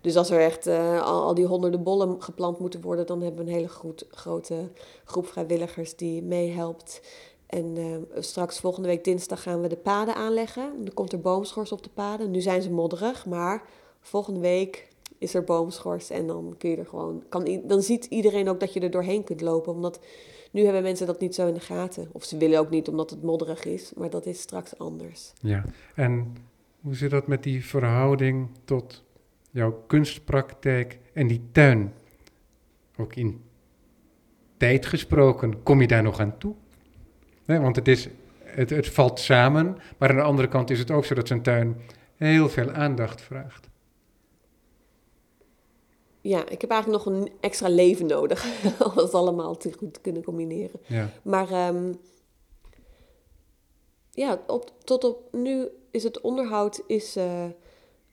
Dus 0.00 0.16
als 0.16 0.30
er 0.30 0.40
echt 0.40 0.66
al, 0.66 1.00
al, 1.00 1.34
die 1.34 1.46
honderden 1.46 1.82
bollen 1.82 2.22
geplant 2.22 2.58
moeten 2.58 2.80
worden, 2.80 3.06
dan 3.06 3.20
hebben 3.20 3.44
we 3.44 3.50
een 3.50 3.56
hele 3.56 3.68
goed, 3.68 4.06
grote 4.10 4.70
groep 5.04 5.26
vrijwilligers 5.26 5.96
die 5.96 6.22
meehelpt. 6.22 7.00
En 7.46 7.76
straks 8.18 8.60
volgende 8.60 8.88
week 8.88 9.04
dinsdag 9.04 9.42
gaan 9.42 9.60
we 9.60 9.68
de 9.68 9.76
paden 9.76 10.14
aanleggen. 10.14 10.84
Dan 10.84 10.94
komt 10.94 11.12
er 11.12 11.20
boomschors 11.20 11.72
op 11.72 11.82
de 11.82 11.90
paden. 11.94 12.30
Nu 12.30 12.40
zijn 12.40 12.62
ze 12.62 12.70
modderig, 12.70 13.26
maar 13.26 13.62
volgende 14.08 14.40
week 14.40 14.88
is 15.18 15.34
er 15.34 15.44
boomschors 15.44 16.10
en 16.10 16.26
dan 16.26 16.54
kun 16.58 16.70
je 16.70 16.76
er 16.76 16.86
gewoon, 16.86 17.22
kan, 17.28 17.62
dan 17.64 17.82
ziet 17.82 18.04
iedereen 18.04 18.48
ook 18.48 18.60
dat 18.60 18.72
je 18.72 18.80
er 18.80 18.90
doorheen 18.90 19.24
kunt 19.24 19.40
lopen. 19.40 19.72
Omdat 19.72 20.00
nu 20.50 20.64
hebben 20.64 20.82
mensen 20.82 21.06
dat 21.06 21.20
niet 21.20 21.34
zo 21.34 21.46
in 21.46 21.54
de 21.54 21.60
gaten. 21.60 22.08
Of 22.12 22.24
ze 22.24 22.36
willen 22.36 22.58
ook 22.58 22.70
niet 22.70 22.88
omdat 22.88 23.10
het 23.10 23.22
modderig 23.22 23.64
is, 23.64 23.92
maar 23.96 24.10
dat 24.10 24.26
is 24.26 24.40
straks 24.40 24.78
anders. 24.78 25.32
Ja, 25.40 25.64
en 25.94 26.36
hoe 26.80 26.94
zit 26.94 27.10
dat 27.10 27.26
met 27.26 27.42
die 27.42 27.64
verhouding 27.64 28.48
tot 28.64 29.04
jouw 29.50 29.82
kunstpraktijk 29.86 30.98
en 31.12 31.26
die 31.26 31.42
tuin? 31.52 31.92
ook 32.96 33.14
in 33.14 33.40
tijd 34.56 34.86
gesproken, 34.86 35.62
kom 35.62 35.80
je 35.80 35.86
daar 35.86 36.02
nog 36.02 36.20
aan 36.20 36.38
toe? 36.38 36.54
Want 37.44 37.76
het, 37.76 37.88
is, 37.88 38.08
het, 38.44 38.70
het 38.70 38.88
valt 38.88 39.18
samen, 39.18 39.76
maar 39.98 40.10
aan 40.10 40.16
de 40.16 40.22
andere 40.22 40.48
kant 40.48 40.70
is 40.70 40.78
het 40.78 40.90
ook 40.90 41.04
zo 41.04 41.14
dat 41.14 41.28
zijn 41.28 41.42
tuin 41.42 41.76
heel 42.16 42.48
veel 42.48 42.70
aandacht 42.70 43.20
vraagt. 43.22 43.65
Ja, 46.28 46.48
ik 46.48 46.60
heb 46.60 46.70
eigenlijk 46.70 47.04
nog 47.04 47.14
een 47.14 47.30
extra 47.40 47.68
leven 47.68 48.06
nodig 48.06 48.44
om 48.86 48.94
dat 48.94 49.14
allemaal 49.14 49.56
te 49.56 49.72
goed 49.78 49.94
te 49.94 50.00
kunnen 50.00 50.24
combineren. 50.24 50.80
Ja. 50.86 51.10
Maar 51.22 51.50
ehm, 51.50 51.92
ja, 54.10 54.40
op, 54.46 54.72
tot 54.84 55.04
op 55.04 55.32
nu 55.32 55.68
is 55.90 56.02
het 56.02 56.20
onderhoud, 56.20 56.82
is 56.86 57.16
eh, 57.16 57.44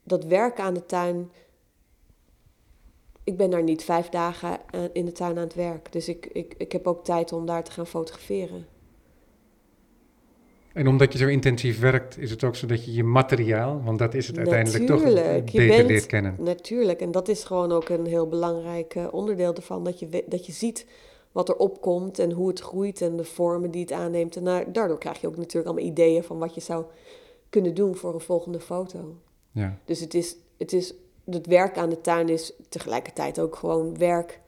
dat 0.04 0.24
werken 0.26 0.64
aan 0.64 0.74
de 0.74 0.86
tuin. 0.86 1.32
Ik 3.24 3.38
ben 3.38 3.50
daar 3.50 3.64
niet 3.64 3.84
vijf 3.84 4.10
dagen 4.10 4.60
aan- 4.72 4.90
in 4.94 5.06
de 5.06 5.12
tuin 5.12 5.38
aan 5.38 5.44
het 5.44 5.54
werk. 5.54 5.92
Dus 5.92 6.08
ik, 6.08 6.26
ik, 6.26 6.54
ik 6.58 6.72
heb 6.72 6.88
ook 6.88 7.04
tijd 7.04 7.32
om 7.34 7.46
daar 7.46 7.64
te 7.64 7.72
gaan 7.72 7.88
fotograferen. 7.88 8.68
En 10.74 10.88
omdat 10.88 11.12
je 11.12 11.18
zo 11.18 11.28
intensief 11.28 11.80
werkt, 11.80 12.18
is 12.18 12.32
het 12.32 12.44
ook 12.44 12.56
zo 12.56 12.68
dat 12.68 12.86
je 12.86 12.94
je 12.94 13.04
materiaal, 13.04 13.82
want 13.84 14.00
dat 14.00 14.14
is 14.14 14.28
het 14.28 14.38
uiteindelijk 14.38 14.86
toch, 14.86 15.04
Natuurlijk, 15.04 15.52
beter 15.52 15.86
leert 15.86 16.06
kennen. 16.06 16.36
Natuurlijk, 16.40 17.00
en 17.02 17.12
dat 17.12 17.28
is 17.28 17.44
gewoon 17.44 17.72
ook 17.72 17.90
een 17.90 18.06
heel 18.06 18.28
belangrijk 18.28 18.96
eh, 18.96 19.08
onderdeel 19.12 19.54
ervan. 19.54 19.84
Dat 19.84 20.00
je, 20.00 20.24
dat 20.28 20.46
je 20.46 20.52
ziet 20.52 20.86
wat 21.32 21.50
er 21.50 21.56
opkomt 21.56 22.20
en 22.20 22.32
hoe 22.32 22.48
het 22.48 22.60
groeit 22.60 23.02
en 23.02 23.16
de 23.18 23.24
vormen 23.24 23.72
die 23.72 23.82
het 23.82 23.92
aanneemt. 23.92 24.36
En 24.36 24.44
daar- 24.44 24.72
daardoor 24.72 24.98
krijg 24.98 25.22
je 25.22 25.28
ook 25.28 25.38
natuurlijk 25.38 25.66
allemaal 25.66 25.92
ideeën 25.92 26.24
van 26.24 26.38
wat 26.38 26.54
je 26.56 26.62
zou 26.62 26.86
kunnen 27.50 27.74
doen 27.76 27.96
voor 27.96 28.14
een 28.14 28.20
volgende 28.22 28.60
foto. 28.60 29.16
Ja. 29.52 29.78
Dus 29.86 30.00
het 30.00 30.14
is, 30.14 30.36
het 30.58 30.74
is, 30.74 30.94
het 31.26 31.48
werk 31.48 31.78
aan 31.78 31.90
de 31.90 32.02
tuin 32.02 32.30
is 32.30 32.54
tegelijkertijd 32.70 33.40
ook 33.40 33.56
gewoon 33.56 33.98
werk, 33.98 34.40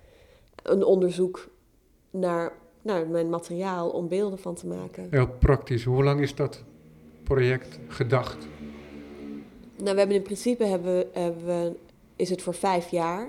een 0.64 0.84
onderzoek 0.84 1.50
naar, 2.12 2.54
naar 2.86 3.08
mijn 3.08 3.30
materiaal 3.30 3.90
om 3.90 4.08
beelden 4.08 4.40
van 4.40 4.56
te 4.56 4.68
maken. 4.68 5.08
Heel 5.10 5.28
praktisch. 5.40 5.84
Hoe 5.84 6.04
lang 6.04 6.22
is 6.22 6.36
dat 6.36 6.64
project 7.24 7.80
gedacht? 7.88 8.48
Nou, 9.78 9.92
we 9.94 9.98
hebben 10.00 10.16
in 10.16 10.22
principe 10.22 10.64
hebben, 10.66 11.08
hebben 11.12 11.46
we, 11.46 11.76
is 12.16 12.30
het 12.30 12.42
voor 12.42 12.54
vijf 12.54 12.90
jaar. 12.90 13.28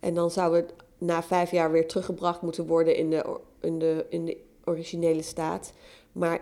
En 0.00 0.14
dan 0.14 0.30
zou 0.30 0.56
het 0.56 0.74
na 0.98 1.22
vijf 1.22 1.50
jaar 1.50 1.70
weer 1.70 1.86
teruggebracht 1.88 2.42
moeten 2.42 2.66
worden 2.66 2.96
in 2.96 3.10
de, 3.10 3.38
in 3.60 3.78
de, 3.78 4.06
in 4.08 4.24
de 4.24 4.36
originele 4.64 5.22
staat. 5.22 5.72
Maar 6.12 6.40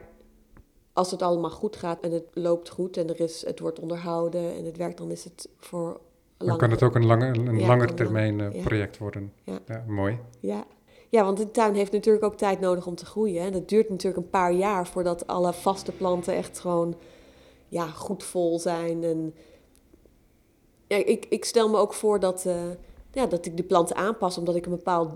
als 0.93 1.11
het 1.11 1.23
allemaal 1.23 1.51
goed 1.51 1.77
gaat 1.77 2.01
en 2.01 2.13
het 2.13 2.25
loopt 2.33 2.69
goed 2.69 2.97
en 2.97 3.09
er 3.09 3.21
is, 3.21 3.45
het 3.47 3.61
wordt 3.61 3.81
onderhouden 3.81 4.55
en 4.57 4.65
het 4.65 4.77
werkt, 4.77 4.99
dan 4.99 5.11
is 5.11 5.25
het 5.25 5.49
voor 5.59 6.01
Dan 6.37 6.59
kan 6.59 6.71
het 6.71 6.83
ook 6.83 6.95
een, 6.95 7.07
lange, 7.07 7.27
een 7.27 7.59
Ja, 7.59 7.67
langer 7.67 7.95
termijn 7.95 8.37
lang- 8.37 8.51
eh, 8.51 8.57
ja. 8.57 8.65
project 8.67 8.99
worden. 8.99 9.33
Ja. 9.45 9.85
mooi. 9.87 10.19
Ja. 10.41 10.65
Ja, 11.12 11.25
want 11.25 11.40
een 11.40 11.51
tuin 11.51 11.75
heeft 11.75 11.92
natuurlijk 11.92 12.25
ook 12.25 12.37
tijd 12.37 12.61
nodig 12.61 12.87
om 12.87 12.94
te 12.94 13.07
groeien. 13.07 13.42
hè. 13.42 13.51
Dat 13.51 13.68
duurt 13.68 13.88
natuurlijk 13.88 14.25
een 14.25 14.31
paar 14.31 14.53
jaar 14.53 14.87
voordat 14.87 15.27
alle 15.27 15.53
vaste 15.53 15.92
planten 15.92 16.35
echt 16.35 16.59
gewoon 16.59 16.94
ja, 17.68 17.87
goed 17.87 18.25
vol 18.25 18.59
zijn. 18.59 19.05
En 19.05 19.35
ja, 20.87 20.96
ik, 20.96 21.27
ik 21.29 21.44
stel 21.44 21.68
me 21.68 21.77
ook 21.77 21.94
voor 21.94 22.20
dat, 22.20 22.46
eh, 22.46 22.70
ja, 23.11 23.27
dat 23.27 23.46
ik 23.46 23.57
de 23.57 23.62
planten 23.62 23.96
aanpas 23.96 24.38
omdat 24.38 24.55
ik 24.55 24.64
een 24.64 24.70
bepaald 24.77 25.11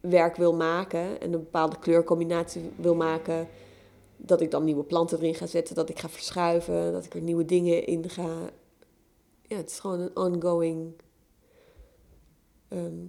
werk 0.00 0.36
wil 0.36 0.54
maken 0.54 1.20
en 1.20 1.32
een 1.32 1.40
bepaalde 1.40 1.78
kleurcombinatie 1.78 2.70
wil 2.76 2.94
maken. 2.94 3.48
Dat 4.16 4.40
ik 4.40 4.50
dan 4.50 4.64
nieuwe 4.64 4.84
planten 4.84 5.18
erin 5.18 5.34
ga 5.34 5.46
zetten, 5.46 5.74
dat 5.74 5.88
ik 5.88 5.98
ga 5.98 6.08
verschuiven, 6.08 6.92
dat 6.92 7.04
ik 7.04 7.14
er 7.14 7.20
nieuwe 7.20 7.44
dingen 7.44 7.86
in 7.86 8.08
ga. 8.08 8.50
Ja, 9.42 9.56
het 9.56 9.70
is 9.70 9.78
gewoon 9.78 10.00
een 10.00 10.16
ongoing. 10.16 10.92
ehm, 12.68 13.04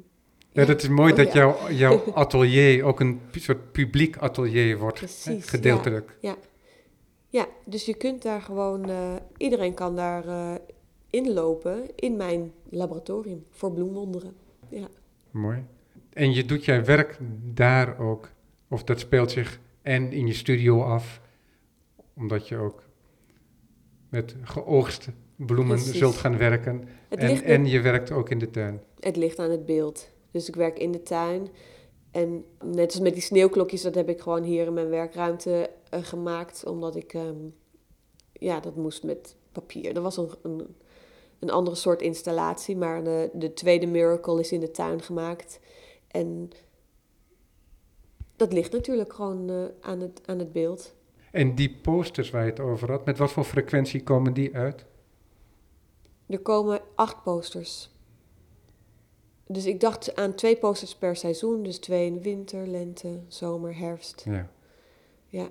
Ja, 0.59 0.65
dat 0.65 0.81
is 0.81 0.89
mooi 0.89 1.11
Oh, 1.11 1.17
dat 1.17 1.33
ja. 1.33 1.39
jouw, 1.39 1.71
jouw 1.71 2.03
atelier 2.23 2.83
ook 2.83 2.99
een 2.99 3.21
soort 3.31 3.71
publiek 3.71 4.17
atelier 4.17 4.77
wordt. 4.77 5.23
hè, 5.25 5.41
gedeeltelijk. 5.41 6.17
Ja, 7.31 7.47
dus 7.65 7.85
je 7.85 7.93
kunt 7.93 8.21
daar 8.21 8.41
gewoon, 8.41 8.89
eh, 8.89 9.15
iedereen 9.37 9.73
kan 9.73 9.95
daar 9.95 10.27
eh, 10.27 10.55
inlopen 11.09 11.95
in 11.95 12.17
mijn 12.17 12.51
laboratorium 12.69 13.45
voor 13.49 13.71
bloemwonderen. 13.71 14.33
Ja. 14.69 14.87
Mooi. 15.31 15.65
En 16.13 16.33
je 16.33 16.45
doet 16.45 16.65
jij 16.65 16.85
werk 16.85 17.17
daar 17.53 17.99
ook, 17.99 18.29
of 18.67 18.83
dat 18.83 18.99
speelt 18.99 19.31
zich 19.31 19.59
en 19.81 20.11
in 20.11 20.27
je 20.27 20.33
studio 20.33 20.83
af, 20.83 21.21
omdat 22.15 22.47
je 22.47 22.57
ook 22.57 22.83
met 24.09 24.35
geoogste 24.41 25.11
bloemen 25.35 25.75
Precies. 25.75 25.97
zult 25.97 26.15
gaan 26.15 26.37
werken. 26.37 26.87
En, 27.09 27.43
en 27.43 27.65
je 27.65 27.81
werkt 27.81 28.11
ook 28.11 28.29
in 28.29 28.39
de 28.39 28.49
tuin. 28.49 28.81
het 28.99 29.15
ligt 29.15 29.39
aan 29.39 29.51
het 29.51 29.65
beeld. 29.65 30.09
Dus 30.31 30.47
ik 30.47 30.55
werk 30.55 30.79
in 30.79 30.91
de 30.91 31.01
tuin. 31.01 31.49
En 32.11 32.45
net 32.63 32.91
als 32.91 32.99
met 32.99 33.13
die 33.13 33.21
sneeuwklokjes, 33.21 33.81
dat 33.81 33.95
heb 33.95 34.09
ik 34.09 34.21
gewoon 34.21 34.43
hier 34.43 34.65
in 34.65 34.73
mijn 34.73 34.89
werkruimte 34.89 35.69
eh, 35.89 36.03
gemaakt. 36.03 36.65
Omdat 36.65 36.95
ik, 36.95 37.13
ehm, 37.13 37.47
ja, 38.33 38.59
dat 38.59 38.75
moest 38.75 39.03
met 39.03 39.35
papier. 39.51 39.93
Dat 39.93 40.03
was 40.03 40.17
een, 40.17 40.29
een, 40.41 40.75
een 41.39 41.49
andere 41.49 41.75
soort 41.75 42.01
installatie. 42.01 42.77
Maar 42.77 43.03
de, 43.03 43.29
de 43.33 43.53
tweede 43.53 43.85
miracle 43.85 44.39
is 44.39 44.51
in 44.51 44.59
de 44.59 44.71
tuin 44.71 45.01
gemaakt. 45.01 45.59
En 46.07 46.49
dat 48.35 48.53
ligt 48.53 48.71
natuurlijk 48.71 49.13
gewoon 49.13 49.49
eh, 49.49 49.63
aan, 49.81 49.99
het, 49.99 50.21
aan 50.25 50.39
het 50.39 50.51
beeld. 50.51 50.93
En 51.31 51.55
die 51.55 51.75
posters 51.81 52.29
waar 52.29 52.43
je 52.43 52.49
het 52.49 52.59
over 52.59 52.91
had, 52.91 53.05
met 53.05 53.17
wat 53.17 53.31
voor 53.31 53.43
frequentie 53.43 54.03
komen 54.03 54.33
die 54.33 54.55
uit? 54.55 54.85
Er 56.25 56.39
komen 56.39 56.81
acht 56.95 57.23
posters. 57.23 57.89
Dus 59.51 59.65
ik 59.65 59.79
dacht 59.79 60.15
aan 60.15 60.35
twee 60.35 60.55
posters 60.57 60.95
per 60.95 61.15
seizoen. 61.15 61.63
Dus 61.63 61.77
twee 61.77 62.05
in 62.05 62.21
winter, 62.21 62.67
lente, 62.67 63.19
zomer, 63.27 63.77
herfst. 63.77 64.23
Ja. 64.25 64.49
Ja, 65.27 65.47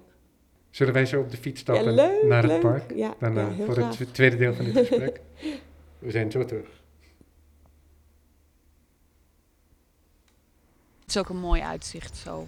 Zullen 0.70 0.92
wij 0.92 1.06
zo 1.06 1.20
op 1.20 1.30
de 1.30 1.36
fiets 1.36 1.60
ja 1.60 1.72
stappen 1.74 1.94
leuk, 1.94 2.22
naar 2.24 2.42
het 2.42 2.52
leuk. 2.52 2.60
park? 2.60 2.92
Ja, 2.94 3.14
Daarna 3.18 3.40
ja, 3.40 3.48
heel 3.50 3.64
voor 3.64 3.74
graag. 3.74 3.98
het 3.98 4.14
tweede 4.14 4.36
deel 4.36 4.54
van 4.54 4.64
dit 4.64 4.76
gesprek. 4.76 5.20
We 5.98 6.10
zijn 6.10 6.30
zo 6.30 6.44
terug. 6.44 6.66
Het 11.00 11.08
is 11.08 11.16
ook 11.16 11.28
een 11.28 11.40
mooi 11.40 11.62
uitzicht 11.62 12.16
zo. 12.16 12.46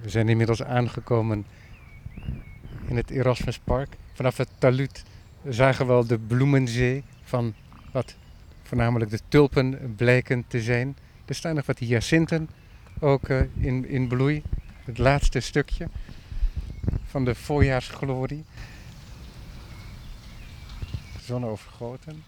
We 0.00 0.08
zijn 0.08 0.28
inmiddels 0.28 0.62
aangekomen 0.62 1.46
in 2.86 2.96
het 2.96 3.10
Erasmuspark. 3.10 3.96
Vanaf 4.12 4.36
het 4.36 4.48
talud 4.58 5.02
zagen 5.48 5.86
we 5.86 5.92
al 5.92 6.06
de 6.06 6.18
bloemenzee 6.18 7.02
van 7.22 7.54
wat 7.92 8.14
voornamelijk 8.62 9.10
de 9.10 9.20
tulpen 9.28 9.94
blijken 9.96 10.44
te 10.48 10.62
zijn. 10.62 10.96
Er 11.24 11.34
staan 11.34 11.54
nog 11.54 11.66
wat 11.66 11.78
hyacinten 11.78 12.48
ook 13.00 13.28
eh, 13.28 13.40
in, 13.56 13.88
in 13.88 14.08
bloei. 14.08 14.42
Het 14.84 14.98
laatste 14.98 15.40
stukje 15.40 15.88
van 17.04 17.24
de 17.24 17.34
voorjaarsglorie. 17.34 18.44
Zonovergoten. 21.20 22.24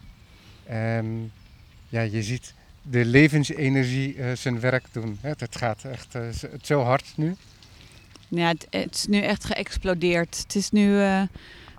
En 0.63 1.31
ja, 1.89 2.01
je 2.01 2.23
ziet 2.23 2.53
de 2.81 3.05
levensenergie 3.05 4.15
eh, 4.15 4.35
zijn 4.35 4.59
werk 4.59 4.85
doen. 4.91 5.17
hè. 5.21 5.29
Het 5.29 5.55
gaat 5.55 5.83
echt 5.83 6.15
eh, 6.15 6.21
het 6.51 6.65
zo 6.65 6.81
hard 6.81 7.13
nu. 7.15 7.35
Ja, 8.27 8.47
het, 8.47 8.67
het 8.69 8.95
is 8.95 9.05
nu 9.05 9.21
echt 9.21 9.43
geëxplodeerd. 9.43 10.37
Het 10.37 10.55
is 10.55 10.71
nu 10.71 10.99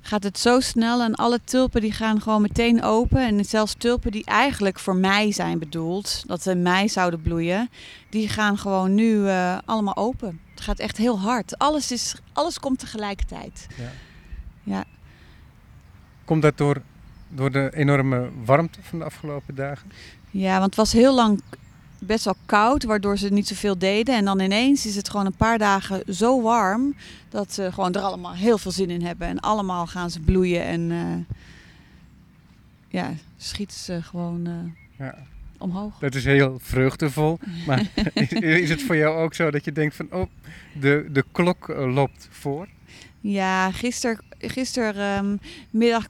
gaat 0.01 0.23
het 0.23 0.39
zo 0.39 0.61
snel 0.61 1.03
en 1.03 1.15
alle 1.15 1.41
tulpen 1.45 1.81
die 1.81 1.93
gaan 1.93 2.21
gewoon 2.21 2.43
meteen 2.43 2.83
open. 2.83 3.21
En 3.21 3.45
zelfs 3.45 3.75
tulpen 3.75 4.11
die 4.11 4.25
eigenlijk 4.25 4.79
voor 4.79 4.97
mei 4.97 5.33
zijn 5.33 5.59
bedoeld, 5.59 6.23
dat 6.27 6.43
ze 6.43 6.51
in 6.51 6.63
mei 6.63 6.89
zouden 6.89 7.23
bloeien, 7.23 7.71
die 8.11 8.29
gaan 8.29 8.59
gewoon 8.59 8.95
nu 8.95 9.29
eh, 9.29 9.59
allemaal 9.65 9.97
open. 9.97 10.41
Het 10.51 10.61
gaat 10.61 10.79
echt 10.79 10.97
heel 10.97 11.21
hard. 11.21 11.59
Alles, 11.59 11.93
is, 11.93 12.15
alles 12.33 12.61
komt 12.61 12.79
tegelijkertijd. 12.79 13.67
Komt 16.25 16.43
dat 16.43 16.57
door, 16.57 16.83
door 17.29 17.51
de 17.51 17.71
enorme 17.75 18.29
warmte 18.45 18.79
van 18.83 18.99
de 18.99 19.05
afgelopen 19.05 19.55
dagen? 19.55 19.91
Ja, 20.31 20.53
want 20.53 20.65
het 20.65 20.75
was 20.75 20.93
heel 20.93 21.15
lang 21.15 21.43
best 21.99 22.25
wel 22.25 22.35
koud, 22.47 22.85
waardoor 22.85 23.19
ze 23.19 23.29
niet 23.29 23.49
zoveel 23.49 23.79
deden. 23.79 24.15
En 24.17 24.25
dan 24.25 24.41
ineens 24.41 24.87
is 24.87 24.97
het 24.97 25.11
gewoon 25.11 25.27
een 25.27 25.37
paar 25.37 25.59
dagen 25.59 26.15
zo 26.15 26.43
warm 26.43 26.95
dat 27.29 27.53
ze 27.53 27.73
gewoon 27.73 27.95
er 27.95 28.01
allemaal 28.01 28.35
heel 28.35 28.59
veel 28.59 28.71
zin 28.71 28.91
in 28.91 29.03
hebben. 29.03 29.29
En 29.29 29.41
allemaal 29.41 29.87
gaan 29.87 30.11
ze 30.11 30.21
bloeien 30.21 30.63
en 30.65 30.91
eh, 30.91 31.35
ja, 32.89 33.13
schieten 33.37 33.79
ze 33.79 34.03
gewoon 34.03 34.47
eh, 34.47 35.07
Ja, 35.07 35.15
omhoog. 35.59 35.99
dat 35.99 36.15
is 36.15 36.25
heel 36.25 36.59
vreugdevol. 36.63 37.39
Maar 37.67 37.91
is, 38.15 38.33
is 38.33 38.71
het 38.71 38.83
voor 38.83 38.97
jou 38.97 39.19
ook 39.19 39.35
zo 39.35 39.51
dat 39.51 39.65
je 39.65 39.73
denkt 39.73 39.97
van, 39.97 40.07
oh, 40.13 40.27
de, 40.81 41.07
de 41.11 41.25
klok 41.33 41.69
eh, 41.69 41.95
loopt 41.95 42.29
voor? 42.31 42.69
Ja, 43.21 43.71
gisteren 43.71 44.19
gister, 44.39 44.99
ehm, 44.99 45.37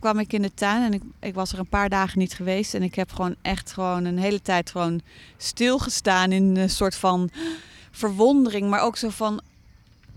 kwam 0.01 0.19
ik 0.19 0.33
in 0.33 0.43
de 0.43 0.55
tuin 0.55 0.83
en 0.83 0.93
ik, 0.93 1.03
ik 1.21 1.35
was 1.35 1.53
er 1.53 1.59
een 1.59 1.69
paar 1.69 1.89
dagen 1.89 2.19
niet 2.19 2.33
geweest. 2.33 2.75
En 2.75 2.83
ik 2.83 2.95
heb 2.95 3.13
gewoon 3.13 3.35
echt 3.43 3.73
gewoon 3.73 4.05
een 4.05 4.19
hele 4.19 4.43
tijd 4.43 4.71
gewoon 4.71 5.01
stilgestaan 5.37 6.33
in 6.33 6.57
een 6.57 6.71
soort 6.71 6.95
van 6.95 7.31
verwondering. 7.91 8.71
Maar 8.71 8.81
ook 8.81 8.97
zo 8.97 9.09
van, 9.09 9.41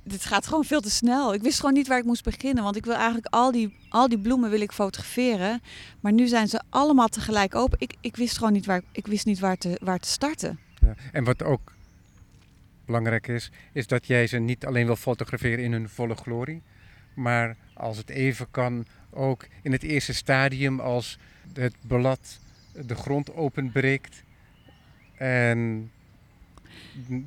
dit 0.03 0.25
gaat 0.25 0.47
gewoon 0.47 0.63
veel 0.63 0.81
te 0.81 0.89
snel. 0.89 1.33
Ik 1.33 1.41
wist 1.41 1.59
gewoon 1.59 1.73
niet 1.73 1.87
waar 1.87 1.97
ik 1.97 2.05
moest 2.05 2.23
beginnen. 2.23 2.63
Want 2.63 2.75
ik 2.75 2.85
wil 2.85 2.95
eigenlijk 2.95 3.27
al 3.29 3.51
die, 3.51 3.77
al 3.89 4.09
die 4.09 4.19
bloemen 4.19 4.49
wil 4.49 4.61
ik 4.61 4.71
fotograferen. 4.71 5.61
Maar 5.99 6.13
nu 6.13 6.27
zijn 6.27 6.47
ze 6.47 6.61
allemaal 6.69 7.07
tegelijk 7.07 7.55
open. 7.55 7.79
Ik, 7.79 7.93
ik 8.01 8.15
wist 8.15 8.37
gewoon 8.37 8.53
niet 8.53 8.65
waar, 8.65 8.81
ik 8.91 9.07
wist 9.07 9.25
niet 9.25 9.39
waar, 9.39 9.57
te, 9.57 9.79
waar 9.83 9.99
te 9.99 10.09
starten. 10.09 10.59
Ja. 10.81 10.95
En 11.11 11.23
wat 11.23 11.43
ook 11.43 11.73
belangrijk 12.85 13.27
is, 13.27 13.51
is 13.73 13.87
dat 13.87 14.07
jij 14.07 14.27
ze 14.27 14.37
niet 14.37 14.65
alleen 14.65 14.85
wil 14.85 14.95
fotograferen 14.95 15.63
in 15.63 15.71
hun 15.71 15.89
volle 15.89 16.15
glorie. 16.15 16.61
Maar 17.13 17.57
als 17.81 17.97
het 17.97 18.09
even 18.09 18.47
kan, 18.51 18.85
ook 19.09 19.47
in 19.61 19.71
het 19.71 19.83
eerste 19.83 20.13
stadium 20.13 20.79
als 20.79 21.17
het 21.53 21.75
blad 21.87 22.39
de 22.85 22.95
grond 22.95 23.33
openbreekt. 23.33 24.23
En 25.17 25.91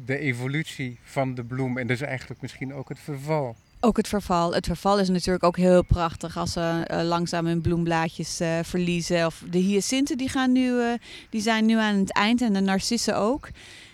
de 0.05 0.19
evolutie 0.19 0.99
van 1.03 1.35
de 1.35 1.45
bloem 1.45 1.79
en 1.79 1.87
dus 1.87 2.01
eigenlijk 2.01 2.40
misschien 2.43 2.75
ook 2.75 2.88
het 2.88 2.99
verval. 2.99 3.57
Ook 3.81 3.97
het 3.97 4.09
verval. 4.09 4.55
Het 4.55 4.67
verval 4.67 4.99
is 4.99 5.09
natuurlijk 5.09 5.45
ook 5.45 5.57
heel 5.57 5.85
prachtig 5.85 6.37
als 6.37 6.53
ze 6.53 6.88
uh, 6.90 7.03
langzaam 7.03 7.47
hun 7.47 7.61
bloemblaadjes 7.61 8.40
uh, 8.40 8.59
verliezen. 8.62 9.27
Of 9.27 9.43
de 9.51 9.59
hyacinten 9.59 10.17
die, 10.17 10.29
gaan 10.29 10.53
nu, 10.53 10.71
uh, 10.71 10.93
die 11.31 11.40
zijn 11.40 11.67
nu 11.67 11.79
aan 11.79 11.97
het 11.97 12.12
eind 12.12 12.43
en 12.43 12.53
de 12.53 12.61
narcissen 12.61 13.17
ook. 13.17 13.49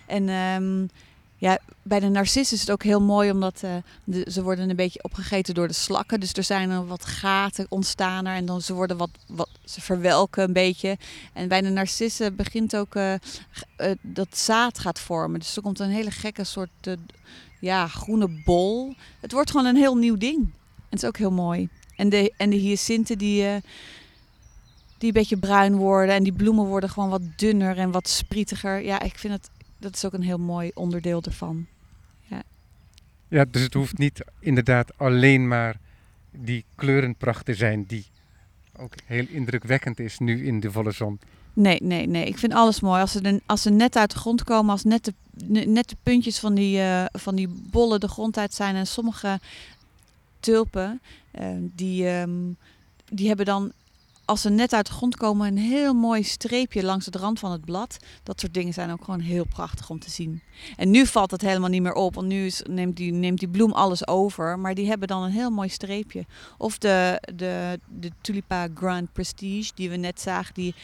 En 0.07 0.29
um, 0.29 0.89
ja, 1.41 1.59
bij 1.81 1.99
de 1.99 2.07
narcissen 2.07 2.55
is 2.55 2.61
het 2.61 2.71
ook 2.71 2.83
heel 2.83 3.01
mooi 3.01 3.31
omdat 3.31 3.63
de, 4.03 4.27
ze 4.31 4.43
worden 4.43 4.69
een 4.69 4.75
beetje 4.75 5.03
opgegeten 5.03 5.53
door 5.53 5.67
de 5.67 5.73
slakken. 5.73 6.19
Dus 6.19 6.33
er 6.33 6.43
zijn 6.43 6.69
er 6.69 6.87
wat 6.87 7.05
gaten 7.05 7.65
ontstaan 7.69 8.25
er 8.25 8.35
en 8.35 8.45
dan 8.45 8.61
ze 8.61 8.73
worden 8.73 8.97
wat, 8.97 9.09
wat 9.27 9.49
ze 9.65 9.81
verwelken 9.81 10.43
een 10.43 10.53
beetje. 10.53 10.97
En 11.33 11.47
bij 11.47 11.61
de 11.61 11.69
narcissen 11.69 12.35
begint 12.35 12.75
ook 12.75 12.93
dat 14.01 14.37
zaad 14.37 14.79
gaat 14.79 14.99
vormen. 14.99 15.39
Dus 15.39 15.55
er 15.55 15.61
komt 15.61 15.79
een 15.79 15.89
hele 15.89 16.11
gekke 16.11 16.43
soort 16.43 16.69
ja, 17.59 17.87
groene 17.87 18.41
bol. 18.45 18.95
Het 19.19 19.31
wordt 19.31 19.51
gewoon 19.51 19.65
een 19.65 19.75
heel 19.75 19.95
nieuw 19.95 20.17
ding. 20.17 20.39
En 20.39 20.89
het 20.89 21.01
is 21.01 21.07
ook 21.07 21.17
heel 21.17 21.31
mooi. 21.31 21.69
En 21.95 22.09
de, 22.09 22.33
en 22.37 22.49
de 22.49 22.55
hyacinten 22.55 23.17
die, 23.17 23.43
die 24.97 25.07
een 25.07 25.13
beetje 25.13 25.37
bruin 25.37 25.75
worden. 25.75 26.15
En 26.15 26.23
die 26.23 26.33
bloemen 26.33 26.65
worden 26.65 26.89
gewoon 26.89 27.09
wat 27.09 27.21
dunner 27.35 27.77
en 27.77 27.91
wat 27.91 28.09
sprietiger. 28.09 28.83
Ja, 28.83 29.01
ik 29.01 29.17
vind 29.17 29.33
het, 29.33 29.49
dat 29.81 29.95
is 29.95 30.05
ook 30.05 30.13
een 30.13 30.23
heel 30.23 30.39
mooi 30.39 30.71
onderdeel 30.73 31.21
ervan. 31.21 31.65
Ja, 32.21 32.43
ja 33.27 33.45
dus 33.45 33.61
het 33.61 33.73
hoeft 33.73 33.97
niet 33.97 34.25
inderdaad 34.39 34.97
alleen 34.97 35.47
maar 35.47 35.75
die 36.31 36.65
kleurenpracht 36.75 37.45
te 37.45 37.53
zijn 37.53 37.85
die 37.85 38.05
ook 38.77 38.93
heel 39.05 39.25
indrukwekkend 39.29 39.99
is 39.99 40.19
nu 40.19 40.45
in 40.45 40.59
de 40.59 40.71
volle 40.71 40.91
zon. 40.91 41.19
Nee, 41.53 41.79
nee, 41.81 42.07
nee. 42.07 42.25
Ik 42.25 42.37
vind 42.37 42.53
alles 42.53 42.79
mooi. 42.79 43.01
Als 43.01 43.11
ze, 43.11 43.41
als 43.45 43.61
ze 43.61 43.69
net 43.69 43.95
uit 43.95 44.11
de 44.11 44.17
grond 44.17 44.43
komen, 44.43 44.71
als 44.71 44.83
net 44.83 45.13
de, 45.31 45.59
net 45.65 45.89
de 45.89 45.95
puntjes 46.03 46.39
van 46.39 46.53
die, 46.53 46.77
uh, 46.77 47.05
van 47.11 47.35
die 47.35 47.47
bollen 47.47 47.99
de 47.99 48.07
grond 48.07 48.37
uit 48.37 48.53
zijn. 48.53 48.75
En 48.75 48.87
sommige 48.87 49.39
tulpen, 50.39 51.01
uh, 51.39 51.47
die, 51.59 52.07
um, 52.07 52.57
die 53.09 53.27
hebben 53.27 53.45
dan, 53.45 53.71
als 54.31 54.41
ze 54.41 54.49
net 54.49 54.73
uit 54.73 54.85
de 54.85 54.93
grond 54.93 55.15
komen, 55.15 55.47
een 55.47 55.57
heel 55.57 55.93
mooi 55.93 56.23
streepje 56.23 56.83
langs 56.83 57.05
de 57.05 57.17
rand 57.17 57.39
van 57.39 57.51
het 57.51 57.65
blad. 57.65 57.97
Dat 58.23 58.39
soort 58.39 58.53
dingen 58.53 58.73
zijn 58.73 58.91
ook 58.91 59.03
gewoon 59.03 59.19
heel 59.19 59.45
prachtig 59.45 59.89
om 59.89 59.99
te 59.99 60.09
zien. 60.09 60.41
En 60.77 60.89
nu 60.89 61.05
valt 61.05 61.31
het 61.31 61.41
helemaal 61.41 61.69
niet 61.69 61.81
meer 61.81 61.93
op, 61.93 62.15
want 62.15 62.27
nu 62.27 62.45
is, 62.45 62.61
neemt, 62.69 62.95
die, 62.95 63.11
neemt 63.11 63.39
die 63.39 63.47
bloem 63.47 63.71
alles 63.71 64.07
over. 64.07 64.59
Maar 64.59 64.73
die 64.73 64.87
hebben 64.87 65.07
dan 65.07 65.23
een 65.23 65.31
heel 65.31 65.49
mooi 65.49 65.69
streepje. 65.69 66.25
Of 66.57 66.77
de, 66.77 67.21
de, 67.35 67.79
de 67.87 68.11
Tulipa 68.21 68.67
Grand 68.75 69.13
Prestige, 69.13 69.71
die 69.75 69.89
we 69.89 69.95
net 69.95 70.21
zagen, 70.21 70.53
die 70.53 70.75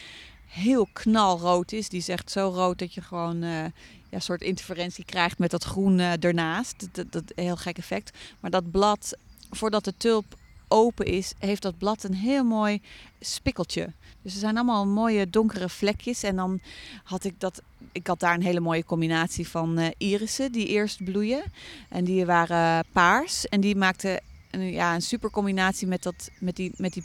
heel 0.46 0.88
knalrood 0.92 1.72
is. 1.72 1.88
Die 1.88 1.98
is 1.98 2.08
echt 2.08 2.30
zo 2.30 2.50
rood 2.54 2.78
dat 2.78 2.94
je 2.94 3.00
gewoon 3.02 3.42
uh, 3.42 3.50
ja, 3.50 3.70
een 4.10 4.22
soort 4.22 4.42
interferentie 4.42 5.04
krijgt 5.04 5.38
met 5.38 5.50
dat 5.50 5.64
groen 5.64 5.98
uh, 5.98 6.24
ernaast. 6.24 6.88
Dat, 6.92 7.12
dat, 7.12 7.32
heel 7.34 7.56
gek 7.56 7.78
effect. 7.78 8.18
Maar 8.40 8.50
dat 8.50 8.70
blad, 8.70 9.16
voordat 9.50 9.84
de 9.84 9.94
tulp 9.96 10.36
open 10.68 11.06
is, 11.06 11.32
heeft 11.38 11.62
dat 11.62 11.78
blad 11.78 12.02
een 12.02 12.14
heel 12.14 12.44
mooi 12.44 12.82
spikkeltje. 13.20 13.92
Dus 14.22 14.32
er 14.32 14.38
zijn 14.38 14.56
allemaal 14.56 14.86
mooie 14.86 15.30
donkere 15.30 15.68
vlekjes. 15.68 16.22
En 16.22 16.36
dan 16.36 16.60
had 17.04 17.24
ik 17.24 17.40
dat. 17.40 17.62
Ik 17.92 18.06
had 18.06 18.20
daar 18.20 18.34
een 18.34 18.42
hele 18.42 18.60
mooie 18.60 18.84
combinatie 18.84 19.48
van 19.48 19.78
uh, 19.78 19.86
irissen 19.96 20.52
die 20.52 20.66
eerst 20.66 21.04
bloeien. 21.04 21.42
En 21.88 22.04
die 22.04 22.26
waren 22.26 22.84
paars. 22.92 23.46
En 23.46 23.60
die 23.60 23.76
maakten 23.76 24.20
een, 24.50 24.72
ja, 24.72 24.94
een 24.94 25.02
super 25.02 25.30
combinatie 25.30 25.86
met, 25.86 26.02
dat, 26.02 26.30
met, 26.40 26.56
die, 26.56 26.72
met 26.76 26.92
die 26.92 27.04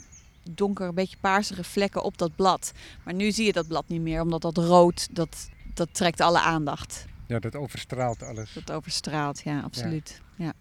donker, 0.50 0.88
een 0.88 0.94
beetje 0.94 1.16
paarsige 1.20 1.64
vlekken 1.64 2.02
op 2.02 2.18
dat 2.18 2.36
blad. 2.36 2.72
Maar 3.04 3.14
nu 3.14 3.30
zie 3.30 3.46
je 3.46 3.52
dat 3.52 3.68
blad 3.68 3.88
niet 3.88 4.00
meer, 4.00 4.20
omdat 4.20 4.42
dat 4.42 4.56
rood, 4.56 5.08
dat, 5.10 5.48
dat 5.74 5.88
trekt 5.92 6.20
alle 6.20 6.40
aandacht. 6.40 7.04
Ja, 7.26 7.38
dat 7.38 7.54
overstraalt 7.54 8.22
alles. 8.22 8.52
Dat 8.52 8.70
overstraalt, 8.70 9.40
ja, 9.40 9.60
absoluut. 9.60 10.20
Ja. 10.36 10.44
ja. 10.44 10.52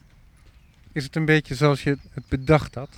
Is 0.94 1.04
het 1.04 1.16
een 1.16 1.26
beetje 1.26 1.56
zoals 1.56 1.84
je 1.84 1.98
het 2.10 2.28
bedacht 2.28 2.76
had? 2.76 2.90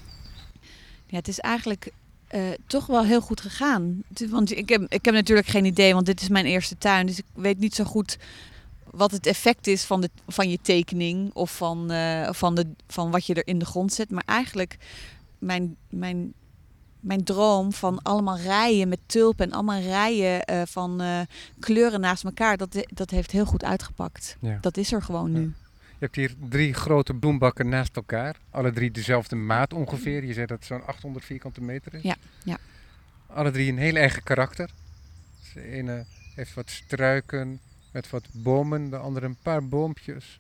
Ja, 1.08 1.18
het 1.18 1.28
is 1.28 1.40
eigenlijk 1.40 1.92
uh, 2.32 2.42
toch 2.68 2.86
wel 2.86 3.04
heel 3.04 3.22
goed 3.22 3.42
gegaan. 3.42 4.04
Want 4.30 4.58
ik 4.58 4.70
heb, 4.70 4.86
ik 4.90 5.06
heb 5.06 5.14
natuurlijk 5.14 5.48
geen 5.48 5.66
idee, 5.66 5.94
want 5.94 6.06
dit 6.06 6.22
is 6.22 6.30
mijn 6.30 6.46
eerste 6.46 6.78
tuin. 6.78 7.06
Dus 7.06 7.18
ik 7.18 7.26
weet 7.34 7.60
niet 7.60 7.76
zo 7.76 7.84
goed 7.84 8.18
wat 8.92 9.12
het 9.12 9.26
effect 9.26 9.68
is 9.68 9.84
van, 9.84 10.02
de, 10.02 10.10
van 10.28 10.50
je 10.50 10.60
tekening 10.62 11.34
of 11.34 11.58
van, 11.58 11.92
uh, 11.92 12.30
van, 12.32 12.56
de, 12.56 12.68
van 12.88 13.12
wat 13.12 13.26
je 13.26 13.34
er 13.34 13.48
in 13.48 13.60
de 13.60 13.66
grond 13.66 13.94
zet. 13.94 14.12
Maar 14.12 14.24
eigenlijk, 14.26 14.78
mijn, 15.40 15.76
mijn 15.90 16.34
mijn 17.00 17.24
droom 17.24 17.74
van 17.74 18.02
allemaal 18.02 18.38
rijen 18.38 18.88
met 18.88 19.00
tulpen 19.06 19.46
en 19.46 19.52
allemaal 19.52 19.80
rijen 19.80 20.52
uh, 20.52 20.62
van 20.66 21.02
kleuren 21.60 22.00
naast 22.00 22.24
elkaar, 22.24 22.58
dat, 22.58 22.86
dat 22.88 23.10
heeft 23.10 23.32
heel 23.32 23.46
goed 23.46 23.64
uitgepakt. 23.64 24.38
Ja. 24.40 24.58
Dat 24.62 24.78
is 24.78 24.92
er 24.92 25.02
gewoon 25.02 25.32
nu. 25.32 25.54
Hebt 26.06 26.16
hier 26.16 26.50
drie 26.50 26.74
grote 26.74 27.14
bloembakken 27.14 27.70
naast 27.70 27.96
elkaar. 27.96 28.36
Alle 28.50 28.72
drie 28.72 28.92
dezelfde 28.92 29.36
maat 29.36 29.74
ongeveer. 29.74 30.24
Je 30.26 30.34
zei 30.34 30.46
dat 30.46 30.58
het 30.58 30.68
zo'n 30.68 30.86
800 30.86 31.26
vierkante 31.26 31.62
meter 31.62 31.94
is. 31.94 32.02
Ja, 32.02 32.16
ja. 32.44 32.58
Alle 33.28 33.52
drie 33.52 33.72
een 33.72 33.78
heel 33.78 33.96
eigen 33.96 34.24
karakter. 34.24 34.70
De 35.54 35.72
ene 35.72 36.06
heeft 36.36 36.54
wat 36.54 36.70
struiken 36.70 37.60
met 37.92 38.10
wat 38.10 38.28
bomen, 38.32 38.90
de 38.90 38.98
andere 38.98 39.26
een 39.26 39.38
paar 39.42 39.68
boompjes. 39.68 40.40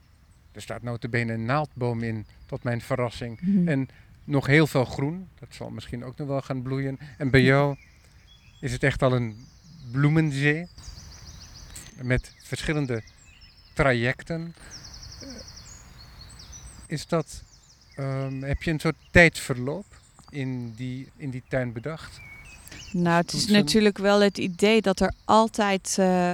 Er 0.52 0.62
staat 0.62 0.82
notabene 0.82 1.34
een 1.34 1.46
naaldboom 1.46 2.04
in, 2.04 2.26
tot 2.46 2.64
mijn 2.64 2.82
verrassing. 2.82 3.40
Mm 3.42 3.56
-hmm. 3.56 3.68
En 3.68 3.90
nog 4.24 4.46
heel 4.46 4.68
veel 4.68 4.86
groen. 4.86 5.28
Dat 5.40 5.50
zal 5.54 5.70
misschien 5.70 6.04
ook 6.04 6.18
nog 6.18 6.28
wel 6.28 6.42
gaan 6.42 6.62
bloeien. 6.62 7.00
En 7.18 7.30
bij 7.30 7.42
jou 7.42 7.76
is 8.60 8.72
het 8.72 8.84
echt 8.84 9.02
al 9.02 9.14
een 9.14 9.36
bloemenzee. 9.92 10.68
Met 12.02 12.34
verschillende 12.44 13.04
trajecten. 13.74 14.56
Is 16.96 17.08
dat, 17.08 17.42
um, 18.00 18.44
heb 18.44 18.64
je 18.64 18.72
een 18.72 18.80
soort 18.80 18.96
tijdsverloop 19.12 19.86
in 20.30 20.74
die, 20.76 21.10
in 21.18 21.30
die 21.30 21.44
tuin 21.48 21.74
bedacht? 21.74 22.20
Nou, 22.92 23.22
het 23.22 23.34
is 23.34 23.48
natuurlijk 23.48 23.98
wel 23.98 24.22
het 24.22 24.38
idee 24.38 24.82
dat 24.82 25.00
er 25.00 25.14
altijd 25.26 25.96
uh, 26.00 26.32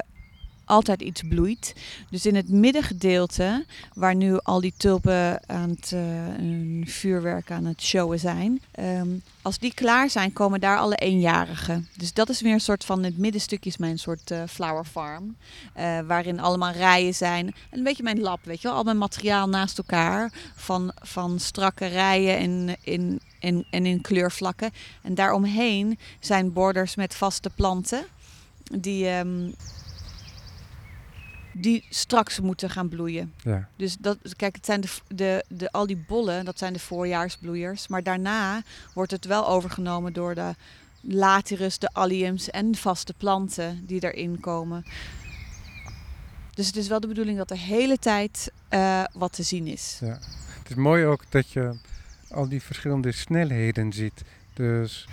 altijd 0.71 1.01
iets 1.01 1.21
bloeit. 1.29 1.73
Dus 2.09 2.25
in 2.25 2.35
het 2.35 2.49
middengedeelte, 2.49 3.65
waar 3.93 4.15
nu 4.15 4.39
al 4.43 4.61
die 4.61 4.73
tulpen 4.77 5.49
aan 5.49 5.69
het 5.69 5.91
uh, 5.93 6.85
vuurwerk 6.85 7.51
aan 7.51 7.65
het 7.65 7.81
showen 7.81 8.19
zijn, 8.19 8.61
um, 8.79 9.21
als 9.41 9.59
die 9.59 9.73
klaar 9.73 10.09
zijn, 10.09 10.33
komen 10.33 10.59
daar 10.59 10.77
alle 10.77 10.95
eenjarigen. 10.95 11.87
Dus 11.97 12.13
dat 12.13 12.29
is 12.29 12.41
weer 12.41 12.53
een 12.53 12.59
soort 12.59 12.85
van 12.85 13.03
het 13.03 13.17
middenstukje 13.17 13.69
is 13.69 13.77
mijn 13.77 13.99
soort 13.99 14.31
uh, 14.31 14.43
flower 14.49 14.85
farm, 14.85 15.35
uh, 15.77 15.99
waarin 15.99 16.39
allemaal 16.39 16.71
rijen 16.71 17.13
zijn. 17.13 17.55
Een 17.71 17.83
beetje 17.83 18.03
mijn 18.03 18.19
lab, 18.19 18.39
weet 18.43 18.61
je 18.61 18.67
wel, 18.67 18.77
al 18.77 18.83
mijn 18.83 18.97
materiaal 18.97 19.49
naast 19.49 19.77
elkaar 19.77 20.31
van, 20.55 20.91
van 21.01 21.39
strakke 21.39 21.85
rijen 21.85 22.37
en 22.37 22.77
in, 22.81 23.19
in, 23.39 23.65
en 23.69 23.85
in 23.85 24.01
kleurvlakken. 24.01 24.71
En 25.01 25.15
daaromheen 25.15 25.99
zijn 26.19 26.53
borders 26.53 26.95
met 26.95 27.15
vaste 27.15 27.49
planten. 27.49 28.05
Die, 28.63 29.09
um, 29.09 29.53
die 31.53 31.85
straks 31.89 32.39
moeten 32.39 32.69
gaan 32.69 32.89
bloeien. 32.89 33.33
Ja. 33.43 33.67
Dus 33.75 33.97
dat, 33.99 34.17
kijk, 34.35 34.55
het 34.55 34.65
zijn 34.65 34.81
de, 34.81 34.89
de, 35.07 35.45
de, 35.47 35.71
al 35.71 35.87
die 35.87 36.03
bollen, 36.07 36.45
dat 36.45 36.57
zijn 36.57 36.73
de 36.73 36.79
voorjaarsbloeiers. 36.79 37.87
Maar 37.87 38.03
daarna 38.03 38.61
wordt 38.93 39.11
het 39.11 39.25
wel 39.25 39.47
overgenomen 39.47 40.13
door 40.13 40.35
de 40.35 40.55
latirus, 41.01 41.79
de 41.79 41.89
alliums 41.93 42.49
en 42.49 42.75
vaste 42.75 43.13
planten 43.17 43.85
die 43.85 44.03
erin 44.03 44.39
komen. 44.39 44.85
Dus 46.53 46.67
het 46.67 46.75
is 46.75 46.87
wel 46.87 46.99
de 46.99 47.07
bedoeling 47.07 47.37
dat 47.37 47.47
de 47.47 47.57
hele 47.57 47.97
tijd 47.97 48.51
uh, 48.69 49.03
wat 49.13 49.33
te 49.33 49.43
zien 49.43 49.67
is. 49.67 49.97
Ja. 50.01 50.19
Het 50.59 50.69
is 50.69 50.75
mooi 50.75 51.05
ook 51.05 51.31
dat 51.31 51.49
je 51.49 51.79
al 52.29 52.49
die 52.49 52.61
verschillende 52.61 53.11
snelheden 53.11 53.93
ziet. 53.93 54.21
Dus 54.53 55.07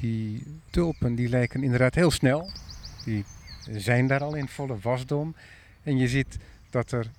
die 0.00 0.60
tulpen 0.70 1.14
die 1.14 1.28
lijken 1.28 1.62
inderdaad 1.62 1.94
heel 1.94 2.10
snel. 2.10 2.50
Die 3.04 3.24
zijn 3.70 4.06
daar 4.06 4.22
al 4.22 4.34
in 4.34 4.48
volle 4.48 4.78
wasdom. 4.78 5.34
En 5.82 5.98
je 5.98 6.08
ziet 6.08 6.38
dat 6.70 6.92
er 6.92 7.10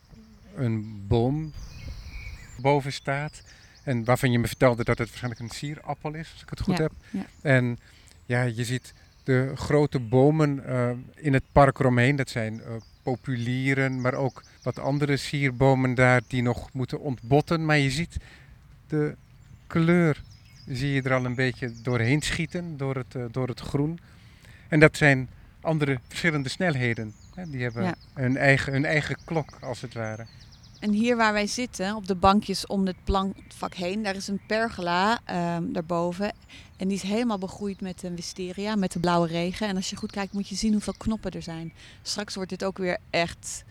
een 0.56 1.04
boom 1.08 1.54
boven 2.62 2.94
staat. 2.94 3.44
En 3.84 4.04
waarvan 4.04 4.32
je 4.32 4.40
me 4.40 4.48
vertelde 4.48 4.84
dat 4.84 4.98
het 4.98 5.08
waarschijnlijk 5.08 5.42
een 5.42 5.58
sierappel 5.58 6.14
is, 6.14 6.32
als 6.32 6.42
ik 6.42 6.50
het 6.50 6.62
goed 6.62 6.78
ja, 6.78 6.84
heb. 6.84 6.92
Ja. 7.10 7.26
En 7.42 7.80
ja, 8.26 8.42
je 8.42 8.64
ziet 8.64 8.94
de 9.24 9.52
grote 9.56 10.00
bomen 10.00 10.64
uh, 10.68 10.90
in 11.16 11.34
het 11.34 11.44
park 11.52 11.80
eromheen. 11.80 12.16
Dat 12.16 12.30
zijn 12.30 12.54
uh, 12.54 12.76
populieren, 13.04 14.02
maar 14.02 14.14
ook 14.14 14.44
wat 14.64 14.80
andere 14.80 15.18
sierbomen 15.18 15.96
daar 15.96 16.22
die 16.28 16.42
nog 16.42 16.74
moeten 16.74 17.00
ontbotten. 17.00 17.66
Maar 17.66 17.78
je 17.78 17.92
ziet 17.92 18.18
de 18.88 19.16
kleur, 19.68 20.22
zie 20.68 20.94
je 20.94 21.02
er 21.02 21.14
al 21.14 21.26
een 21.26 21.36
beetje 21.36 21.72
doorheen 21.82 22.22
schieten, 22.22 22.78
door 22.78 22.96
het, 22.96 23.16
uh, 23.16 23.26
door 23.32 23.48
het 23.48 23.60
groen. 23.60 24.00
En 24.68 24.80
dat 24.80 24.98
zijn 24.98 25.30
andere 25.66 26.00
verschillende 26.08 26.50
snelheden. 26.50 27.14
Hè? 27.36 27.50
Die 27.50 27.62
hebben 27.64 27.84
Ja. 27.84 27.96
hun, 28.14 28.38
eigen, 28.38 28.74
hun 28.74 28.86
eigen 28.86 29.18
klok, 29.26 29.58
als 29.62 29.82
het 29.82 29.94
ware. 29.94 30.26
En 30.80 30.92
hier 30.92 31.16
waar 31.16 31.34
wij 31.34 31.48
zitten, 31.48 31.96
op 31.96 32.08
de 32.08 32.16
bankjes 32.16 32.68
om 32.68 32.86
het 32.86 32.96
plantvak 33.04 33.74
heen, 33.74 34.04
daar 34.04 34.16
is 34.16 34.28
een 34.28 34.42
pergola 34.48 35.20
ehm, 35.26 35.64
daarboven. 35.72 36.34
En 36.78 36.88
die 36.88 36.98
is 36.98 37.02
helemaal 37.04 37.38
begroeid 37.38 37.82
met 37.82 38.04
een 38.04 38.16
wisteria, 38.16 38.76
met 38.76 38.92
de 38.92 39.00
blauwe 39.00 39.28
regen. 39.28 39.68
En 39.68 39.76
als 39.76 39.90
je 39.90 39.96
goed 39.96 40.12
kijkt, 40.12 40.34
moet 40.34 40.48
je 40.50 40.56
zien 40.56 40.72
hoeveel 40.72 40.94
knoppen 40.98 41.32
er 41.32 41.42
zijn. 41.42 41.74
Straks 42.02 42.36
wordt 42.36 42.50
dit 42.50 42.64
ook 42.64 42.78
weer 42.78 42.98
echt 43.10 43.64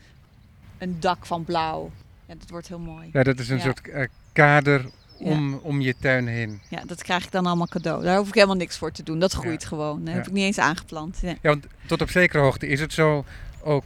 een 0.78 1.00
dak 1.00 1.26
van 1.26 1.44
blauw. 1.44 1.90
Ja, 2.26 2.35
dat 2.38 2.50
wordt 2.50 2.68
heel 2.68 2.78
mooi. 2.78 3.09
Ja, 3.12 3.22
dat 3.22 3.38
is 3.38 3.48
een 3.48 3.57
Ja. 3.57 3.62
soort 3.62 3.88
eh, 3.88 4.07
kader 4.33 4.90
om, 5.30 5.54
om 5.54 5.80
je 5.80 5.94
tuin 6.00 6.26
heen. 6.26 6.60
Ja, 6.68 6.82
dat 6.87 7.02
krijg 7.02 7.24
ik 7.24 7.30
dan 7.30 7.46
allemaal 7.46 7.66
cadeau. 7.66 8.02
Daar 8.02 8.16
hoef 8.16 8.28
ik 8.28 8.34
helemaal 8.34 8.56
niks 8.56 8.78
voor 8.78 8.90
te 8.90 9.02
doen. 9.02 9.18
Dat 9.18 9.32
groeit 9.32 9.64
gewoon. 9.64 10.04
Dat 10.04 10.14
heb 10.14 10.26
ik 10.26 10.32
niet 10.32 10.44
eens 10.44 10.58
aangeplant. 10.58 11.18
Ja. 11.22 11.34
Want 11.42 11.66
tot 11.87 12.02
op 12.02 12.10
zekere 12.10 12.42
hoogte 12.42 12.66
is 12.66 12.80
het 12.80 12.92
zo 12.92 13.24
ook 13.62 13.84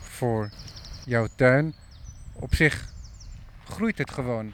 voor 0.00 0.50
jouw 1.04 1.26
tuin. 1.34 1.74
Op 2.32 2.54
zich 2.54 2.88
groeit 3.64 3.98
het 3.98 4.10
gewoon. 4.10 4.52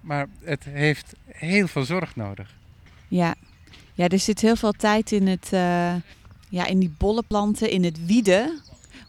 Maar 0.00 0.26
het 0.42 0.64
heeft 0.64 1.12
heel 1.26 1.68
veel 1.68 1.84
zorg 1.84 2.16
nodig. 2.16 2.56
Ja. 3.08 3.34
ja, 3.94 4.08
er 4.08 4.18
zit 4.18 4.40
heel 4.40 4.56
veel 4.56 4.72
tijd 4.72 5.12
in, 5.12 5.26
het, 5.26 5.52
eh, 5.52 5.94
ja, 6.48 6.66
in 6.66 6.78
die 6.78 6.94
bolle 6.98 7.22
planten, 7.22 7.70
in 7.70 7.84
het 7.84 8.06
wieden. 8.06 8.60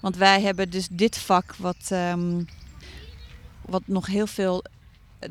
Want 0.02 0.15
wij 0.15 0.41
hebben 0.41 0.69
dus 0.69 0.88
dit 0.91 1.17
vak 1.17 1.56
wat, 1.56 1.88
ehm, 1.89 2.43
wat 3.62 3.82
nog 3.86 4.06
heel 4.06 4.28
veel... 4.28 4.63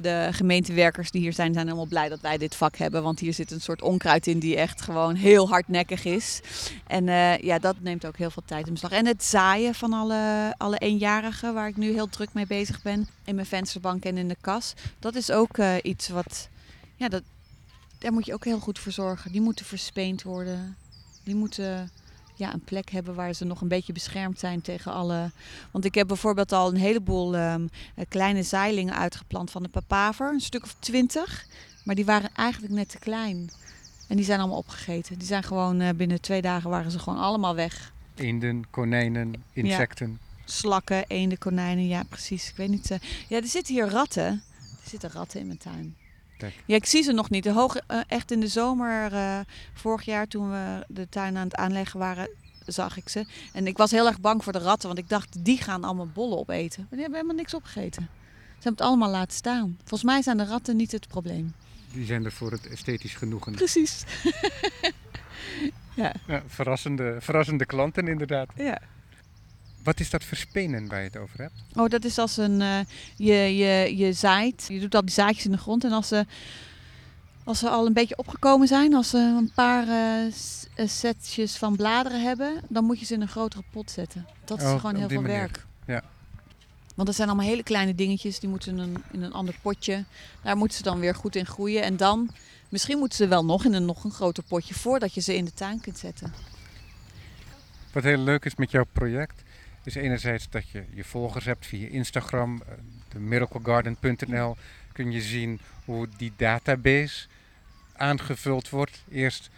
De 0.01 0.29
gemeentewerkers 0.31 1.11
die 1.11 1.21
hier 1.21 1.33
zijn, 1.33 1.53
zijn 1.53 1.67
helemaal 1.67 1.87
blij 1.87 2.09
dat 2.09 2.21
wij 2.21 2.39
dit 2.39 2.55
vak 2.55 2.77
hebben. 2.77 3.03
Want 3.03 3.19
hier 3.19 3.35
zit 3.35 3.51
een 3.51 3.61
soort 3.61 3.83
onkruid 3.83 4.27
in 4.27 4.39
die 4.39 4.57
echt 4.57 4.81
gewoon 4.81 5.15
heel 5.15 5.49
hardnekkig 5.49 6.05
is. 6.05 6.41
En 6.87 7.09
eh, 7.09 7.39
ja, 7.39 7.59
dat 7.59 7.77
neemt 7.81 8.07
ook 8.07 8.17
heel 8.17 8.31
veel 8.31 8.43
tijd 8.47 8.67
in 8.67 8.73
beslag. 8.73 8.91
En 8.91 9.07
het 9.07 9.25
zaaien 9.25 9.75
van 9.75 9.93
alle, 9.93 10.55
alle 10.57 10.79
eenjarigen, 10.79 11.55
waar 11.55 11.69
ik 11.69 11.77
nu 11.77 11.93
heel 11.93 12.09
druk 12.09 12.33
mee 12.33 12.47
bezig 12.47 12.83
ben. 12.83 13.09
In 13.25 13.35
mijn 13.35 13.47
vensterbank 13.47 14.05
en 14.05 14.17
in 14.17 14.29
de 14.29 14.37
kas. 14.41 14.75
Dat 14.99 15.15
is 15.15 15.31
ook 15.31 15.59
eh, 15.59 15.75
iets 15.83 16.09
wat... 16.09 16.49
Ja, 16.97 17.09
dat, 17.09 17.23
daar 17.99 18.13
moet 18.13 18.27
je 18.27 18.35
ook 18.35 18.45
heel 18.45 18.61
goed 18.61 18.79
voor 18.79 18.93
zorgen. 18.93 19.33
Die 19.33 19.41
moeten 19.41 19.65
verspeend 19.65 20.23
worden. 20.23 20.77
Die 21.25 21.35
moeten 21.35 21.91
ja, 22.39 22.53
een 22.53 22.61
plek 22.65 22.91
hebben 22.91 23.15
waar 23.15 23.33
ze 23.33 23.45
nog 23.45 23.61
een 23.61 23.69
beetje 23.69 23.93
beschermd 23.93 24.39
zijn 24.39 24.61
tegen 24.63 24.93
alle. 24.93 25.31
Want 25.71 25.85
ik 25.85 25.95
heb 25.95 26.07
bijvoorbeeld 26.07 26.53
al 26.53 26.69
een 26.69 26.77
heleboel 26.77 27.37
ehm, 27.37 27.67
eh, 27.95 28.05
kleine 28.09 28.43
zeilingen 28.43 28.95
uitgeplant 28.95 29.51
van 29.51 29.63
de 29.63 29.69
papaver. 29.69 30.33
Een 30.33 30.41
stuk 30.41 30.63
of 30.65 30.75
twintig. 30.79 31.47
Maar 31.85 31.95
die 31.95 32.05
waren 32.05 32.31
eigenlijk 32.35 32.73
net 32.73 32.89
te 32.89 32.99
klein. 32.99 33.51
En 34.09 34.17
die 34.17 34.25
zijn 34.25 34.39
allemaal 34.41 34.59
opgegeten. 34.59 35.19
Die 35.19 35.27
zijn 35.27 35.43
gewoon 35.43 35.81
eh, 35.81 35.95
binnen 35.95 36.21
twee 36.21 36.43
dagen 36.43 36.71
waren 36.71 36.91
ze 36.91 36.99
gewoon 36.99 37.19
allemaal 37.19 37.55
weg. 37.55 37.93
Eenden, 38.15 38.65
konijnen, 38.71 39.33
insecten. 39.53 40.19
Slakken, 40.45 41.05
eenden, 41.07 41.39
konijnen. 41.39 41.87
Ja, 41.87 42.03
precies. 42.09 42.49
Ik 42.49 42.57
weet 42.57 42.69
niet. 42.69 42.91
eh, 42.91 42.99
Ja, 43.29 43.37
er 43.37 43.47
zitten 43.47 43.75
hier 43.75 43.89
ratten. 43.89 44.25
Er 44.61 44.89
zitten 44.89 45.11
ratten 45.11 45.41
in 45.41 45.47
mijn 45.47 45.59
tuin. 45.59 45.97
Kijk. 46.39 46.55
Ja, 46.67 46.77
ik 46.77 46.87
zie 46.87 47.03
ze 47.03 47.13
nog 47.13 47.31
niet. 47.31 47.45
De 47.45 47.53
hoog, 47.53 47.77
eh, 47.77 48.01
echt 48.07 48.31
in 48.31 48.41
de 48.41 48.49
zomer 48.49 49.13
eh, 49.13 49.41
vorig 49.75 50.03
jaar 50.05 50.27
toen 50.27 50.51
we 50.51 50.85
de 50.89 51.09
tuin 51.09 51.37
aan 51.37 51.45
het 51.45 51.55
aanleggen 51.55 51.99
waren, 51.99 52.31
zag 52.67 52.97
ik 52.97 53.09
ze. 53.09 53.27
En 53.53 53.67
ik 53.67 53.77
was 53.77 53.91
heel 53.91 54.07
erg 54.07 54.21
bang 54.21 54.45
voor 54.45 54.53
de 54.53 54.59
ratten, 54.59 54.89
want 54.89 55.01
ik 55.01 55.09
dacht, 55.09 55.45
die 55.45 55.63
gaan 55.63 55.85
allemaal 55.85 56.09
bollen 56.15 56.39
opeten. 56.39 56.81
Maar 56.81 56.91
die 56.91 57.01
hebben 57.01 57.17
helemaal 57.17 57.37
niks 57.37 57.55
opgegeten. 57.55 58.03
Ze 58.03 58.65
hebben 58.65 58.73
het 58.73 58.81
allemaal 58.81 59.11
laten 59.11 59.37
staan. 59.37 59.77
Volgens 59.79 60.03
mij 60.03 60.23
zijn 60.23 60.37
de 60.37 60.45
ratten 60.45 60.77
niet 60.77 60.93
het 60.93 61.09
probleem. 61.09 61.55
Die 61.93 62.07
zijn 62.07 62.25
er 62.25 62.33
voor 62.33 62.51
het 62.51 62.67
esthetisch 62.67 63.15
genoegen. 63.15 63.55
Precies. 63.55 64.05
ja. 65.95 66.13
Ja, 66.27 66.43
verrassende, 66.47 67.17
verrassende 67.21 67.67
klanten 67.67 68.09
inderdaad. 68.09 68.49
ja. 68.57 68.79
Wat 69.83 70.01
is 70.01 70.11
dat 70.11 70.25
verspenen 70.25 70.89
waar 70.89 70.99
je 70.99 71.05
het 71.07 71.17
over 71.17 71.39
hebt? 71.41 71.53
Oh, 71.75 71.89
dat 71.89 72.05
is 72.05 72.19
als 72.19 72.37
een. 72.37 72.61
eh, 72.63 72.79
je, 73.17 73.57
je, 73.57 73.97
je 73.97 74.13
zaait. 74.13 74.65
Je 74.69 74.81
doet 74.81 74.95
al 74.95 75.01
die 75.05 75.11
zaadjes 75.15 75.45
in 75.45 75.51
de 75.51 75.59
grond. 75.59 75.85
En 75.85 75.93
als 75.93 76.09
ze, 76.09 76.27
als 77.45 77.59
ze 77.59 77.69
al 77.69 77.87
een 77.87 77.93
beetje 77.93 78.17
opgekomen 78.19 78.69
zijn, 78.69 78.95
als 78.95 79.09
ze 79.11 79.19
een 79.19 79.51
paar 79.55 79.89
eh, 79.89 80.27
eh, 80.75 80.89
setjes 80.89 81.57
van 81.57 81.77
bladeren 81.77 82.23
hebben, 82.23 82.61
dan 82.69 82.85
moet 82.85 82.99
je 83.01 83.07
ze 83.07 83.15
in 83.15 83.21
een 83.21 83.29
grotere 83.29 83.63
pot 83.71 83.91
zetten. 83.91 84.27
Dat 84.45 84.59
is 84.59 84.65
Oh, 84.65 84.75
gewoon 84.81 84.97
heel 84.97 85.09
veel 85.09 85.21
manier. 85.23 85.37
werk. 85.37 85.67
Ja. 85.87 86.03
Want 86.95 87.07
dat 87.09 87.17
zijn 87.17 87.29
allemaal 87.29 87.47
hele 87.47 87.63
kleine 87.63 87.95
dingetjes. 87.95 88.41
Die 88.41 88.49
moeten 88.49 88.73
in 88.73 88.79
een, 88.79 89.03
in 89.13 89.23
een 89.23 89.33
ander 89.33 89.55
potje. 89.63 90.05
Daar 90.43 90.57
moeten 90.57 90.77
ze 90.77 90.83
dan 90.83 90.99
weer 91.01 91.15
goed 91.15 91.37
in 91.37 91.47
groeien. 91.47 91.83
En 91.83 91.97
dan, 91.97 92.31
misschien 92.69 92.99
moeten 92.99 93.17
ze 93.19 93.29
wel 93.29 93.45
nog 93.45 93.65
in 93.65 93.73
een 93.75 93.85
nog 93.85 94.05
een 94.05 94.11
groter 94.11 94.43
potje 94.43 94.75
voordat 94.75 95.15
je 95.15 95.21
ze 95.21 95.37
in 95.37 95.45
de 95.45 95.53
tuin 95.55 95.81
kunt 95.81 95.99
zetten. 95.99 96.33
Wat 97.93 98.03
heel 98.03 98.19
leuk 98.19 98.45
is 98.45 98.55
met 98.55 98.71
jouw 98.71 98.85
project, 98.93 99.43
is 99.89 99.95
enerzijds 99.95 100.51
dat 100.51 100.69
je 100.69 100.85
je 100.95 101.05
volgers 101.05 101.45
hebt 101.45 101.67
via 101.67 101.89
Instagram, 101.89 102.63
eh, 102.67 102.73
de 103.09 103.19
miraclegarden.nl, 103.19 104.57
kun 104.93 105.13
je 105.13 105.21
zien 105.21 105.59
hoe 105.85 106.09
die 106.17 106.33
database 106.37 107.27
aangevuld 107.97 108.69
wordt. 108.69 109.05
Eerst 109.11 109.51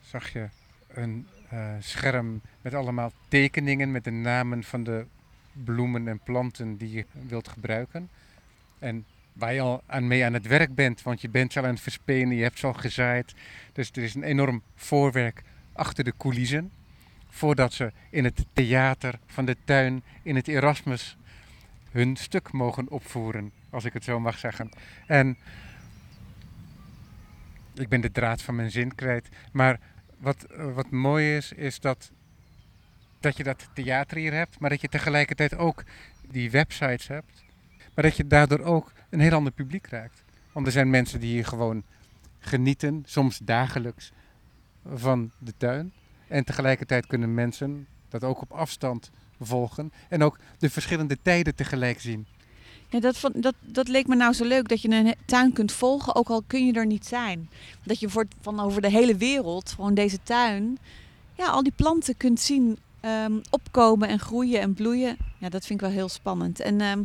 zag 0.00 0.32
je 0.32 0.48
een 0.88 1.26
eh, 1.48 1.68
scherm 1.80 2.40
met 2.60 2.74
allemaal 2.74 3.12
tekeningen 3.28 3.90
met 3.90 4.04
de 4.04 4.10
namen 4.10 4.64
van 4.64 4.84
de 4.84 5.06
bloemen 5.52 6.08
en 6.08 6.18
planten 6.18 6.76
die 6.76 6.92
je 6.92 7.04
wilt 7.28 7.48
gebruiken. 7.48 8.08
En 8.78 9.04
waar 9.32 9.54
je 9.54 9.60
al 9.60 9.82
aan 9.86 10.06
mee 10.06 10.24
aan 10.24 10.34
het 10.34 10.46
werk 10.46 10.74
bent, 10.74 11.02
want 11.02 11.20
je 11.20 11.28
bent 11.28 11.56
al 11.56 11.64
aan 11.64 11.70
het 11.70 11.80
verspenen, 11.80 12.36
je 12.36 12.42
hebt 12.42 12.58
ze 12.58 12.66
al 12.66 12.72
gezaaid. 12.72 13.34
Dus 13.72 13.90
er 13.90 14.02
is 14.02 14.14
een 14.14 14.22
enorm 14.22 14.62
voorwerk 14.74 15.42
achter 15.72 16.04
de 16.04 16.14
coulissen 16.16 16.70
voordat 17.34 17.72
ze 17.72 17.92
in 18.10 18.24
het 18.24 18.44
theater 18.52 19.18
van 19.26 19.44
de 19.44 19.56
tuin 19.64 20.02
in 20.22 20.36
het 20.36 20.48
Erasmus 20.48 21.16
hun 21.90 22.16
stuk 22.16 22.52
mogen 22.52 22.90
opvoeren, 22.90 23.52
als 23.70 23.84
ik 23.84 23.92
het 23.92 24.04
zo 24.04 24.20
mag 24.20 24.38
zeggen. 24.38 24.68
En 25.06 25.36
ik 27.74 27.88
ben 27.88 28.00
de 28.00 28.10
draad 28.10 28.42
van 28.42 28.54
mijn 28.54 28.70
zin 28.70 28.94
kwijt, 28.94 29.28
maar 29.52 29.80
wat, 30.18 30.44
eh, 30.44 30.74
wat 30.74 30.90
mooi 30.90 31.36
is, 31.36 31.52
is 31.52 31.80
dat, 31.80 32.10
dat 33.20 33.36
je 33.36 33.42
dat 33.42 33.68
theater 33.72 34.16
hier 34.16 34.32
hebt, 34.32 34.58
maar 34.58 34.70
dat 34.70 34.80
je 34.80 34.88
tegelijkertijd 34.88 35.56
ook 35.56 35.84
die 36.28 36.50
websites 36.50 37.08
hebt, 37.08 37.44
maar 37.94 38.04
dat 38.04 38.16
je 38.16 38.26
daardoor 38.26 38.60
ook 38.60 38.92
een 39.10 39.20
heel 39.20 39.34
ander 39.34 39.52
publiek 39.52 39.86
raakt. 39.86 40.22
Want 40.52 40.66
er 40.66 40.72
zijn 40.72 40.90
mensen 40.90 41.20
die 41.20 41.32
hier 41.32 41.46
gewoon 41.46 41.82
genieten, 42.38 43.02
soms 43.06 43.38
dagelijks, 43.38 44.12
van 44.94 45.30
de 45.38 45.54
tuin. 45.56 45.92
En 46.32 46.44
tegelijkertijd 46.44 47.06
kunnen 47.06 47.34
mensen 47.34 47.86
dat 48.08 48.24
ook 48.24 48.40
op 48.40 48.52
afstand 48.52 49.10
volgen. 49.40 49.92
En 50.08 50.22
ook 50.22 50.38
de 50.58 50.70
verschillende 50.70 51.18
tijden 51.22 51.54
tegelijk 51.54 52.00
zien. 52.00 52.26
Ja, 52.88 53.00
dat, 53.00 53.30
dat, 53.34 53.54
dat 53.60 53.88
leek 53.88 54.06
me 54.06 54.14
nou 54.14 54.32
zo 54.32 54.44
leuk 54.44 54.68
dat 54.68 54.82
je 54.82 54.88
een 54.88 55.14
tuin 55.24 55.52
kunt 55.52 55.72
volgen, 55.72 56.14
ook 56.14 56.28
al 56.28 56.42
kun 56.46 56.66
je 56.66 56.72
er 56.72 56.86
niet 56.86 57.06
zijn. 57.06 57.50
Dat 57.84 58.00
je 58.00 58.08
voor, 58.08 58.26
van 58.40 58.60
over 58.60 58.82
de 58.82 58.90
hele 58.90 59.16
wereld, 59.16 59.70
gewoon 59.70 59.94
deze 59.94 60.18
tuin, 60.22 60.78
ja, 61.34 61.46
al 61.46 61.62
die 61.62 61.72
planten 61.76 62.16
kunt 62.16 62.40
zien 62.40 62.78
ehm, 63.00 63.40
opkomen 63.50 64.08
en 64.08 64.18
groeien 64.18 64.60
en 64.60 64.74
bloeien. 64.74 65.16
Ja, 65.38 65.48
dat 65.48 65.66
vind 65.66 65.80
ik 65.80 65.86
wel 65.86 65.96
heel 65.96 66.08
spannend. 66.08 66.60
En 66.60 66.80
ehm, 66.80 67.02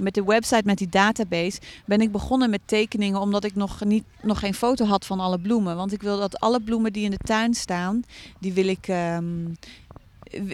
met 0.00 0.14
de 0.14 0.24
website, 0.24 0.62
met 0.64 0.78
die 0.78 0.88
database, 0.88 1.60
ben 1.86 2.00
ik 2.00 2.12
begonnen 2.12 2.50
met 2.50 2.60
tekeningen 2.64 3.20
omdat 3.20 3.44
ik 3.44 3.54
nog, 3.54 3.84
niet, 3.84 4.04
nog 4.22 4.38
geen 4.38 4.54
foto 4.54 4.84
had 4.84 5.06
van 5.06 5.20
alle 5.20 5.38
bloemen. 5.38 5.76
Want 5.76 5.92
ik 5.92 6.02
wil 6.02 6.18
dat 6.18 6.40
alle 6.40 6.60
bloemen 6.60 6.92
die 6.92 7.04
in 7.04 7.10
de 7.10 7.16
tuin 7.16 7.54
staan, 7.54 8.02
die 8.38 8.52
wil 8.52 8.66
ik, 8.66 8.88
ehm, 8.88 9.24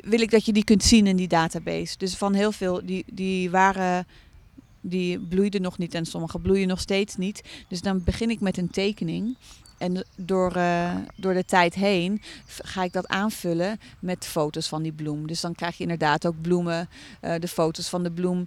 wil 0.05 0.21
ik 0.21 0.31
dat 0.31 0.45
je 0.45 0.53
die 0.53 0.65
kunt 0.65 0.85
zien 0.85 1.07
in 1.07 1.17
die 1.17 1.29
database. 1.29 1.99
Dus 1.99 2.17
van 2.17 2.35
heel 2.35 2.53
veel, 2.53 2.81
die, 2.85 3.05
die 3.07 3.51
waren 3.51 4.07
die 4.81 5.19
bloeiden 5.19 5.63
nog 5.63 5.79
niet 5.79 5.95
en 5.95 6.07
sommige 6.07 6.39
bloeien 6.39 6.69
nog 6.69 6.81
steeds 6.81 7.17
niet. 7.17 7.43
Dus 7.69 7.81
dan 7.81 8.05
begin 8.05 8.31
ik 8.31 8.41
met 8.41 8.59
een 8.59 8.71
tekening. 8.71 9.37
En 9.79 10.05
door, 10.17 10.53
eh, 10.53 10.95
door 11.17 11.35
de 11.35 11.45
tijd 11.45 11.75
heen 11.75 12.23
ga 12.47 12.83
ik 12.83 12.93
dat 12.93 13.09
aanvullen 13.09 13.81
met 13.99 14.27
foto's 14.27 14.69
van 14.69 14.83
die 14.83 14.93
bloem. 14.93 15.27
Dus 15.27 15.41
dan 15.41 15.55
krijg 15.55 15.77
je 15.77 15.83
inderdaad 15.83 16.27
ook 16.27 16.41
bloemen, 16.41 16.89
eh, 17.21 17.35
de 17.41 17.49
foto's 17.49 17.89
van 17.89 18.03
de 18.03 18.11
bloem 18.11 18.47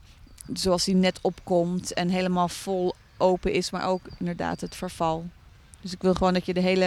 zoals 0.54 0.84
die 0.84 0.96
net 0.96 1.20
opkomt 1.22 1.94
en 1.94 2.10
helemaal 2.10 2.50
vol 2.50 2.94
open 3.18 3.54
is, 3.54 3.72
maar 3.72 3.86
ook 3.88 4.02
inderdaad 4.18 4.62
het 4.62 4.76
verval. 4.76 5.26
Dus 5.82 5.94
ik 5.94 6.02
wil 6.02 6.14
gewoon 6.14 6.34
dat 6.34 6.46
je 6.46 6.54
de 6.54 6.60
hele, 6.60 6.86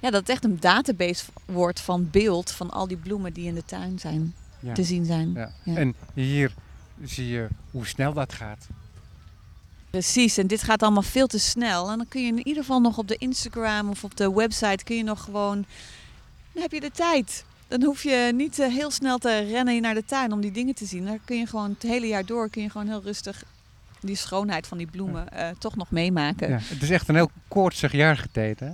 ja, 0.00 0.10
dat 0.10 0.20
het 0.20 0.28
echt 0.28 0.44
een 0.44 0.60
database 0.60 1.24
wordt 1.44 1.80
van 1.80 2.10
beeld 2.10 2.50
van 2.50 2.70
al 2.70 2.86
die 2.88 2.96
bloemen 2.96 3.32
die 3.32 3.46
in 3.46 3.54
de 3.54 3.64
tuin 3.64 3.98
zijn, 3.98 4.34
Ja. 4.60 4.74
te 4.74 4.84
zien 4.84 5.04
zijn. 5.04 5.32
Ja. 5.32 5.52
Ja. 5.64 5.76
En 5.76 5.94
hier 6.14 6.54
zie 7.04 7.26
je 7.28 7.48
hoe 7.70 7.86
snel 7.86 8.12
dat 8.12 8.32
gaat. 8.32 8.66
Precies, 9.90 10.36
en 10.38 10.46
dit 10.46 10.62
gaat 10.62 10.82
allemaal 10.82 11.02
veel 11.02 11.26
te 11.26 11.38
snel. 11.38 11.90
En 11.90 11.96
dan 11.96 12.08
kun 12.08 12.20
je 12.22 12.26
in 12.28 12.46
ieder 12.46 12.62
geval 12.62 12.80
nog 12.80 12.98
op 12.98 13.08
de 13.08 13.16
Instagram 13.16 13.90
of 13.90 14.04
op 14.04 14.16
de 14.16 14.32
website 14.32 14.84
kun 14.84 14.96
je 14.96 15.02
nog 15.02 15.22
gewoon. 15.24 15.64
Dan 16.52 16.62
heb 16.62 16.72
je 16.72 16.80
de 16.80 16.90
tijd. 16.90 17.44
Dan 17.68 17.82
hoef 17.82 18.02
je 18.02 18.32
niet 18.34 18.58
eh, 18.58 18.68
heel 18.68 18.90
snel 18.90 19.18
te 19.18 19.38
rennen 19.38 19.82
naar 19.82 19.94
de 19.94 20.04
tuin 20.04 20.32
om 20.32 20.40
die 20.40 20.52
dingen 20.52 20.74
te 20.74 20.86
zien. 20.86 21.04
Dan 21.04 21.20
kun 21.24 21.38
je 21.38 21.46
gewoon 21.46 21.70
het 21.70 21.82
hele 21.82 22.06
jaar 22.06 22.26
door 22.26 22.50
kun 22.50 22.62
je 22.62 22.70
gewoon 22.70 22.86
heel 22.86 23.02
rustig 23.02 23.44
die 24.00 24.16
schoonheid 24.16 24.66
van 24.66 24.78
die 24.78 24.86
bloemen 24.86 25.28
eh, 25.32 25.48
toch 25.58 25.76
nog 25.76 25.90
meemaken. 25.90 26.48
Ja, 26.48 26.58
het 26.62 26.82
is 26.82 26.90
echt 26.90 27.08
een 27.08 27.14
heel 27.14 27.30
koortsig 27.48 27.92
jaargetijde. 27.92 28.64
hè? 28.64 28.72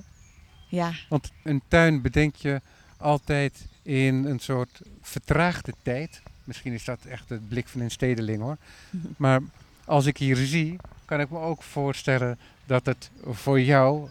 Ja. 0.68 0.93
Want 1.09 1.30
een 1.43 1.62
tuin 1.68 2.03
bedenk 2.03 2.34
je 2.34 2.61
altijd 2.97 3.66
in 3.82 4.24
een 4.24 4.38
soort 4.38 4.80
vertraagde 5.03 5.72
tijd. 5.82 6.22
Misschien 6.45 6.72
is 6.72 6.84
dat 6.84 7.05
echt 7.05 7.28
het 7.28 7.49
blik 7.49 7.68
van 7.68 7.80
een 7.80 7.90
stedeling 7.90 8.43
hoor. 8.43 8.57
Maar 9.16 9.40
als 9.84 10.07
ik 10.07 10.16
hier 10.16 10.36
zie, 10.36 10.76
kan 11.05 11.20
ik 11.20 11.30
me 11.30 11.38
ook 11.38 11.62
voorstellen 11.62 12.38
dat 12.66 12.86
het 12.86 13.11
voor 13.24 13.61
jou 13.61 14.09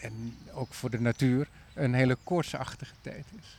en 0.00 0.36
ook 0.52 0.74
voor 0.74 0.90
de 0.90 1.00
natuur 1.00 1.48
een 1.74 1.94
hele 1.94 2.16
koortsachtige 2.24 2.94
tijd 3.00 3.24
is. 3.40 3.58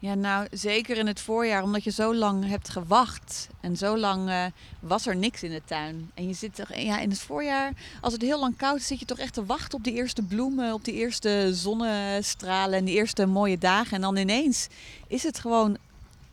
Ja, 0.00 0.14
nou 0.14 0.46
zeker 0.50 0.96
in 0.96 1.06
het 1.06 1.20
voorjaar, 1.20 1.62
omdat 1.62 1.84
je 1.84 1.90
zo 1.90 2.14
lang 2.14 2.48
hebt 2.48 2.68
gewacht. 2.68 3.48
En 3.60 3.76
zo 3.76 3.98
lang 3.98 4.28
eh, 4.28 4.44
was 4.80 5.06
er 5.06 5.16
niks 5.16 5.42
in 5.42 5.50
de 5.50 5.62
tuin. 5.64 6.10
En 6.14 6.28
je 6.28 6.34
zit 6.34 6.54
toch, 6.54 6.74
ja, 6.74 6.98
in 6.98 7.10
het 7.10 7.20
voorjaar, 7.20 7.72
als 8.00 8.12
het 8.12 8.22
heel 8.22 8.38
lang 8.38 8.56
koud 8.56 8.76
is, 8.76 8.86
zit 8.86 8.98
je 8.98 9.04
toch 9.04 9.18
echt 9.18 9.34
te 9.34 9.46
wachten 9.46 9.78
op 9.78 9.84
die 9.84 9.94
eerste 9.94 10.22
bloemen, 10.22 10.72
op 10.72 10.84
die 10.84 10.94
eerste 10.94 11.50
zonnestralen 11.52 12.78
en 12.78 12.84
die 12.84 12.94
eerste 12.94 13.26
mooie 13.26 13.58
dagen. 13.58 13.94
En 13.94 14.00
dan 14.00 14.16
ineens 14.16 14.68
is 15.06 15.22
het 15.22 15.38
gewoon, 15.38 15.76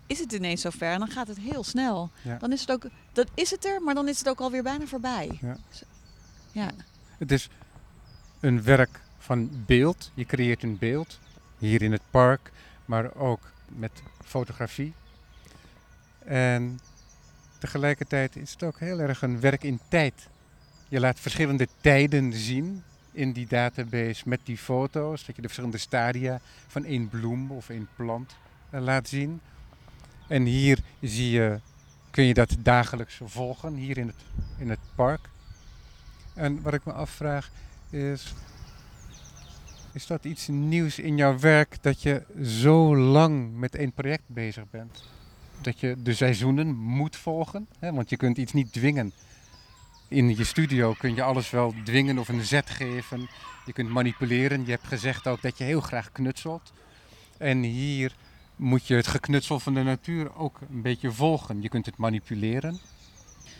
is 0.07 0.19
het 0.19 0.31
ineens 0.31 0.61
zover 0.61 0.91
en 0.91 0.99
dan 0.99 1.11
gaat 1.11 1.27
het 1.27 1.39
heel 1.39 1.63
snel. 1.63 2.09
Ja. 2.21 2.37
Dan 2.37 2.51
is 2.51 2.61
het 2.61 2.71
ook, 2.71 2.83
dat 3.13 3.27
is 3.33 3.51
het 3.51 3.65
er, 3.65 3.81
maar 3.81 3.95
dan 3.95 4.07
is 4.07 4.17
het 4.17 4.29
ook 4.29 4.39
alweer 4.39 4.63
bijna 4.63 4.85
voorbij. 4.85 5.37
Ja. 5.41 5.57
Ja. 6.51 6.71
Het 7.17 7.31
is 7.31 7.49
een 8.39 8.63
werk 8.63 9.01
van 9.17 9.49
beeld. 9.65 10.11
Je 10.13 10.25
creëert 10.25 10.63
een 10.63 10.77
beeld 10.77 11.19
hier 11.57 11.81
in 11.81 11.91
het 11.91 12.01
park, 12.11 12.51
maar 12.85 13.15
ook 13.15 13.53
met 13.67 13.91
fotografie. 14.23 14.93
En 16.25 16.79
tegelijkertijd 17.59 18.35
is 18.35 18.51
het 18.51 18.63
ook 18.63 18.79
heel 18.79 18.99
erg 18.99 19.21
een 19.21 19.39
werk 19.39 19.63
in 19.63 19.79
tijd. 19.87 20.27
Je 20.87 20.99
laat 20.99 21.19
verschillende 21.19 21.67
tijden 21.81 22.33
zien 22.33 22.83
in 23.11 23.31
die 23.31 23.47
database 23.47 24.29
met 24.29 24.39
die 24.43 24.57
foto's. 24.57 25.25
Dat 25.25 25.35
je 25.35 25.41
de 25.41 25.47
verschillende 25.47 25.77
stadia 25.77 26.39
van 26.67 26.83
één 26.83 27.09
bloem 27.09 27.51
of 27.51 27.69
één 27.69 27.87
plant 27.95 28.35
eh, 28.69 28.81
laat 28.81 29.07
zien. 29.07 29.41
En 30.27 30.43
hier 30.43 30.79
zie 31.01 31.31
je, 31.31 31.59
kun 32.11 32.23
je 32.23 32.33
dat 32.33 32.55
dagelijks 32.59 33.19
volgen, 33.23 33.73
hier 33.73 33.97
in 33.97 34.07
het, 34.07 34.21
in 34.57 34.69
het 34.69 34.79
park. 34.95 35.29
En 36.33 36.61
wat 36.61 36.73
ik 36.73 36.85
me 36.85 36.93
afvraag 36.93 37.49
is, 37.89 38.33
is 39.95 40.07
dat 40.07 40.25
iets 40.25 40.47
nieuws 40.47 40.99
in 40.99 41.17
jouw 41.17 41.39
werk 41.39 41.77
dat 41.81 42.01
je 42.01 42.23
zo 42.43 42.97
lang 42.97 43.55
met 43.55 43.75
één 43.75 43.91
project 43.91 44.23
bezig 44.27 44.69
bent? 44.69 45.03
Dat 45.61 45.79
je 45.79 45.95
de 46.03 46.13
seizoenen 46.13 46.75
moet 46.75 47.15
volgen, 47.15 47.67
hè? 47.79 47.93
want 47.93 48.09
je 48.09 48.17
kunt 48.17 48.37
iets 48.37 48.53
niet 48.53 48.73
dwingen. 48.73 49.13
In 50.07 50.35
je 50.35 50.43
studio 50.43 50.95
kun 50.97 51.15
je 51.15 51.23
alles 51.23 51.49
wel 51.49 51.73
dwingen 51.83 52.17
of 52.17 52.27
een 52.27 52.43
zet 52.43 52.69
geven. 52.69 53.29
Je 53.65 53.73
kunt 53.73 53.89
manipuleren. 53.89 54.65
Je 54.65 54.71
hebt 54.71 54.87
gezegd 54.87 55.27
ook 55.27 55.41
dat 55.41 55.57
je 55.57 55.63
heel 55.63 55.81
graag 55.81 56.11
knutselt. 56.11 56.73
En 57.37 57.61
hier 57.61 58.15
moet 58.55 58.87
je 58.87 58.95
het 58.95 59.07
geknutsel 59.07 59.59
van 59.59 59.73
de 59.73 59.83
natuur 59.83 60.35
ook 60.35 60.59
een 60.69 60.81
beetje 60.81 61.11
volgen. 61.11 61.61
Je 61.61 61.69
kunt 61.69 61.85
het 61.85 61.97
manipuleren, 61.97 62.79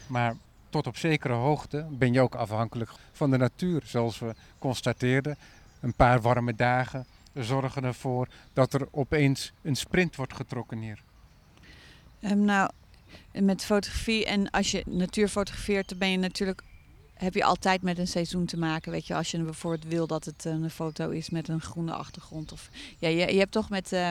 maar 0.08 0.36
tot 0.70 0.88
op 0.88 0.98
zekere 0.98 1.34
hoogte 1.34 1.88
ben 1.92 2.14
je 2.14 2.22
ook 2.22 2.36
afhankelijk 2.36 2.92
van 3.12 3.32
de 3.32 3.38
natuur. 3.38 3.82
Zoals 3.86 4.20
we 4.20 4.36
constateerden, 4.60 5.38
een 5.82 5.94
paar 5.94 6.22
warme 6.22 6.56
dagen 6.56 7.06
zorgen 7.34 7.84
ervoor 7.84 8.28
dat 8.54 8.74
er 8.74 8.88
opeens 8.92 9.54
een 9.62 9.76
sprint 9.76 10.16
wordt 10.16 10.34
getrokken 10.34 10.80
hier. 10.80 11.04
Ehm, 12.20 12.46
nou, 12.46 12.70
met 13.32 13.66
fotografie 13.66 14.26
en 14.26 14.50
als 14.50 14.72
je 14.72 14.84
natuur 14.88 15.28
fotografeert, 15.28 15.90
dan 15.90 15.98
ben 15.98 16.12
je 16.12 16.18
natuurlijk 16.18 16.64
heb 17.16 17.34
je 17.34 17.44
altijd 17.44 17.82
met 17.82 17.98
een 17.98 18.08
seizoen 18.08 18.46
te 18.46 18.58
maken. 18.58 18.92
Weet 18.92 19.08
je, 19.08 19.16
als 19.16 19.32
je 19.32 19.44
bijvoorbeeld 19.44 19.86
wil 19.86 20.08
dat 20.08 20.26
het 20.26 20.46
een 20.46 20.70
foto 20.70 21.10
is 21.10 21.30
met 21.30 21.48
een 21.48 21.62
groene 21.62 21.94
achtergrond. 21.94 22.52
Of, 22.52 22.70
ja, 23.00 23.08
je, 23.08 23.34
je 23.34 23.40
hebt 23.40 23.52
toch 23.52 23.70
met, 23.70 23.92
eh, 23.92 24.10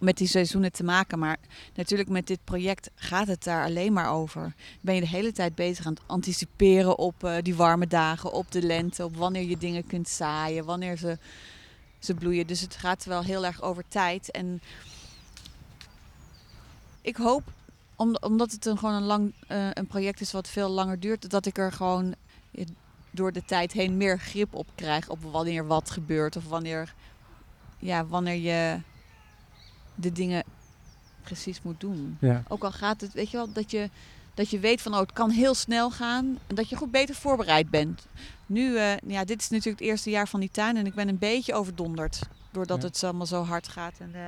met 0.00 0.16
die 0.16 0.26
seizoenen 0.26 0.72
te 0.72 0.84
maken. 0.84 1.18
Maar 1.18 1.38
natuurlijk 1.74 2.08
met 2.08 2.26
dit 2.26 2.44
project 2.44 2.90
gaat 2.94 3.26
het 3.26 3.44
daar 3.44 3.64
alleen 3.64 3.92
maar 3.92 4.10
over. 4.12 4.54
Ben 4.80 4.94
je 4.94 5.00
de 5.00 5.08
hele 5.08 5.32
tijd 5.32 5.54
bezig 5.54 5.86
aan 5.86 5.92
het 5.92 6.02
anticiperen 6.06 6.98
op 6.98 7.24
eh, 7.24 7.36
die 7.42 7.54
warme 7.54 7.86
dagen, 7.86 8.32
op 8.32 8.52
de 8.52 8.62
lente, 8.62 9.04
op 9.04 9.16
wanneer 9.16 9.44
je 9.44 9.58
dingen 9.58 9.86
kunt 9.86 10.08
zaaien, 10.08 10.64
wanneer 10.64 10.96
ze, 10.96 11.18
ze 11.98 12.14
bloeien. 12.14 12.46
Dus 12.46 12.60
het 12.60 12.76
gaat 12.76 13.04
wel 13.04 13.22
heel 13.22 13.44
erg 13.44 13.62
over 13.62 13.84
tijd. 13.88 14.30
En 14.30 14.62
ik 17.00 17.16
hoop, 17.16 17.42
om, 17.96 18.16
omdat 18.20 18.52
het 18.52 18.66
een, 18.66 18.78
gewoon 18.78 18.94
een, 18.94 19.02
lang, 19.02 19.32
eh, 19.46 19.68
een 19.72 19.86
project 19.86 20.20
is 20.20 20.32
wat 20.32 20.48
veel 20.48 20.68
langer 20.68 21.00
duurt, 21.00 21.30
dat 21.30 21.46
ik 21.46 21.58
er 21.58 21.72
gewoon 21.72 22.14
door 23.10 23.32
de 23.32 23.44
tijd 23.44 23.72
heen 23.72 23.96
meer 23.96 24.18
grip 24.18 24.54
op 24.54 24.66
krijg 24.74 25.08
op 25.08 25.22
wanneer 25.22 25.66
wat 25.66 25.90
gebeurt 25.90 26.36
of 26.36 26.48
wanneer, 26.48 26.94
ja, 27.78 28.06
wanneer 28.06 28.34
je 28.34 28.80
de 30.00 30.12
dingen 30.12 30.44
precies 31.22 31.62
moet 31.62 31.80
doen. 31.80 32.16
Ja. 32.20 32.42
Ook 32.48 32.64
al 32.64 32.72
gaat 32.72 33.00
het, 33.00 33.12
weet 33.12 33.30
je 33.30 33.36
wel, 33.36 33.52
dat 33.52 33.70
je, 33.70 33.90
dat 34.34 34.50
je 34.50 34.58
weet 34.58 34.82
van 34.82 34.92
oh, 34.94 35.00
het 35.00 35.12
kan 35.12 35.30
heel 35.30 35.54
snel 35.54 35.90
gaan 35.90 36.38
en 36.46 36.54
dat 36.54 36.68
je 36.68 36.76
goed 36.76 36.90
beter 36.90 37.14
voorbereid 37.14 37.70
bent. 37.70 38.06
Nu, 38.46 38.76
eh, 38.76 38.96
ja, 39.06 39.24
dit 39.24 39.40
is 39.40 39.48
natuurlijk 39.48 39.78
het 39.80 39.88
eerste 39.88 40.10
jaar 40.10 40.28
van 40.28 40.40
die 40.40 40.50
tuin 40.52 40.76
en 40.76 40.86
ik 40.86 40.94
ben 40.94 41.08
een 41.08 41.18
beetje 41.18 41.54
overdonderd 41.54 42.20
doordat 42.50 42.80
Ja. 42.82 42.86
het 42.88 43.04
allemaal 43.04 43.26
zo 43.26 43.42
hard 43.42 43.68
gaat 43.68 43.94
en, 43.98 44.10
eh, 44.14 44.20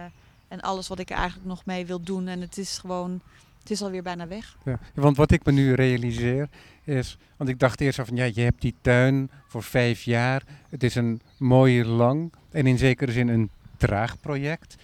en 0.48 0.60
alles 0.60 0.88
wat 0.88 0.98
ik 0.98 1.10
er 1.10 1.16
eigenlijk 1.16 1.48
nog 1.48 1.64
mee 1.64 1.86
wil 1.86 2.00
doen 2.02 2.28
en 2.28 2.40
het 2.40 2.58
is 2.58 2.78
gewoon, 2.78 3.20
het 3.60 3.70
is 3.70 3.82
alweer 3.82 4.02
bijna 4.02 4.26
weg. 4.26 4.56
Ja, 4.64 4.78
want 4.94 5.16
wat 5.16 5.30
ik 5.30 5.44
me 5.44 5.52
nu 5.52 5.72
realiseer 5.74 6.48
is, 6.84 7.18
want 7.36 7.50
ik 7.50 7.58
dacht 7.58 7.80
eerst 7.80 8.00
van 8.04 8.16
ja, 8.16 8.24
je 8.24 8.40
hebt 8.40 8.60
die 8.60 8.74
tuin 8.80 9.30
voor 9.46 9.62
vijf 9.62 10.02
jaar. 10.02 10.42
Het 10.68 10.82
is 10.82 10.94
een 10.94 11.20
mooi 11.36 11.84
lang 11.84 12.32
en 12.50 12.66
in 12.66 12.78
zekere 12.78 13.12
zin 13.12 13.28
een 13.28 13.50
traag 13.76 14.20
project. 14.20 14.76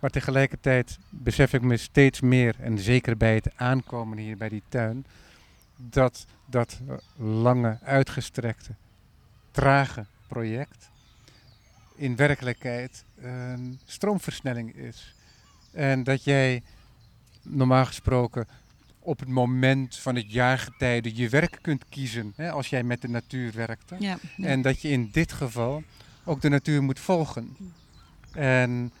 Maar 0.00 0.10
tegelijkertijd 0.10 0.98
besef 1.10 1.52
ik 1.52 1.62
me 1.62 1.76
steeds 1.76 2.20
meer, 2.20 2.54
en 2.60 2.78
zeker 2.78 3.16
bij 3.16 3.34
het 3.34 3.56
aankomen 3.56 4.18
hier 4.18 4.36
bij 4.36 4.48
die 4.48 4.62
tuin, 4.68 5.06
dat 5.76 6.26
dat 6.46 6.80
eh, 6.88 6.96
lange, 7.42 7.78
uitgestrekte, 7.82 8.74
trage 9.50 10.06
project 10.28 10.90
in 11.94 12.16
werkelijkheid 12.16 13.04
een 13.16 13.80
stroomversnelling 13.84 14.74
is. 14.74 15.14
En 15.72 16.04
dat 16.04 16.24
jij 16.24 16.62
normaal 17.42 17.86
gesproken 17.86 18.46
op 18.98 19.18
het 19.18 19.28
moment 19.28 19.96
van 19.96 20.14
het 20.14 20.32
jaargetijde 20.32 21.16
je 21.16 21.28
werk 21.28 21.58
kunt 21.60 21.84
kiezen, 21.88 22.32
hè, 22.36 22.50
als 22.50 22.68
jij 22.68 22.82
met 22.82 23.00
de 23.00 23.08
natuur 23.08 23.52
werkt. 23.52 23.90
hè. 23.90 23.96
Ja, 23.98 24.18
ja. 24.36 24.46
En 24.46 24.62
dat 24.62 24.82
je 24.82 24.88
in 24.88 25.08
dit 25.12 25.32
geval 25.32 25.82
ook 26.24 26.40
de 26.40 26.48
natuur 26.48 26.82
moet 26.82 27.00
volgen. 27.00 27.56
En 28.32 28.92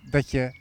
dat 0.00 0.30
je 0.30 0.52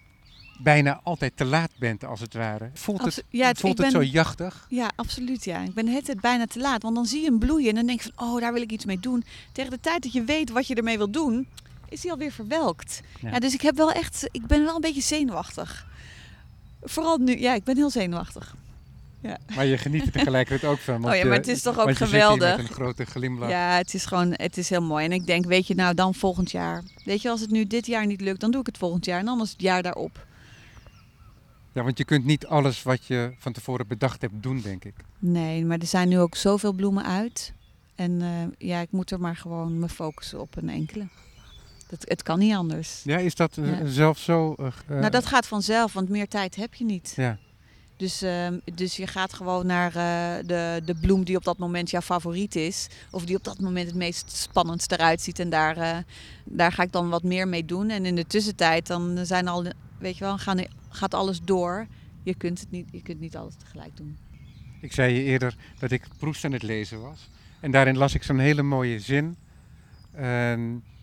bijna 0.64 1.00
altijd 1.04 1.38
te 1.38 1.46
laat 1.46 1.72
bent, 1.80 2.04
als 2.06 2.20
het 2.20 2.34
ware. 2.34 2.70
Voelt 2.74 3.02
het, 3.06 3.24
ja, 3.30 3.48
het- 3.48 3.60
voelt 3.60 3.78
het 3.78 3.92
zo 3.92 4.04
jachtig? 4.04 4.66
Ja, 4.70 4.92
absoluut. 4.96 5.44
Ja. 5.46 5.60
Ik 5.60 5.74
ben 5.74 6.04
tijd 6.04 6.22
bijna 6.22 6.46
te 6.46 6.60
laat. 6.60 6.82
Want 6.82 6.96
dan 6.96 7.06
zie 7.06 7.20
je 7.22 7.26
hem 7.26 7.40
bloeien 7.40 7.70
en 7.70 7.76
dan 7.76 7.86
denk 7.86 8.02
je 8.02 8.12
van, 8.16 8.28
oh, 8.28 8.40
daar 8.42 8.54
wil 8.54 8.62
ik 8.62 8.72
iets 8.72 8.86
mee 8.86 9.00
doen. 9.00 9.24
Tegen 9.52 9.72
de 9.72 9.80
tijd 9.80 10.04
dat 10.04 10.14
je 10.14 10.24
weet 10.24 10.50
wat 10.50 10.68
je 10.68 10.76
ermee 10.76 10.98
wil 10.98 11.12
doen, 11.12 11.48
is 11.90 12.02
hij 12.04 12.12
alweer 12.12 12.32
verwelkt. 12.32 13.02
Ja. 13.22 13.30
Ja. 13.32 13.40
dus 13.40 13.54
ik 13.54 13.62
heb 13.62 13.76
wel 13.76 13.92
echt, 13.92 14.28
ik 14.32 14.46
ben 14.48 14.64
wel 14.64 14.76
een 14.76 14.82
beetje 14.82 15.02
zenuwachtig. 15.02 15.88
Vooral 16.82 17.18
nu, 17.18 17.40
ja, 17.40 17.54
ik 17.54 17.64
ben 17.64 17.76
heel 17.76 17.90
zenuwachtig. 17.90 18.56
Maar 19.56 19.66
je 19.66 19.78
geniet 19.78 20.06
er 20.06 20.12
tegelijkertijd 20.12 20.72
ook 20.72 20.78
van. 20.80 21.02
want 21.02 21.14
oh 21.14 21.20
ja, 21.20 21.24
maar 21.26 21.34
je- 21.34 21.40
het 21.40 21.48
is 21.48 21.62
toch 21.62 21.80
ook 21.80 21.96
geweldig. 21.96 22.58
met 22.58 22.68
een 22.68 22.74
grote 22.74 23.06
glimlach. 23.06 23.50
Ja, 23.50 23.76
het 23.78 23.94
is 23.94 24.06
gewoon, 24.06 24.32
het 24.36 24.58
is 24.58 24.70
heel 24.70 24.82
mooi. 24.82 25.06
En 25.06 25.12
ik 25.12 25.26
denk, 25.26 25.46
weet 25.46 25.68
je, 25.68 25.76
nou 25.76 25.94
dan 25.94 26.14
volgend 26.16 26.52
jaar. 26.52 26.84
Weet 27.06 27.22
je, 27.22 27.30
als 27.30 27.42
het 27.42 27.50
nu 27.52 27.66
dit 27.68 27.86
jaar 27.86 28.06
niet 28.06 28.22
lukt, 28.22 28.40
dan 28.40 28.52
doe 28.52 28.60
ik 28.62 28.66
het 28.66 28.78
volgend 28.78 29.06
jaar. 29.06 29.20
En 29.20 29.28
anders 29.28 29.52
het 29.52 29.62
jaar 29.62 29.82
daarop. 29.84 30.26
Ja, 31.74 31.84
want 31.84 31.98
je 31.98 32.06
kunt 32.06 32.26
niet 32.26 32.46
alles 32.48 32.84
wat 32.84 33.06
je 33.06 33.34
van 33.40 33.52
tevoren 33.54 33.88
bedacht 33.88 34.22
hebt 34.22 34.34
doen, 34.44 34.62
denk 34.62 34.86
ik. 34.86 34.94
Nee, 35.20 35.66
maar 35.66 35.78
er 35.80 35.86
zijn 35.88 36.10
nu 36.10 36.20
ook 36.20 36.36
zoveel 36.36 36.74
bloemen 36.74 37.06
uit. 37.06 37.54
En 37.96 38.22
eh, 38.22 38.68
ja, 38.70 38.80
ik 38.80 38.92
moet 38.92 39.12
er 39.12 39.20
maar 39.20 39.36
gewoon 39.36 39.80
me 39.80 39.90
focussen 39.90 40.40
op 40.42 40.56
een 40.58 40.70
enkele. 40.70 41.08
Dat, 41.90 42.06
het 42.08 42.24
kan 42.24 42.40
niet 42.40 42.54
anders. 42.56 43.02
Ja, 43.04 43.18
is 43.18 43.36
dat 43.36 43.58
eh, 43.58 43.80
Ja. 43.80 43.86
zelf 43.88 44.18
zo? 44.18 44.54
eh, 44.58 44.66
eh, 44.66 44.74
nou, 45.00 45.10
dat 45.10 45.26
gaat 45.26 45.48
vanzelf, 45.48 45.94
want 45.94 46.10
meer 46.10 46.28
tijd 46.28 46.56
heb 46.56 46.74
je 46.74 46.86
niet. 46.86 47.14
Ja, 47.16 47.38
Dus, 48.00 48.22
ehm, 48.22 48.60
dus 48.74 48.96
je 48.96 49.08
gaat 49.08 49.34
gewoon 49.34 49.66
naar 49.66 49.96
eh, 49.96 50.46
de, 50.48 50.82
de 50.86 50.96
bloem 50.96 51.24
die 51.24 51.36
op 51.36 51.44
dat 51.44 51.58
moment 51.58 51.90
jouw 51.90 52.02
favoriet 52.02 52.56
is. 52.56 52.88
Of 53.12 53.26
die 53.26 53.36
op 53.36 53.44
dat 53.44 53.60
moment 53.60 53.88
het 53.88 53.96
meest 53.96 54.32
spannendst 54.32 54.92
eruit 54.92 55.22
ziet. 55.22 55.40
En 55.40 55.50
daar, 55.50 55.78
eh, 55.78 55.98
daar 56.44 56.72
ga 56.72 56.84
ik 56.84 56.92
dan 56.92 57.10
wat 57.10 57.24
meer 57.24 57.48
mee 57.48 57.66
doen. 57.66 57.90
En 57.90 58.06
in 58.06 58.16
de 58.16 58.28
tussentijd 58.28 58.88
dan 58.88 59.26
zijn 59.26 59.48
al, 59.48 59.66
weet 59.98 60.18
je 60.18 60.24
wel, 60.24 60.38
gaat 60.90 61.14
alles 61.14 61.42
door. 61.44 61.88
Je 62.24 62.36
kunt, 62.36 62.60
het 62.60 62.72
niet, 62.72 62.88
je 62.92 63.02
kunt 63.02 63.20
niet 63.20 63.36
alles 63.36 63.54
tegelijk 63.56 63.98
doen. 63.98 64.18
ik 64.82 64.94
zei 64.94 65.14
je 65.14 65.24
eerder 65.24 65.56
dat 65.80 65.92
ik 65.92 66.08
Proest 66.18 66.46
aan 66.46 66.52
het 66.52 66.64
lezen 66.64 67.02
was. 67.02 67.30
En 67.60 67.72
daarin 67.72 67.98
las 67.98 68.14
ik 68.14 68.24
zo'n 68.24 68.40
hele 68.40 68.64
mooie 68.64 69.00
zin. 69.00 69.38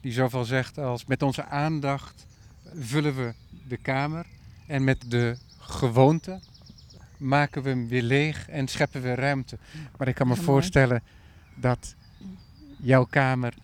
Die 0.01 0.12
zoveel 0.12 0.44
zegt 0.44 0.78
als 0.78 1.05
met 1.05 1.22
onze 1.22 1.44
aandacht 1.44 2.26
vullen 2.78 3.16
we 3.16 3.34
de 3.68 3.76
kamer 3.76 4.26
en 4.66 4.84
met 4.84 5.11
de 5.11 5.36
gewoonte 5.59 6.40
maken 7.18 7.62
we 7.62 7.68
hem 7.68 7.88
weer 7.88 8.02
leeg 8.02 8.48
en 8.48 8.68
scheppen 8.68 9.02
we 9.02 9.14
ruimte. 9.14 9.58
Maar 9.96 10.08
ik 10.08 10.14
kan 10.14 10.28
me 10.28 10.34
Ja, 10.34 10.40
voorstellen 10.40 11.02
dat 11.54 11.94
jouw 12.78 13.04
kamer 13.04 13.54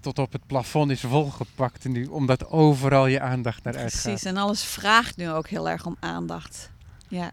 tot 0.00 0.18
op 0.18 0.32
het 0.32 0.46
plafond 0.46 0.90
is 0.90 1.00
volgepakt 1.00 1.88
nu, 1.88 2.06
omdat 2.06 2.48
overal 2.50 3.06
je 3.06 3.20
aandacht 3.20 3.64
naar 3.64 3.76
uitgaat. 3.76 4.02
Precies, 4.02 4.24
en 4.24 4.36
alles 4.36 4.64
vraagt 4.64 5.16
nu 5.16 5.30
ook 5.30 5.48
heel 5.48 5.68
erg 5.68 5.86
om 5.86 5.96
aandacht. 6.00 6.70
Ja, 7.08 7.30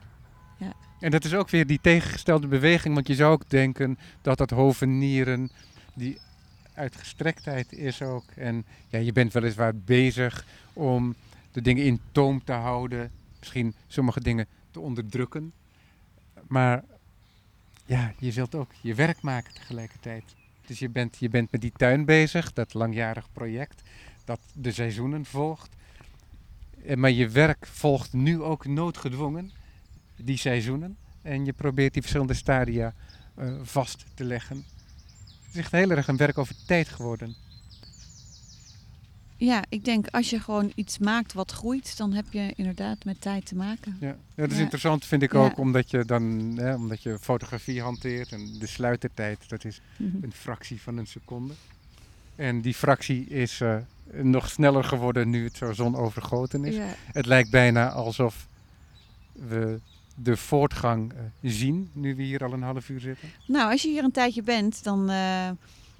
En 0.99 1.11
dat 1.11 1.25
is 1.25 1.33
ook 1.33 1.49
weer 1.49 1.67
die 1.67 1.79
tegengestelde 1.81 2.47
beweging, 2.47 2.93
want 2.93 3.07
je 3.07 3.15
zou 3.15 3.31
ook 3.31 3.49
denken 3.49 3.97
dat 4.21 4.37
dat 4.37 4.49
hovenieren, 4.49 5.51
die 5.93 6.17
uitgestrektheid 6.73 7.73
is 7.73 8.01
ook. 8.01 8.23
En 8.35 8.65
ja, 8.87 8.99
je 8.99 9.11
bent 9.11 9.33
weliswaar 9.33 9.75
bezig 9.75 10.45
om 10.73 11.15
de 11.51 11.61
dingen 11.61 11.83
in 11.85 11.99
toom 12.11 12.43
te 12.43 12.51
houden, 12.51 13.11
misschien 13.39 13.73
sommige 13.87 14.21
dingen 14.21 14.47
te 14.71 14.79
onderdrukken. 14.79 15.53
Maar 16.47 16.83
ja, 17.85 18.13
je 18.19 18.31
wilt 18.31 18.55
ook 18.55 18.71
je 18.81 18.95
werk 18.95 19.21
maken 19.21 19.53
tegelijkertijd. 19.53 20.23
Dus 20.65 20.79
je 20.79 20.89
bent, 20.89 21.17
je 21.17 21.29
bent 21.29 21.51
met 21.51 21.61
die 21.61 21.71
tuin 21.77 22.05
bezig, 22.05 22.53
dat 22.53 22.73
langjarig 22.73 23.27
project, 23.31 23.81
dat 24.25 24.39
de 24.53 24.71
seizoenen 24.71 25.25
volgt. 25.25 25.75
Eh, 26.85 26.95
Maar 26.95 27.11
je 27.11 27.29
werk 27.29 27.67
volgt 27.67 28.13
nu 28.13 28.41
ook 28.41 28.65
noodgedwongen, 28.65 29.51
die 30.15 30.37
seizoenen. 30.37 30.97
En 31.21 31.45
je 31.45 31.53
probeert 31.53 31.93
die 31.93 32.01
verschillende 32.01 32.33
stadia 32.33 32.93
eh, 33.35 33.53
vast 33.61 34.05
te 34.13 34.23
leggen. 34.23 34.65
Het 35.25 35.53
is 35.53 35.55
echt 35.59 35.71
heel 35.71 35.91
erg 35.91 36.07
een 36.07 36.17
werk 36.17 36.37
over 36.37 36.55
tijd 36.65 36.89
geworden. 36.89 37.35
Ja, 39.45 39.63
ik 39.69 39.85
denk 39.85 40.07
als 40.07 40.29
je 40.29 40.39
gewoon 40.39 40.71
iets 40.75 40.97
maakt 40.97 41.33
wat 41.33 41.51
groeit, 41.51 41.97
dan 41.97 42.13
heb 42.13 42.25
je 42.29 42.53
inderdaad 42.55 43.03
met 43.05 43.21
tijd 43.21 43.45
te 43.45 43.55
maken. 43.55 43.97
Ja, 43.99 44.15
dat 44.35 44.49
is 44.51 44.55
Ja. 44.57 44.61
interessant 44.61 45.05
vind 45.05 45.21
ik 45.23 45.33
Ja. 45.33 45.39
ook, 45.39 45.57
omdat 45.57 45.91
je 45.91 46.05
dan 46.05 46.23
hè, 46.55 46.73
omdat 46.75 47.03
je 47.03 47.17
fotografie 47.19 47.81
hanteert 47.81 48.31
en 48.31 48.55
de 48.59 48.67
sluitertijd, 48.67 49.49
dat 49.49 49.65
is 49.65 49.81
Mhm. 49.97 50.23
een 50.23 50.31
fractie 50.31 50.81
van 50.81 50.97
een 50.97 51.07
seconde. 51.07 51.53
En 52.35 52.61
die 52.61 52.73
fractie 52.73 53.25
is 53.27 53.61
eh, 53.61 53.75
nog 54.21 54.49
sneller 54.49 54.83
geworden 54.83 55.29
nu 55.29 55.43
het 55.43 55.57
zo 55.57 55.71
zonovergoten 55.73 56.65
is. 56.65 56.75
Ja, 56.75 56.95
Het 57.13 57.25
lijkt 57.25 57.49
bijna 57.49 57.89
alsof 57.91 58.47
we 59.31 59.79
de 60.15 60.37
voortgang 60.37 61.13
eh, 61.13 61.19
zien, 61.51 61.89
nu 61.93 62.15
we 62.15 62.23
hier 62.23 62.43
al 62.43 62.53
een 62.53 62.61
half 62.63 62.89
uur 62.89 62.99
zitten. 62.99 63.29
Nou, 63.47 63.71
als 63.71 63.81
je 63.81 63.87
hier 63.89 64.03
een 64.03 64.11
tijdje 64.11 64.43
bent, 64.43 64.83
dan. 64.83 65.09
eh, 65.09 65.49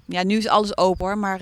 ja, 0.06 0.22
nu 0.24 0.36
is 0.36 0.48
alles 0.48 0.76
open 0.76 1.06
hoor. 1.06 1.18
Maar 1.18 1.40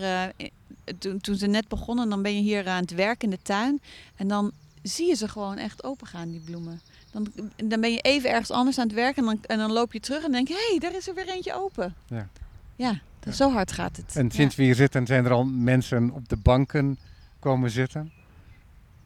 toen, 0.99 1.21
toen 1.21 1.37
ze 1.37 1.47
net 1.47 1.69
begonnen, 1.69 2.09
dan 2.09 2.23
ben 2.23 2.35
je 2.35 2.41
hier 2.41 2.69
aan 2.69 2.81
het 2.81 2.95
werk 2.95 3.23
in 3.23 3.31
de 3.31 3.39
tuin. 3.43 3.81
En 4.17 4.29
dan 4.29 4.51
zie 4.83 5.07
je 5.09 5.15
ze 5.15 5.29
gewoon 5.29 5.57
echt 5.57 5.85
open 5.85 6.07
gaan, 6.07 6.31
die 6.31 6.41
bloemen. 6.41 6.81
Dan, 7.13 7.27
dan 7.57 7.81
ben 7.81 7.93
je 7.93 8.01
even 8.01 8.31
ergens 8.31 8.51
anders 8.51 8.79
aan 8.79 8.87
het 8.87 8.95
werken. 8.95 9.23
En 9.23 9.29
dan, 9.29 9.39
en 9.47 9.59
dan 9.59 9.73
loop 9.73 9.93
je 9.93 10.01
terug 10.01 10.25
en 10.25 10.33
denk 10.33 10.49
je: 10.49 10.55
hé, 10.55 10.69
hey, 10.71 10.79
daar 10.79 10.97
is 10.99 11.09
er 11.09 11.15
weer 11.15 11.29
eentje 11.29 11.55
open. 11.55 11.95
Ja. 12.07 12.29
Ja, 12.77 13.01
zo 13.33 13.53
hard 13.53 13.73
gaat 13.73 13.97
het. 13.97 14.17
En 14.17 14.25
Ja. 14.25 14.31
sinds 14.31 14.57
we 14.57 14.63
hier 14.63 14.75
zitten 14.75 15.07
zijn 15.07 15.25
er 15.25 15.31
al 15.33 15.45
mensen 15.45 16.11
op 16.11 16.29
de 16.29 16.37
banken 16.37 16.99
komen 17.39 17.71
zitten. 17.71 18.13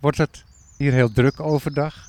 Wordt 0.00 0.18
het 0.18 0.44
hier 0.76 0.92
heel 0.92 1.12
druk 1.12 1.40
overdag? 1.40 2.08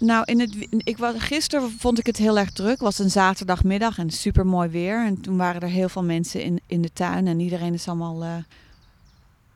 Nou, 0.00 0.24
in 0.24 0.40
het, 0.40 0.54
ik 0.70 0.98
was, 0.98 1.14
gisteren 1.18 1.70
vond 1.70 1.98
ik 1.98 2.06
het 2.06 2.16
heel 2.16 2.38
erg 2.38 2.50
druk. 2.50 2.70
Het 2.70 2.80
was 2.80 2.98
een 2.98 3.10
zaterdagmiddag 3.10 3.98
en 3.98 4.10
super 4.10 4.46
mooi 4.46 4.68
weer. 4.68 5.06
En 5.06 5.20
toen 5.20 5.36
waren 5.36 5.60
er 5.60 5.68
heel 5.68 5.88
veel 5.88 6.04
mensen 6.04 6.42
in, 6.42 6.60
in 6.66 6.82
de 6.82 6.92
tuin. 6.92 7.26
En 7.26 7.40
iedereen 7.40 7.74
is 7.74 7.88
allemaal 7.88 8.44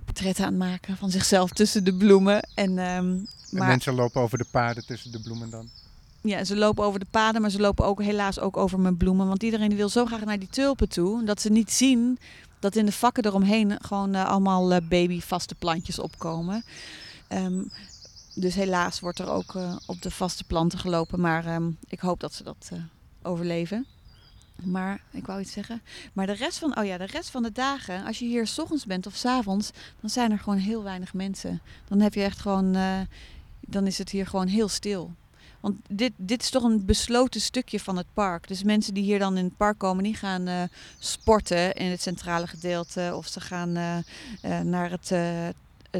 portretten 0.05 0.45
aan 0.45 0.51
het 0.51 0.70
maken 0.70 0.97
van 0.97 1.11
zichzelf 1.11 1.51
tussen 1.51 1.84
de 1.84 1.95
bloemen. 1.95 2.49
En, 2.55 2.78
ehm, 2.78 2.86
En 2.97 3.26
maar 3.51 3.68
mensen 3.68 3.95
lopen 3.95 4.20
over 4.20 4.39
de 4.39 4.47
paden 4.51 4.86
tussen 4.86 5.12
de 5.12 5.20
bloemen 5.20 5.51
dan. 5.51 5.68
ja, 6.20 6.45
ze 6.45 6.57
lopen 6.57 6.84
over 6.84 7.01
de 7.01 7.07
paden, 7.11 7.41
maar 7.41 7.51
ze 7.51 7.61
lopen 7.61 7.84
ook 7.84 8.03
helaas 8.03 8.41
ook 8.41 8.57
over 8.57 8.80
mijn 8.80 8.97
bloemen. 8.97 9.28
Want 9.28 9.43
iedereen 9.43 9.76
wil 9.76 9.89
zo 9.89 10.07
graag 10.07 10.24
naar 10.24 10.39
die 10.39 10.49
tulpen 10.51 10.89
toe. 10.89 11.24
Dat 11.24 11.41
ze 11.41 11.51
niet 11.51 11.72
zien 11.72 12.18
dat 12.59 12.76
in 12.76 12.86
de 12.86 12.93
vakken 12.93 13.24
eromheen 13.24 13.78
gewoon 13.80 14.14
eh, 14.14 14.26
allemaal 14.26 14.72
eh, 14.72 14.80
babyvaste 14.89 15.55
plantjes 15.55 15.99
opkomen. 15.99 16.64
Ehm, 17.28 17.62
dus 18.41 18.55
helaas 18.55 19.01
wordt 19.01 19.18
er 19.18 19.30
ook 19.30 19.55
eh, 19.55 19.76
op 19.86 20.03
de 20.03 20.11
vaste 20.11 20.45
planten 20.45 20.78
gelopen. 20.78 21.20
Maar 21.20 21.47
ehm, 21.47 21.70
ik 21.89 22.01
hoop 22.01 22.20
dat 22.20 22.34
ze 22.34 22.43
dat 22.43 22.68
eh, 22.72 22.78
overleven. 23.22 23.86
Maar 24.62 25.01
ik 25.11 25.26
wou 25.26 25.41
iets 25.41 25.53
zeggen. 25.53 25.82
Maar 26.12 26.26
de 26.26 26.32
rest 26.32 26.59
van, 26.59 26.78
oh 26.78 26.84
ja, 26.84 26.99
de 26.99 27.07
rest 27.07 27.30
van 27.30 27.43
de 27.43 27.53
dagen, 27.53 28.05
als 28.05 28.18
je 28.18 28.24
hier 28.24 28.47
s 28.47 28.59
ochtends 28.59 28.86
bent 28.86 29.07
of 29.07 29.14
s 29.14 29.24
avonds, 29.24 29.70
dan 30.01 30.11
zijn 30.11 30.30
er 30.30 30.39
gewoon 30.39 30.59
heel 30.59 30.82
weinig 30.82 31.14
mensen. 31.14 31.61
Dan 31.89 32.01
heb 32.01 32.14
je 32.14 32.22
echt 32.22 32.39
gewoon, 32.39 32.74
eh, 32.74 33.01
dan 33.61 33.86
is 33.86 33.99
het 33.99 34.11
hier 34.11 34.26
gewoon 34.26 34.47
heel 34.47 34.68
stil. 34.68 35.12
Want 35.61 35.76
dit, 35.89 36.12
dit 36.16 36.43
is 36.43 36.51
toch 36.51 36.62
een 36.62 36.84
besloten 36.84 37.41
stukje 37.41 37.80
van 37.80 37.97
het 37.97 38.07
park. 38.12 38.49
Dus 38.49 38.62
mensen 38.62 38.95
die 38.95 39.03
hier 39.03 39.18
dan 39.18 39.36
in 39.36 39.45
het 39.45 39.57
park 39.57 39.78
komen, 39.78 40.05
die 40.05 40.14
gaan 40.14 40.68
sporten 40.99 41.74
in 41.74 41.91
het 41.91 42.03
centrale 42.03 42.47
gedeelte. 42.47 43.12
Of 43.14 43.26
ze 43.26 43.41
gaan 43.41 43.72
naar, 44.62 44.91
het, 44.91 45.12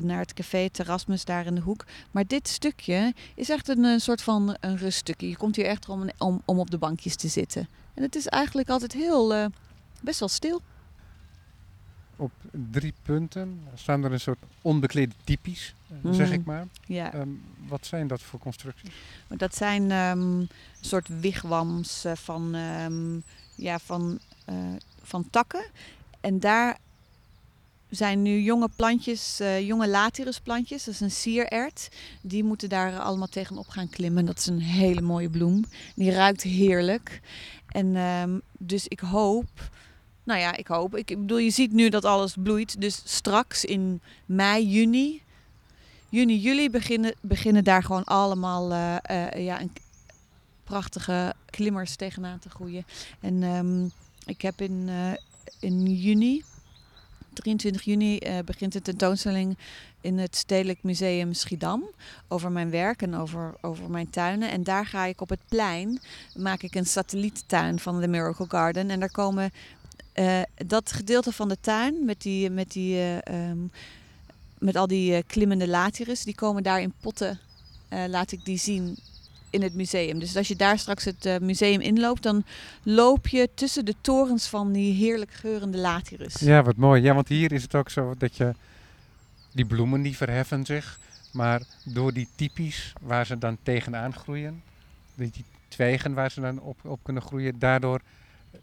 naar 0.03 0.19
het 0.19 0.33
café 0.35 0.71
Terrasmus 0.71 1.25
daar 1.25 1.47
in 1.47 1.55
de 1.55 1.61
hoek. 1.61 1.85
Maar 2.11 2.27
dit 2.27 2.49
stukje 2.49 3.15
is 3.35 3.49
echt 3.49 3.69
een, 3.69 3.85
eh, 3.85 3.99
soort 3.99 4.23
van 4.23 4.57
een 4.61 4.77
ruststukje. 4.77 5.29
Je 5.29 5.37
komt 5.37 5.57
hier 5.57 5.65
echt 5.67 5.89
om, 5.89 6.09
om, 6.19 6.43
om 6.45 6.59
op 6.59 6.71
de 6.71 6.79
bankjes 6.79 7.17
te 7.17 7.29
zitten. 7.29 7.69
En 7.95 8.03
het 8.03 8.15
is 8.17 8.27
eigenlijk 8.27 8.69
altijd 8.69 8.93
heel, 8.93 9.35
eh, 9.35 9.47
best 10.01 10.19
wel 10.21 10.29
stil. 10.29 10.63
Op 12.17 12.33
drie 12.71 12.95
punten 13.03 13.61
staan 13.75 14.05
er 14.05 14.13
een 14.13 14.21
soort 14.21 14.39
onbeklede 14.63 15.15
typisch, 15.25 15.75
eh, 16.03 16.13
zeg 16.13 16.27
Mhm. 16.27 16.39
ik 16.39 16.45
maar. 16.45 16.67
Ja. 16.87 17.13
Ehm, 17.13 17.29
wat 17.69 17.87
zijn 17.87 18.07
dat 18.07 18.23
voor 18.23 18.39
constructies? 18.39 18.91
Dat 19.29 19.55
zijn 19.55 19.91
ehm, 19.91 20.21
een 20.21 20.49
soort 20.81 21.21
wigwams 21.21 22.05
eh, 22.05 22.13
van, 22.15 22.55
ehm, 22.55 23.19
ja, 23.55 23.79
van, 23.79 24.19
eh, 24.45 24.55
van 25.03 25.31
takken. 25.31 25.65
En 26.21 26.41
daar 26.41 26.79
zijn 27.91 28.23
nu 28.23 28.41
jonge 28.41 28.69
plantjes, 28.77 29.41
eh, 29.41 29.67
jonge 29.67 29.89
latirusplantjes. 29.89 30.85
Dat 30.85 30.95
is 30.95 31.01
een 31.01 31.11
sierert. 31.11 31.89
Die 32.23 32.45
moeten 32.45 32.69
daar 32.69 32.99
allemaal 32.99 33.27
tegenop 33.27 33.69
gaan 33.69 33.89
klimmen. 33.89 34.25
Dat 34.27 34.39
is 34.39 34.47
een 34.47 34.61
hele 34.61 35.01
mooie 35.01 35.31
bloem. 35.31 35.65
Die 35.95 36.11
ruikt 36.11 36.43
heerlijk. 36.43 37.21
En 37.69 37.97
ehm, 37.97 38.39
dus 38.59 38.89
ik 38.89 39.01
hoop... 39.01 39.71
Nou 40.25 40.41
ja, 40.41 40.57
ik 40.57 40.67
hoop. 40.67 40.97
Ik 40.97 41.07
bedoel, 41.07 41.39
je 41.39 41.51
ziet 41.51 41.73
nu 41.73 41.89
dat 41.89 42.05
alles 42.05 42.35
bloeit. 42.43 42.81
Dus 42.81 43.03
straks 43.05 43.65
in 43.65 44.01
mei, 44.27 44.67
juni, 44.67 45.23
juni, 46.09 46.39
juli 46.39 46.71
beginnen, 46.71 47.15
beginnen 47.21 47.65
daar 47.65 47.83
gewoon 47.83 48.05
allemaal 48.05 48.73
eh, 48.73 48.97
eh, 49.03 49.45
ja, 49.45 49.61
een 49.61 49.73
prachtige 50.65 51.35
klimmers 51.51 51.97
tegenaan 51.97 52.39
te 52.39 52.51
groeien. 52.51 52.85
En 53.21 53.43
ehm, 53.43 53.85
ik 54.27 54.43
heb 54.43 54.61
in, 54.61 54.91
in 55.61 55.95
juni, 55.95 56.45
23 57.39 57.83
juni, 57.83 58.21
begint 58.45 58.75
een 58.75 58.83
tentoonstelling 58.83 59.57
in 60.01 60.19
het 60.19 60.37
Stedelijk 60.37 60.83
Museum 60.83 61.33
Schiedam 61.33 61.91
over 62.29 62.53
mijn 62.53 62.71
werk 62.71 63.03
en 63.03 63.15
over, 63.15 63.55
over 63.61 63.91
mijn 63.91 64.11
tuinen. 64.11 64.51
En 64.51 64.63
daar 64.63 64.87
ga 64.87 65.05
ik 65.05 65.21
op 65.21 65.29
het 65.29 65.41
plein, 65.49 66.01
maak 66.37 66.63
ik 66.63 66.75
een 66.75 66.87
satelliettuin 66.87 67.79
van 67.79 68.01
de 68.01 68.09
Miracle 68.09 68.47
Garden. 68.49 68.91
En 68.91 69.01
daar 69.01 69.11
komen 69.11 69.53
eh, 70.13 70.43
dat 70.67 70.93
gedeelte 70.93 71.33
van 71.33 71.49
de 71.49 71.61
tuin 71.61 72.05
met 72.05 72.23
die, 72.23 72.51
met 72.51 72.73
die 72.73 72.95
eh, 72.95 73.27
ehm, 73.27 73.59
met 74.59 74.77
al 74.77 74.87
die 74.87 75.15
eh, 75.15 75.23
klimmende 75.27 75.69
latirus, 75.69 76.23
die 76.23 76.35
komen 76.35 76.63
daar 76.63 76.81
in 76.81 76.93
potten, 77.01 77.39
laat 78.09 78.33
ik 78.33 78.45
die 78.45 78.59
zien 78.59 78.99
in 79.51 79.63
het 79.63 79.75
museum. 79.75 80.19
Dus 80.19 80.37
als 80.37 80.49
je 80.49 80.57
daar 80.57 80.79
straks 80.79 81.05
het 81.05 81.27
eh, 81.27 81.39
museum 81.39 81.81
inloopt, 81.81 82.23
dan 82.23 82.45
loop 82.83 83.29
je 83.29 83.49
tussen 83.55 83.85
de 83.85 83.95
torens 84.01 84.47
van 84.47 84.73
die 84.73 84.95
heerlijk 84.95 85.33
geurende 85.33 85.79
latirus. 85.79 86.35
Ja, 86.35 86.63
wat 86.63 86.77
mooi. 86.77 87.03
Ja, 87.03 87.15
want 87.15 87.29
hier 87.29 87.53
is 87.53 87.63
het 87.63 87.75
ook 87.75 87.91
zo 87.91 88.15
dat 88.19 88.37
je 88.37 88.55
die 89.53 89.65
bloemen 89.65 90.03
die 90.03 90.17
verheffen 90.17 90.67
zich, 90.67 90.99
maar 91.33 91.63
door 91.85 92.13
die 92.13 92.29
typisch 92.35 92.93
waar 93.01 93.27
ze 93.27 93.39
dan 93.39 93.57
tegenaan 93.63 94.15
groeien, 94.15 94.63
die, 95.15 95.31
die 95.31 95.45
twijgen 95.69 96.15
waar 96.15 96.31
ze 96.31 96.41
dan 96.41 96.61
op, 96.61 96.79
op 96.85 97.01
kunnen 97.03 97.23
groeien, 97.23 97.59
daardoor 97.59 98.01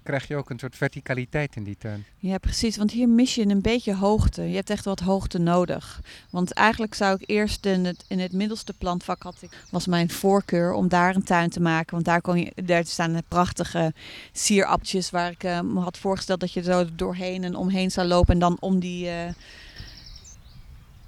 krijg 0.03 0.27
je 0.27 0.35
ook 0.35 0.49
een 0.49 0.59
soort 0.59 0.75
verticaliteit 0.75 1.55
in 1.55 1.63
die 1.63 1.77
tuin. 1.77 2.05
Ja, 2.17 2.37
precies. 2.37 2.77
Want 2.77 2.91
hier 2.91 3.09
mis 3.09 3.35
je 3.35 3.47
een 3.47 3.61
beetje 3.61 3.95
hoogte. 3.95 4.49
Je 4.49 4.55
hebt 4.55 4.69
echt 4.69 4.85
wat 4.85 4.99
hoogte 4.99 5.37
nodig. 5.37 6.01
Want 6.29 6.53
eigenlijk 6.53 6.93
zou 6.93 7.17
ik 7.19 7.29
eerst 7.29 7.65
in 7.65 7.85
het, 7.85 8.05
in 8.07 8.19
het 8.19 8.31
middelste 8.31 8.73
plantvak 8.73 9.23
had 9.23 9.37
ik, 9.41 9.49
was 9.71 9.87
mijn 9.87 10.09
voorkeur 10.09 10.73
om 10.73 10.87
daar 10.87 11.15
een 11.15 11.23
tuin 11.23 11.49
te 11.49 11.61
maken. 11.61 11.91
Want 11.91 12.05
daar, 12.05 12.21
kon 12.21 12.39
je, 12.39 12.51
daar 12.55 12.85
staan 12.85 13.21
prachtige 13.27 13.93
sierappeltjes 14.31 15.09
waar 15.09 15.31
ik 15.31 15.43
eh, 15.43 15.61
me 15.61 15.79
had 15.79 15.97
voorgesteld 15.97 16.39
dat 16.39 16.53
je 16.53 16.63
zo 16.63 16.85
doorheen 16.95 17.43
en 17.43 17.55
omheen 17.55 17.91
zou 17.91 18.07
lopen. 18.07 18.33
En 18.33 18.39
dan 18.39 18.57
om 18.59 18.79
die 18.79 19.09
eh 19.09 19.29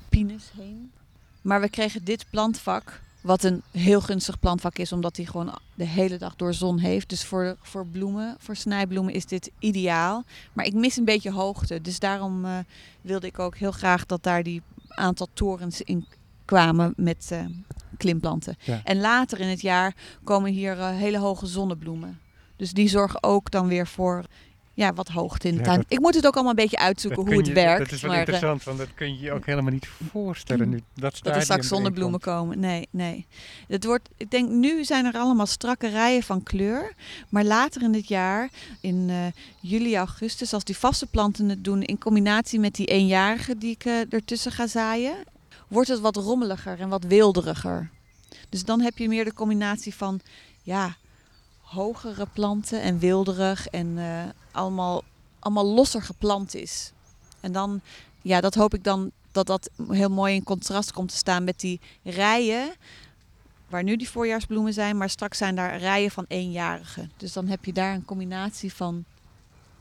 pines 0.09 0.51
heen. 0.57 0.91
Maar 1.41 1.61
we 1.61 1.69
kregen 1.69 2.03
dit 2.03 2.25
plantvak, 2.29 3.01
wat 3.27 3.43
een 3.43 3.61
heel 3.71 4.01
gunstig 4.01 4.39
plantvak 4.39 4.77
is, 4.77 4.91
omdat 4.91 5.17
hij 5.17 5.25
gewoon 5.25 5.57
de 5.75 5.85
hele 5.85 6.17
dag 6.17 6.35
door 6.35 6.53
zon 6.53 6.79
heeft. 6.79 7.09
Dus 7.09 7.25
voor, 7.25 7.57
voor 7.61 7.87
bloemen, 7.87 8.35
voor 8.39 8.55
snijbloemen 8.55 9.13
is 9.13 9.25
dit 9.25 9.51
ideaal. 9.59 10.23
Maar 10.53 10.65
ik 10.65 10.73
mis 10.73 10.97
een 10.97 11.05
beetje 11.05 11.31
hoogte. 11.31 11.81
Dus 11.81 11.99
daarom 11.99 12.45
eh, 12.45 12.57
wilde 13.01 13.27
ik 13.27 13.39
ook 13.39 13.57
heel 13.57 13.71
graag 13.71 14.05
dat 14.05 14.23
daar 14.23 14.43
die 14.43 14.61
aantal 14.87 15.27
torens 15.33 15.81
in 15.81 16.07
kwamen 16.45 16.93
met 16.95 17.29
uh, 17.33 17.45
klimplanten. 17.97 18.55
Ja. 18.63 18.81
En 18.83 18.99
later 18.99 19.39
in 19.39 19.47
het 19.47 19.61
jaar 19.61 19.95
komen 20.23 20.51
hier 20.51 20.77
uh, 20.77 20.89
hele 20.89 21.17
hoge 21.19 21.45
zonnebloemen. 21.45 22.19
Dus 22.55 22.71
die 22.71 22.89
zorgen 22.89 23.23
ook 23.23 23.51
dan 23.51 23.67
weer 23.67 23.87
voor 23.87 24.25
ja, 24.77 24.93
wat 24.93 25.07
hoogte 25.07 25.47
in 25.47 25.53
de 25.53 25.59
Ja, 25.59 25.65
tuin. 25.65 25.83
Ik 25.87 25.99
moet 25.99 26.15
het 26.15 26.25
ook 26.27 26.33
allemaal 26.33 26.51
een 26.51 26.57
beetje 26.63 26.77
uitzoeken 26.77 27.25
hoe 27.25 27.37
het 27.37 27.45
je- 27.47 27.53
werkt. 27.53 27.79
Dat 27.79 27.91
is 27.91 28.01
wel 28.01 28.11
maar, 28.11 28.19
eh, 28.19 28.25
interessant, 28.25 28.63
want 28.63 28.77
dat 28.77 28.87
kun 28.95 29.13
je 29.13 29.19
je 29.19 29.31
ook 29.31 29.45
helemaal 29.45 29.71
niet 29.71 29.87
voorstellen 30.11 30.69
nu. 30.69 30.81
Dat, 30.93 31.19
dat 31.21 31.35
er 31.35 31.41
straks 31.41 31.67
zonnebloemen 31.67 32.19
komen. 32.19 32.59
Nee, 32.59 32.87
nee. 32.91 33.25
Het 33.67 33.85
wordt, 33.85 34.09
ik 34.17 34.31
denk, 34.31 34.49
nu 34.49 34.83
zijn 34.83 35.05
er 35.05 35.13
allemaal 35.13 35.45
strakke 35.45 35.87
rijen 35.87 36.23
van 36.23 36.43
kleur. 36.43 36.93
Maar 37.29 37.43
later 37.43 37.81
in 37.81 37.93
het 37.93 38.07
jaar, 38.07 38.49
in 38.81 39.05
eh, 39.09 39.25
juli, 39.59 39.95
augustus, 39.95 40.53
als 40.53 40.63
die 40.63 40.77
vaste 40.77 41.05
planten 41.05 41.49
het 41.49 41.63
doen 41.63 41.81
in 41.83 41.97
combinatie 41.97 42.59
met 42.59 42.75
die 42.75 42.85
eenjarige 42.87 43.57
die 43.57 43.71
ik 43.71 43.85
eh, 43.85 44.13
ertussen 44.13 44.51
ga 44.51 44.67
zaaien, 44.67 45.15
wordt 45.67 45.89
het 45.89 45.99
wat 45.99 46.15
rommeliger 46.15 46.79
en 46.79 46.89
wat 46.89 47.03
weelderiger. 47.03 47.89
Dus 48.49 48.63
dan 48.63 48.81
heb 48.81 48.97
je 48.97 49.07
meer 49.07 49.23
de 49.25 49.33
combinatie 49.33 49.95
van, 49.95 50.19
ja, 50.63 50.95
hogere 51.67 52.25
planten 52.33 52.81
en 52.81 52.99
weelderig 52.99 53.67
en 53.67 53.97
eh, 53.97 54.23
allemaal, 54.51 55.03
allemaal 55.39 55.65
losser 55.65 56.01
geplant 56.01 56.55
is. 56.55 56.91
En 57.39 57.51
dan, 57.51 57.81
ja, 58.21 58.41
dat 58.41 58.55
hoop 58.55 58.73
ik 58.73 58.83
dan 58.83 59.11
dat 59.31 59.47
dat 59.47 59.69
heel 59.87 60.09
mooi 60.09 60.33
in 60.35 60.43
contrast 60.43 60.91
komt 60.91 61.09
te 61.09 61.15
staan 61.17 61.43
met 61.43 61.59
die 61.59 61.79
rijen. 62.03 62.73
Waar 63.69 63.83
nu 63.83 63.95
die 63.97 64.09
voorjaarsbloemen 64.09 64.73
zijn, 64.73 64.97
maar 64.97 65.09
straks 65.09 65.37
zijn 65.37 65.55
daar 65.55 65.77
rijen 65.77 66.11
van 66.11 66.25
eenjarigen. 66.27 67.11
Dus 67.17 67.33
dan 67.33 67.47
heb 67.47 67.65
je 67.65 67.73
daar 67.73 67.93
een 67.93 68.05
combinatie 68.05 68.73
van 68.73 69.03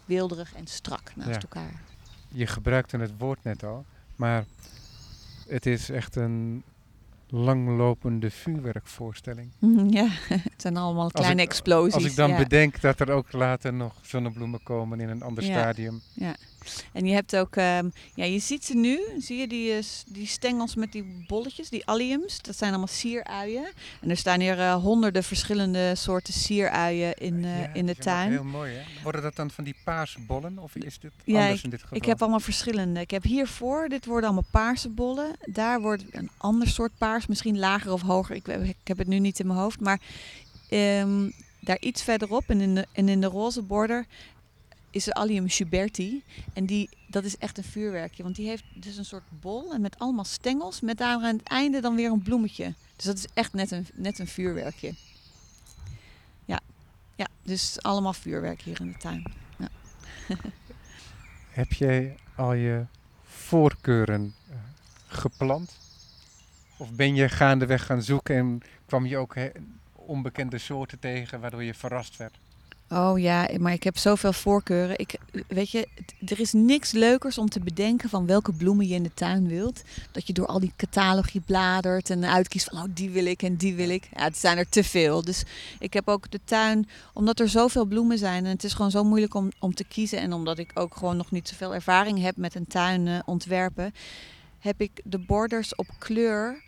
weelderig 0.04 0.54
en 0.54 0.66
strak 0.66 1.12
naast 1.16 1.28
Ja. 1.30 1.40
elkaar. 1.40 1.80
Je 2.28 2.46
gebruikte 2.46 2.96
het 2.96 3.12
woord 3.18 3.44
net 3.44 3.64
al, 3.64 3.84
maar 4.16 4.44
het 5.48 5.66
is 5.66 5.90
echt 5.90 6.16
een 6.16 6.62
langlopende 7.28 8.30
vuurwerkvoorstelling. 8.30 9.50
Ja, 9.90 10.06
het 10.28 10.52
zijn 10.56 10.76
allemaal 10.76 11.10
kleine 11.10 11.42
ik- 11.42 11.48
explosies. 11.48 11.94
Als 11.94 12.04
ik 12.04 12.16
dan 12.16 12.30
ja. 12.30 12.36
bedenk 12.36 12.80
dat 12.80 13.00
er 13.00 13.10
ook 13.10 13.32
later 13.32 13.72
nog 13.72 13.94
zonnebloemen 14.02 14.62
komen 14.62 15.00
in 15.00 15.08
een 15.08 15.22
ander 15.22 15.44
Ja. 15.44 15.50
stadium. 15.50 16.00
En 16.92 17.06
je 17.06 17.14
hebt 17.14 17.36
ook, 17.36 17.56
ehm, 17.56 17.88
ja, 18.14 18.24
je 18.24 18.38
ziet 18.38 18.64
ze 18.64 18.74
nu, 18.76 19.00
zie 19.18 19.36
je 19.36 19.46
die, 19.48 19.72
eh, 19.72 19.82
die 20.06 20.26
stengels 20.26 20.74
met 20.74 20.92
die 20.92 21.24
bolletjes, 21.26 21.68
die 21.68 21.86
alliums. 21.86 22.42
Dat 22.42 22.56
zijn 22.56 22.70
allemaal 22.70 22.88
sieruien. 22.88 23.68
En 24.00 24.10
er 24.10 24.16
staan 24.16 24.40
hier 24.40 24.58
eh, 24.60 24.74
honderden 24.74 25.24
verschillende 25.24 25.94
soorten 25.94 26.34
sieruien 26.34 27.14
in, 27.14 27.42
Ja, 27.42 27.72
in 27.74 27.86
de 27.86 27.94
tuin. 27.96 28.30
Heel 28.30 28.44
mooi 28.44 28.72
hè? 28.74 28.82
Worden 29.02 29.22
dat 29.22 29.36
dan 29.36 29.50
van 29.50 29.64
die 29.64 29.74
paarse 29.84 30.20
bollen 30.20 30.58
of 30.58 30.74
is 30.76 30.98
dit 30.98 31.10
Ja, 31.24 31.42
anders 31.42 31.62
in 31.62 31.70
dit 31.70 31.80
geval? 31.80 31.96
Ik 31.98 32.04
heb 32.04 32.20
allemaal 32.20 32.40
verschillende. 32.40 33.00
Ik 33.00 33.10
heb 33.10 33.22
hiervoor, 33.22 33.88
dit 33.88 34.06
worden 34.06 34.24
allemaal 34.24 34.48
paarse 34.50 34.88
bollen. 34.88 35.30
Daar 35.44 35.80
wordt 35.80 36.04
een 36.10 36.30
ander 36.36 36.68
soort 36.68 36.92
paars, 36.98 37.26
misschien 37.26 37.58
lager 37.58 37.92
of 37.92 38.00
hoger. 38.02 38.34
Ik, 38.36 38.46
heb- 38.46 38.62
ik 38.64 38.76
heb 38.84 38.98
het 38.98 39.06
nu 39.06 39.18
niet 39.18 39.38
in 39.38 39.46
mijn 39.46 39.58
hoofd. 39.58 39.80
Maar 39.80 40.00
ehm, 40.68 41.30
daar 41.60 41.80
iets 41.80 42.02
verderop 42.02 42.44
en 42.46 42.60
in 42.60 42.74
de, 42.74 42.86
en 42.92 43.08
in 43.08 43.20
de 43.20 43.26
roze 43.26 43.62
border 43.62 44.06
is 44.96 45.12
Allium 45.12 45.48
schuberti. 45.48 46.22
En 46.52 46.66
die, 46.66 46.88
dat 47.06 47.24
is 47.24 47.38
echt 47.38 47.58
een 47.58 47.64
vuurwerkje. 47.64 48.22
Want 48.22 48.36
die 48.36 48.48
heeft 48.48 48.64
dus 48.74 48.96
een 48.96 49.04
soort 49.04 49.24
bol 49.40 49.72
en 49.72 49.80
met 49.80 49.98
allemaal 49.98 50.24
stengels. 50.24 50.80
Met 50.80 50.98
daar 50.98 51.14
aan 51.22 51.36
het 51.36 51.48
einde 51.48 51.80
dan 51.80 51.94
weer 51.94 52.10
een 52.10 52.22
bloemetje. 52.22 52.74
Dus 52.96 53.04
dat 53.04 53.16
is 53.16 53.26
echt 53.34 53.52
net 53.52 53.70
een, 53.70 53.86
net 53.94 54.18
een 54.18 54.26
vuurwerkje. 54.26 54.94
Ja. 56.44 56.60
ja, 57.14 57.26
dus 57.42 57.82
allemaal 57.82 58.12
vuurwerk 58.12 58.62
hier 58.62 58.80
in 58.80 58.92
de 58.92 58.98
tuin. 58.98 59.32
Heb 61.50 61.72
jij 61.72 62.16
al 62.34 62.52
je 62.52 62.84
voorkeuren 63.24 64.34
eh, 64.50 64.56
geplant? 65.06 65.76
Of 66.76 66.92
ben 66.92 67.14
je 67.14 67.28
gaandeweg 67.28 67.86
gaan 67.86 68.02
zoeken 68.02 68.36
en 68.36 68.62
kwam 68.86 69.06
je 69.06 69.16
ook 69.16 69.34
onbekende 69.92 70.58
soorten 70.58 70.98
tegen 70.98 71.40
waardoor 71.40 71.62
je 71.62 71.74
verrast 71.74 72.16
werd? 72.16 72.38
Oh 72.90 73.18
ja, 73.18 73.48
maar 73.58 73.72
ik 73.72 73.82
heb 73.82 73.98
zoveel 73.98 74.32
voorkeuren. 74.32 74.98
Ik, 74.98 75.18
weet 75.48 75.70
je, 75.70 75.88
er 76.26 76.40
is 76.40 76.52
niks 76.52 76.92
leukers 76.92 77.38
om 77.38 77.48
te 77.48 77.60
bedenken 77.60 78.08
van 78.08 78.26
welke 78.26 78.52
bloemen 78.52 78.88
je 78.88 78.94
in 78.94 79.02
de 79.02 79.14
tuin 79.14 79.48
wilt. 79.48 79.82
Dat 80.12 80.26
je 80.26 80.32
door 80.32 80.46
al 80.46 80.60
die 80.60 80.72
catalogie 80.76 81.40
bladert 81.40 82.10
en 82.10 82.24
uitkiest 82.24 82.68
van 82.68 82.78
oh, 82.78 82.84
die 82.94 83.10
wil 83.10 83.26
ik 83.26 83.42
en 83.42 83.56
die 83.56 83.74
wil 83.74 83.88
ik. 83.88 84.08
Ja, 84.16 84.22
het 84.22 84.36
zijn 84.36 84.58
er 84.58 84.68
te 84.68 84.84
veel. 84.84 85.22
Dus 85.22 85.44
ik 85.78 85.92
heb 85.92 86.08
ook 86.08 86.30
de 86.30 86.40
tuin, 86.44 86.88
omdat 87.12 87.40
er 87.40 87.48
zoveel 87.48 87.84
bloemen 87.84 88.18
zijn 88.18 88.44
en 88.44 88.50
het 88.50 88.64
is 88.64 88.74
gewoon 88.74 88.90
zo 88.90 89.04
moeilijk 89.04 89.34
om, 89.34 89.50
om 89.58 89.74
te 89.74 89.84
kiezen. 89.84 90.18
En 90.18 90.32
omdat 90.32 90.58
ik 90.58 90.70
ook 90.74 90.96
gewoon 90.96 91.16
nog 91.16 91.30
niet 91.30 91.48
zoveel 91.48 91.74
ervaring 91.74 92.22
heb 92.22 92.36
met 92.36 92.54
een 92.54 92.66
tuin 92.66 93.06
eh, 93.06 93.18
ontwerpen, 93.24 93.94
heb 94.58 94.80
ik 94.80 94.90
de 95.04 95.18
borders 95.18 95.74
op 95.74 95.86
kleur 95.98 96.64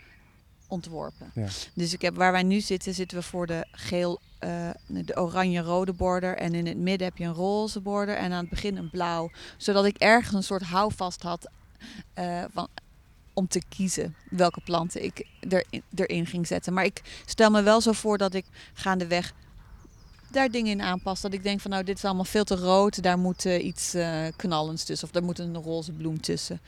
ontworpen. 0.68 1.30
Ja. 1.34 1.46
Dus 1.74 1.92
ik 1.92 2.02
heb, 2.02 2.16
waar 2.16 2.32
wij 2.32 2.42
nu 2.42 2.60
zitten, 2.60 2.94
zitten 2.94 3.18
we 3.18 3.22
voor 3.22 3.46
de 3.46 3.66
geel, 3.70 4.20
eh, 4.38 4.70
de 4.86 5.16
oranje-rode 5.16 5.92
border. 5.92 6.36
En 6.36 6.54
in 6.54 6.66
het 6.66 6.76
midden 6.76 7.08
heb 7.08 7.16
je 7.16 7.24
een 7.24 7.34
roze 7.34 7.80
border 7.80 8.16
en 8.16 8.32
aan 8.32 8.40
het 8.40 8.48
begin 8.48 8.76
een 8.76 8.90
blauw. 8.90 9.30
Zodat 9.56 9.84
ik 9.84 9.96
ergens 9.96 10.34
een 10.34 10.42
soort 10.42 10.62
houvast 10.62 11.22
had 11.22 11.50
eh, 12.14 12.44
van, 12.52 12.68
om 13.32 13.48
te 13.48 13.62
kiezen 13.68 14.14
welke 14.30 14.60
planten 14.60 15.04
ik 15.04 15.26
erin, 15.48 15.82
erin 15.94 16.26
ging 16.26 16.46
zetten. 16.46 16.72
Maar 16.72 16.84
ik 16.84 17.22
stel 17.26 17.50
me 17.50 17.62
wel 17.62 17.80
zo 17.80 17.92
voor 17.92 18.18
dat 18.18 18.34
ik 18.34 18.44
gaandeweg 18.72 19.32
daar 20.30 20.50
dingen 20.50 20.70
in 20.70 20.82
aanpas. 20.82 21.20
Dat 21.20 21.32
ik 21.32 21.42
denk 21.42 21.60
van 21.60 21.70
nou, 21.70 21.84
dit 21.84 21.96
is 21.96 22.04
allemaal 22.04 22.24
veel 22.24 22.44
te 22.44 22.56
rood. 22.56 23.02
Daar 23.02 23.18
moet 23.18 23.44
eh, 23.44 23.64
iets 23.64 23.96
knallends 24.36 24.84
tussen. 24.84 25.06
Of 25.06 25.12
daar 25.12 25.24
moet 25.24 25.38
een 25.38 25.56
roze 25.56 25.92
bloem 25.92 26.20
tussen. 26.20 26.60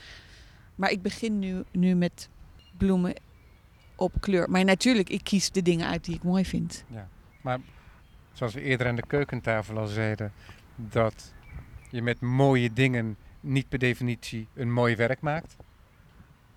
Maar 0.75 0.91
ik 0.91 1.03
begin 1.03 1.39
nu, 1.39 1.65
nu 1.71 1.95
met 1.95 2.29
bloemen 2.77 3.15
op 4.01 4.13
kleur. 4.21 4.51
Maar 4.51 4.65
natuurlijk, 4.65 5.09
ik 5.09 5.25
kies 5.25 5.51
de 5.51 5.63
dingen 5.63 5.87
uit 5.87 6.05
die 6.05 6.15
ik 6.15 6.23
mooi 6.23 6.45
vind. 6.45 6.85
Maar 7.41 7.59
zoals 8.33 8.55
we 8.55 8.61
eerder 8.61 8.87
aan 8.87 8.97
de 8.97 9.07
keukentafel 9.07 9.79
al 9.79 9.87
zeiden, 9.87 10.33
dat 10.77 11.33
je 11.91 12.03
met 12.03 12.21
mooie 12.21 12.73
dingen 12.73 13.17
niet 13.41 13.69
per 13.69 13.79
definitie 13.79 14.47
een 14.55 14.73
mooi 14.73 14.97
werk 14.97 15.21
maakt. 15.21 15.57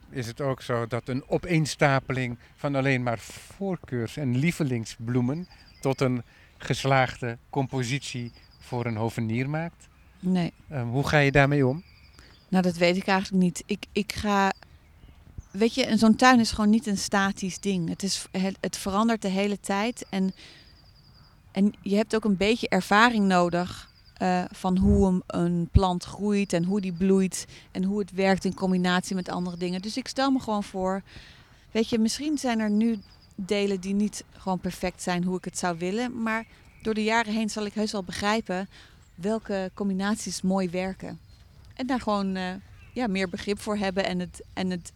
Is 0.10 0.28
het 0.28 0.42
ook 0.42 0.62
zo 0.62 0.88
dat 0.88 1.08
een 1.08 1.24
opeenstapeling 1.28 2.38
van 2.56 2.76
alleen 2.76 3.04
maar 3.04 3.20
voorkeurs- 3.20 4.18
en 4.18 4.38
lievelingsbloemen 4.38 5.48
tot 5.82 6.02
een 6.02 6.24
geslaagde 6.58 7.38
compositie 7.50 8.32
voor 8.60 8.86
een 8.86 8.96
hovenier 8.96 9.50
maakt? 9.50 9.88
Nee, 10.20 10.54
Ehm, 10.70 10.88
hoe 10.88 11.08
ga 11.08 11.18
je 11.18 11.32
daarmee 11.32 11.68
om? 11.68 11.84
nou 12.50 12.64
dat 12.64 12.78
weet 12.78 12.98
ik 12.98 13.08
eigenlijk 13.08 13.44
niet. 13.44 13.64
Ik, 13.66 13.86
ik 13.92 14.14
ga... 14.14 14.52
Weet 15.54 15.74
je, 15.74 15.98
zo'n 15.98 16.16
tuin 16.16 16.40
is 16.40 16.52
gewoon 16.52 16.70
niet 16.70 16.88
een 16.88 16.98
statisch 16.98 17.60
ding. 17.60 17.90
Het, 17.90 18.04
is, 18.04 18.26
het, 18.32 18.58
het 18.60 18.78
verandert 18.78 19.22
de 19.22 19.28
hele 19.28 19.60
tijd. 19.60 20.06
En, 20.10 20.34
en 21.52 21.74
je 21.82 21.96
hebt 21.96 22.16
ook 22.16 22.24
een 22.24 22.38
beetje 22.38 22.70
ervaring 22.70 23.26
nodig 23.26 23.92
eh, 24.14 24.44
van 24.52 24.78
hoe 24.78 25.08
een, 25.08 25.24
een 25.28 25.70
plant 25.72 26.04
groeit 26.04 26.54
en 26.54 26.64
hoe 26.64 26.82
die 26.82 26.94
bloeit. 26.94 27.46
En 27.72 27.84
hoe 27.84 28.00
het 28.00 28.12
werkt 28.12 28.46
in 28.46 28.54
combinatie 28.54 29.16
met 29.16 29.30
andere 29.30 29.58
dingen. 29.58 29.82
Dus 29.82 29.98
ik 29.98 30.08
stel 30.08 30.32
me 30.32 30.40
gewoon 30.40 30.64
voor... 30.64 31.02
Weet 31.72 31.90
je, 31.90 32.00
misschien 32.00 32.38
zijn 32.38 32.60
er 32.60 32.70
nu 32.70 33.00
delen 33.36 33.80
die 33.80 33.94
niet 33.94 34.24
gewoon 34.32 34.60
perfect 34.60 35.02
zijn 35.02 35.24
hoe 35.24 35.38
ik 35.38 35.46
het 35.46 35.58
zou 35.58 35.78
willen. 35.78 36.22
Maar 36.22 36.46
door 36.82 36.94
de 36.94 37.04
jaren 37.04 37.34
heen 37.34 37.50
zal 37.50 37.66
ik 37.66 37.74
heus 37.74 37.92
wel 37.92 38.04
begrijpen 38.04 38.70
welke 39.16 39.72
combinaties 39.74 40.42
mooi 40.42 40.70
werken. 40.70 41.20
En 41.74 41.88
daar 41.88 42.02
gewoon 42.02 42.36
eh, 42.36 42.54
ja, 42.94 43.08
meer 43.08 43.30
begrip 43.30 43.60
voor 43.60 43.78
hebben 43.78 44.06
en 44.06 44.20
het, 44.20 44.44
en 44.54 44.70
het 44.70 44.92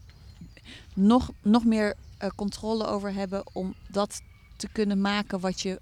nog, 0.98 1.32
nog 1.42 1.66
meer 1.66 1.96
eh, 2.18 2.30
controle 2.36 2.86
over 2.86 3.14
hebben 3.14 3.44
om 3.54 3.74
dat 3.88 4.22
te 4.56 4.68
kunnen 4.72 5.02
maken 5.02 5.40
wat 5.40 5.62
je 5.62 5.80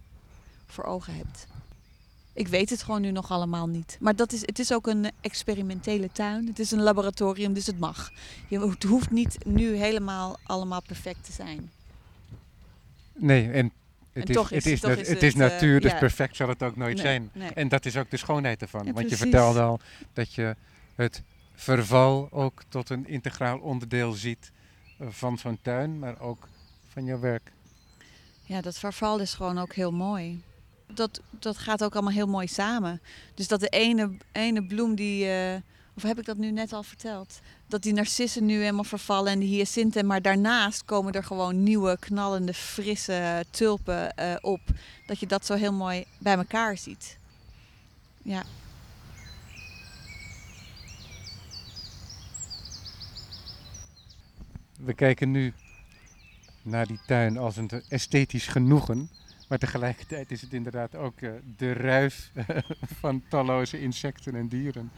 voor 0.65 0.83
ogen 0.83 1.15
hebt. 1.15 1.47
Ik 2.33 2.47
weet 2.47 2.69
het 2.69 2.83
gewoon 2.83 3.01
nu 3.01 3.11
nog 3.11 3.31
allemaal 3.31 3.67
niet. 3.67 3.97
Maar 3.99 4.15
dat 4.15 4.31
is, 4.31 4.41
het 4.41 4.59
is 4.59 4.73
ook 4.73 4.87
een 4.87 5.11
experimentele 5.21 6.09
tuin. 6.11 6.47
Het 6.47 6.59
is 6.59 6.71
een 6.71 6.81
laboratorium, 6.81 7.53
dus 7.53 7.65
het 7.65 7.79
mag. 7.79 8.11
Je, 8.47 8.69
het 8.69 8.83
hoeft 8.83 9.11
niet 9.11 9.45
nu 9.45 9.75
helemaal 9.75 10.37
allemaal 10.43 10.81
perfect 10.81 11.25
te 11.25 11.31
zijn. 11.31 11.71
Nee, 13.13 13.51
en 13.51 13.71
het, 14.13 14.29
En 14.29 14.35
is, 14.49 14.81
het, 14.81 15.07
het 15.07 15.21
het, 15.21 15.35
natuur, 15.35 15.81
dus 15.81 15.91
ja. 15.91 15.97
perfect 15.97 16.35
zal 16.35 16.47
het 16.49 16.63
ook 16.63 16.75
nooit 16.75 16.93
Nee, 16.93 17.03
zijn. 17.05 17.29
nee. 17.33 17.49
En 17.49 17.67
dat 17.67 17.85
is 17.85 17.97
ook 17.97 18.09
de 18.09 18.17
schoonheid 18.17 18.61
ervan. 18.61 18.85
Ja, 18.85 18.93
Want 18.93 19.09
je 19.09 19.17
vertelde 19.17 19.61
al 19.61 19.79
dat 20.13 20.33
je 20.33 20.55
het 20.95 21.21
verval 21.53 22.27
ook 22.31 22.61
tot 22.69 22.89
een 22.89 23.07
integraal 23.07 23.57
onderdeel 23.59 24.11
ziet 24.11 24.51
van 24.99 25.37
zo'n 25.37 25.59
tuin, 25.61 25.99
maar 25.99 26.19
ook 26.19 26.47
van 26.87 27.05
jouw 27.05 27.19
werk. 27.19 27.51
Ja, 28.43 28.61
dat 28.61 28.77
verval 28.77 29.19
is 29.19 29.33
gewoon 29.33 29.57
ook 29.57 29.73
heel 29.73 29.91
mooi. 29.91 30.41
Dat, 30.93 31.21
dat 31.29 31.57
gaat 31.57 31.83
ook 31.83 31.93
allemaal 31.93 32.13
heel 32.13 32.27
mooi 32.27 32.47
samen. 32.47 33.01
Dus 33.33 33.47
dat 33.47 33.59
de 33.59 33.69
ene, 33.69 34.17
ene 34.31 34.63
bloem 34.63 34.95
die... 34.95 35.27
eh, 35.27 35.55
of 35.95 36.03
heb 36.03 36.19
ik 36.19 36.25
dat 36.25 36.37
nu 36.37 36.51
net 36.51 36.73
al 36.73 36.83
verteld? 36.83 37.39
Dat 37.67 37.81
die 37.81 37.93
narcissen 37.93 38.45
nu 38.45 38.59
helemaal 38.59 38.83
vervallen 38.83 39.31
en 39.31 39.39
de 39.39 39.45
hyacinten. 39.45 40.05
Maar 40.05 40.21
daarnaast 40.21 40.85
komen 40.85 41.13
er 41.13 41.23
gewoon 41.23 41.63
nieuwe, 41.63 41.97
knallende, 41.99 42.53
frisse 42.53 43.45
tulpen 43.49 44.15
eh, 44.15 44.35
op. 44.41 44.61
Dat 45.05 45.19
je 45.19 45.27
dat 45.27 45.45
zo 45.45 45.53
heel 45.53 45.73
mooi 45.73 46.05
bij 46.17 46.35
elkaar 46.35 46.77
ziet. 46.77 47.17
Ja. 48.21 48.43
We 54.85 54.93
kijken 54.93 55.31
nu 55.31 55.53
naar 56.61 56.87
die 56.87 56.99
tuin 57.05 57.37
als 57.37 57.57
een 57.57 57.69
esthetisch 57.89 58.47
genoegen. 58.47 59.09
Maar 59.47 59.57
tegelijkertijd 59.57 60.31
is 60.31 60.41
het 60.41 60.53
inderdaad 60.53 60.95
ook 60.95 61.21
uh, 61.21 61.31
de 61.57 61.73
ruis 61.73 62.31
van 63.01 63.23
talloze 63.29 63.81
insecten 63.81 64.35
en 64.35 64.47
dieren. 64.47 64.91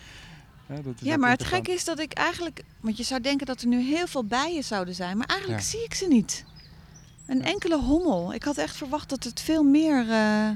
ja, 1.00 1.18
maar 1.18 1.32
het 1.32 1.44
gekke 1.44 1.72
is 1.72 1.84
dat 1.84 2.00
ik 2.00 2.14
eigenlijk... 2.14 2.64
Want 2.80 2.98
je 2.98 3.04
zou 3.04 3.22
denken 3.22 3.46
dat 3.46 3.62
er 3.62 3.68
nu 3.68 3.82
heel 3.82 4.08
veel 4.08 4.24
bijen 4.24 4.64
zouden 4.64 4.96
zijn. 4.96 5.18
Maar 5.18 5.28
eigenlijk 5.28 5.62
zie 5.62 5.84
ik 5.84 5.94
ze 5.94 6.08
niet. 6.08 6.46
Een 7.26 7.44
enkele 7.44 7.80
hommel. 7.80 8.34
Ik 8.34 8.44
had 8.44 8.58
echt 8.58 8.76
verwacht 8.76 9.10
dat 9.10 9.24
het 9.24 9.42
veel 9.42 9.64
meer... 9.64 10.06
Uh, 10.06 10.50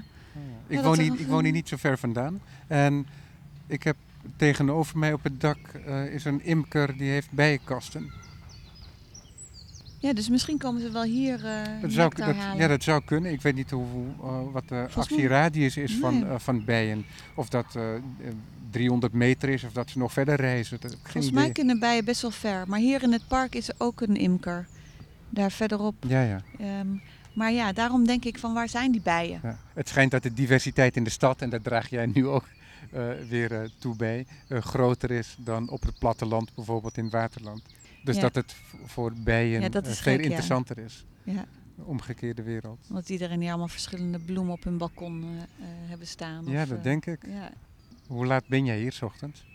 ik, 0.67 0.79
woon 0.79 0.99
hier, 0.99 1.19
ik 1.19 1.27
woon 1.27 1.43
hier 1.43 1.53
niet 1.53 1.67
zo 1.67 1.77
ver 1.77 1.97
vandaan. 1.97 2.41
En 2.67 3.07
ik 3.67 3.83
heb 3.83 3.95
tegenover 4.35 4.97
mij 4.97 5.13
op 5.13 5.23
het 5.23 5.41
dak 5.41 5.57
uh, 5.87 6.13
is 6.13 6.25
een 6.25 6.43
imker 6.43 6.97
die 6.97 7.09
heeft 7.09 7.31
bijenkasten. 7.31 8.11
Ja, 10.01 10.13
dus 10.13 10.29
misschien 10.29 10.57
komen 10.57 10.81
ze 10.81 10.91
wel 10.91 11.03
hier 11.03 11.45
uh, 11.45 11.81
dat 11.81 11.91
zou, 11.91 12.15
dat, 12.15 12.35
Ja, 12.57 12.67
dat 12.67 12.83
zou 12.83 13.01
kunnen. 13.05 13.31
Ik 13.31 13.41
weet 13.41 13.55
niet 13.55 13.69
hoe, 13.69 13.85
uh, 14.23 14.51
wat 14.51 14.67
de 14.67 14.87
actieradius 14.95 15.77
is 15.77 15.97
van, 15.97 16.23
uh, 16.23 16.35
van 16.37 16.65
bijen. 16.65 17.05
Of 17.35 17.49
dat 17.49 17.77
300 18.69 19.13
meter 19.13 19.49
is 19.49 19.63
of 19.63 19.71
dat 19.71 19.89
ze 19.89 19.97
nog 19.97 20.13
verder 20.13 20.35
reizen. 20.35 20.77
Dat, 20.79 20.97
Volgens 21.03 21.33
mij 21.33 21.51
kunnen 21.51 21.79
bijen 21.79 22.05
best 22.05 22.21
wel 22.21 22.31
ver. 22.31 22.63
Maar 22.67 22.79
hier 22.79 23.03
in 23.03 23.11
het 23.11 23.27
park 23.27 23.55
is 23.55 23.67
er 23.67 23.75
ook 23.77 24.01
een 24.01 24.15
imker. 24.15 24.67
Daar 25.29 25.51
verderop. 25.51 25.95
Ja, 26.07 26.21
ja. 26.21 26.41
Um, 26.79 27.01
maar 27.33 27.51
ja, 27.51 27.73
daarom 27.73 28.05
denk 28.05 28.25
ik 28.25 28.39
van 28.39 28.53
waar 28.53 28.69
zijn 28.69 28.91
die 28.91 29.01
bijen? 29.01 29.39
Ja. 29.43 29.57
Het 29.73 29.89
schijnt 29.89 30.11
dat 30.11 30.23
de 30.23 30.33
diversiteit 30.33 30.95
in 30.95 31.03
de 31.03 31.09
stad, 31.09 31.41
en 31.41 31.49
daar 31.49 31.61
draag 31.61 31.89
jij 31.89 32.05
nu 32.05 32.27
ook 32.27 32.45
weer 33.29 33.71
toe 33.79 33.95
bij, 33.95 34.25
groter 34.49 35.11
is 35.11 35.35
dan 35.39 35.69
op 35.69 35.81
het 35.81 35.99
platteland, 35.99 36.55
bijvoorbeeld 36.55 36.97
in 36.97 37.09
waterland. 37.09 37.61
Dus 38.03 38.19
dat 38.19 38.35
het 38.35 38.55
voor 38.85 39.13
bijen 39.23 39.61
ja, 39.61 39.83
veel 39.83 40.19
interessanter 40.19 40.77
is. 40.77 41.05
Ja. 41.23 41.45
De 41.75 41.83
omgekeerde 41.83 42.41
wereld. 42.41 42.79
Want 42.87 43.09
iedereen 43.09 43.39
die 43.39 43.49
allemaal 43.49 43.67
verschillende 43.67 44.19
bloemen 44.19 44.53
op 44.53 44.63
hun 44.63 44.77
balkon 44.77 45.23
uh, 45.23 45.39
hebben 45.65 46.07
staan. 46.07 46.45
Ja, 46.45 46.65
dat 46.65 46.83
denk 46.83 47.05
ik. 47.05 47.25
Ja. 47.27 47.51
Hoe 48.07 48.25
laat 48.25 48.47
ben 48.47 48.65
jij 48.65 48.79
hier 48.79 48.91
s 48.91 49.01
ochtends? 49.01 49.45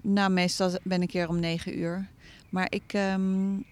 Nou, 0.00 0.30
meestal 0.30 0.70
ben 0.82 1.02
ik 1.02 1.10
hier 1.10 1.28
om 1.28 1.40
negen 1.40 1.78
uur. 1.78 2.08
Maar 2.48 2.66
ik 2.70 2.92
um, 2.92 3.64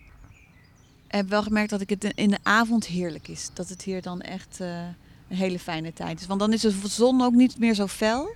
heb 1.09 1.28
wel 1.28 1.42
gemerkt 1.42 1.70
dat 1.70 1.80
ik 1.80 1.90
het 1.90 2.05
in 2.05 2.30
de 2.30 2.38
avond 2.42 2.86
heerlijk 2.86 3.28
is. 3.28 3.50
Dat 3.53 3.68
het 3.68 3.82
hier 3.82 4.03
dan 4.03 4.20
echt 4.20 4.61
uh, 4.61 4.86
een 5.28 5.36
hele 5.36 5.59
fijne 5.59 5.92
tijd 5.92 6.20
is. 6.20 6.26
Want 6.26 6.40
dan 6.40 6.53
is 6.53 6.61
de 6.61 6.88
zon 6.88 7.22
ook 7.22 7.34
niet 7.34 7.59
meer 7.59 7.74
zo 7.74 7.86
fel. 7.86 8.34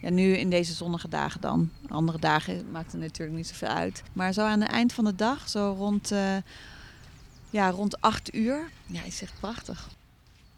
Ja, 0.00 0.10
nu 0.10 0.36
in 0.36 0.50
deze 0.50 0.72
zonnige 0.72 1.08
dagen 1.08 1.40
dan. 1.40 1.70
Andere 1.88 2.18
dagen 2.18 2.70
maakt 2.70 2.92
het 2.92 3.00
natuurlijk 3.00 3.36
niet 3.36 3.46
zoveel 3.46 3.68
uit. 3.68 4.02
Maar 4.12 4.32
zo 4.32 4.40
aan 4.40 4.60
het 4.60 4.70
eind 4.70 4.92
van 4.92 5.04
de 5.04 5.14
dag, 5.14 5.48
zo 5.48 5.74
rond, 5.78 6.12
uh, 6.12 6.36
ja, 7.50 7.70
rond 7.70 8.00
8 8.00 8.34
uur, 8.34 8.70
ja, 8.86 9.02
is 9.02 9.22
echt 9.22 9.40
prachtig. 9.40 9.88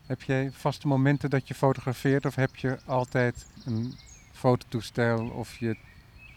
Heb 0.06 0.22
jij 0.22 0.50
vaste 0.52 0.86
momenten 0.86 1.30
dat 1.30 1.48
je 1.48 1.54
fotografeert 1.54 2.26
of 2.26 2.34
heb 2.34 2.56
je 2.56 2.78
altijd 2.84 3.46
een 3.64 3.94
fototoestel 4.32 5.28
of 5.28 5.58
je 5.58 5.76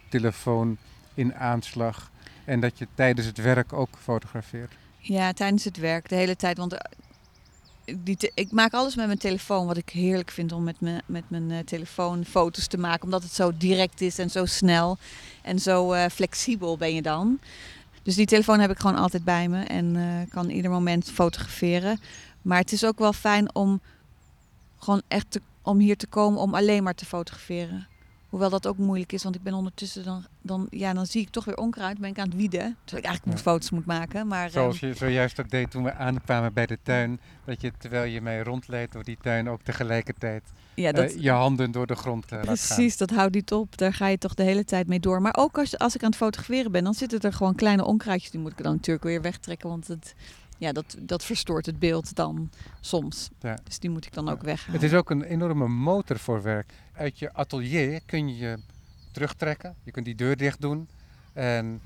telefoon 0.09 0.77
in 1.13 1.35
aanslag 1.35 2.11
en 2.45 2.59
dat 2.59 2.77
je 2.77 2.87
tijdens 2.93 3.27
het 3.27 3.37
werk 3.37 3.73
ook 3.73 3.89
fotografeert? 4.01 4.73
Ja, 4.97 5.33
tijdens 5.33 5.63
het 5.63 5.77
werk 5.77 6.09
de 6.09 6.15
hele 6.15 6.35
tijd. 6.35 6.57
Want 6.57 6.77
die 7.85 8.31
ik 8.33 8.51
maak 8.51 8.73
alles 8.73 8.95
met 8.95 9.05
mijn 9.05 9.17
telefoon, 9.17 9.67
wat 9.67 9.77
ik 9.77 9.89
heerlijk 9.89 10.31
vind 10.31 10.51
om 10.51 10.63
met, 10.63 10.81
me, 10.81 11.01
met 11.05 11.23
mijn 11.27 11.49
uh, 11.49 11.59
telefoon 11.59 12.25
foto's 12.25 12.67
te 12.67 12.77
maken. 12.77 13.03
Omdat 13.03 13.23
het 13.23 13.33
zo 13.33 13.51
direct 13.57 14.01
is 14.01 14.19
en 14.19 14.29
zo 14.29 14.45
snel 14.45 14.97
en 15.41 15.59
zo 15.59 15.93
uh, 15.93 16.05
flexibel 16.05 16.77
ben 16.77 16.93
je 16.93 17.01
dan. 17.01 17.39
Dus 18.03 18.15
die 18.15 18.25
telefoon 18.25 18.59
heb 18.59 18.71
ik 18.71 18.79
gewoon 18.79 18.97
altijd 18.97 19.23
bij 19.23 19.47
me 19.47 19.63
en 19.63 19.95
uh, 19.95 20.03
kan 20.29 20.49
ieder 20.49 20.71
moment 20.71 21.11
fotograferen. 21.11 21.99
Maar 22.41 22.59
het 22.59 22.71
is 22.71 22.85
ook 22.85 22.99
wel 22.99 23.13
fijn 23.13 23.55
om 23.55 23.81
gewoon 24.79 25.01
echt 25.07 25.39
om 25.61 25.79
hier 25.79 25.97
te 25.97 26.07
komen 26.07 26.39
om 26.39 26.55
alleen 26.55 26.83
maar 26.83 26.95
te 26.95 27.05
fotograferen. 27.05 27.87
Hoewel 28.31 28.49
dat 28.49 28.67
ook 28.67 28.77
moeilijk 28.77 29.11
is, 29.11 29.23
want 29.23 29.35
ik 29.35 29.43
ben 29.43 29.53
ondertussen 29.53 30.03
dan, 30.03 30.25
dan, 30.41 30.67
ja, 30.69 30.93
dan 30.93 31.05
zie 31.05 31.21
ik 31.21 31.29
toch 31.29 31.45
weer 31.45 31.57
onkruid. 31.57 31.99
Ben 31.99 32.09
ik 32.09 32.19
aan 32.19 32.27
het 32.27 32.35
wieden. 32.35 32.59
Terwijl 32.83 33.03
ik 33.03 33.09
eigenlijk 33.09 33.25
moet 33.25 33.41
foto's 33.41 33.69
moet 33.69 33.85
maken. 33.85 34.27
Maar, 34.27 34.49
Zoals 34.49 34.75
ehm, 34.75 34.85
je 34.85 34.93
zojuist 34.93 35.39
ook 35.39 35.49
deed 35.49 35.71
toen 35.71 35.83
we 35.83 35.93
aankwamen 35.93 36.53
bij 36.53 36.65
de 36.65 36.77
tuin. 36.83 37.19
Dat 37.45 37.61
je 37.61 37.71
terwijl 37.77 38.11
je 38.11 38.21
mij 38.21 38.41
rondleidt 38.41 38.91
door 38.93 39.03
die 39.03 39.17
tuin 39.21 39.49
ook 39.49 39.61
tegelijkertijd 39.61 40.43
ja, 40.75 40.91
dat, 40.91 41.13
uh, 41.13 41.21
je 41.21 41.29
handen 41.29 41.71
door 41.71 41.87
de 41.87 41.95
grond 41.95 42.31
uh, 42.31 42.41
Precies, 42.41 42.97
dat 42.97 43.09
houdt 43.09 43.33
niet 43.33 43.51
op. 43.51 43.77
Daar 43.77 43.93
ga 43.93 44.07
je 44.07 44.17
toch 44.17 44.33
de 44.33 44.43
hele 44.43 44.65
tijd 44.65 44.87
mee 44.87 44.99
door. 44.99 45.21
Maar 45.21 45.35
ook 45.37 45.57
als, 45.57 45.77
als 45.77 45.95
ik 45.95 46.03
aan 46.03 46.09
het 46.09 46.17
fotograferen 46.17 46.71
ben, 46.71 46.83
dan 46.83 46.93
zitten 46.93 47.19
er 47.19 47.33
gewoon 47.33 47.55
kleine 47.55 47.85
onkruidjes. 47.85 48.31
Die 48.31 48.39
moet 48.39 48.51
ik 48.51 48.63
dan 48.63 48.73
natuurlijk 48.73 49.05
weer 49.05 49.21
wegtrekken, 49.21 49.69
want 49.69 49.87
het, 49.87 50.15
ja, 50.61 50.71
dat, 50.71 50.95
dat 50.99 51.23
verstoort 51.23 51.65
het 51.65 51.79
beeld 51.79 52.15
dan 52.15 52.49
soms. 52.79 53.29
Ja. 53.39 53.57
Dus 53.63 53.79
die 53.79 53.89
moet 53.89 54.05
ik 54.05 54.13
dan 54.13 54.29
ook 54.29 54.41
weghalen. 54.41 54.81
Het 54.81 54.91
is 54.91 54.97
ook 54.97 55.09
een 55.09 55.23
enorme 55.23 55.67
motor 55.67 56.19
voor 56.19 56.41
werk. 56.41 56.73
Uit 56.93 57.19
je 57.19 57.33
atelier 57.33 58.01
kun 58.05 58.27
je 58.27 58.37
je 58.37 58.59
terugtrekken. 59.11 59.75
Je 59.83 59.91
kunt 59.91 60.05
die 60.05 60.15
deur 60.15 60.37
dicht 60.37 60.61
doen. 60.61 60.87
En 61.33 61.81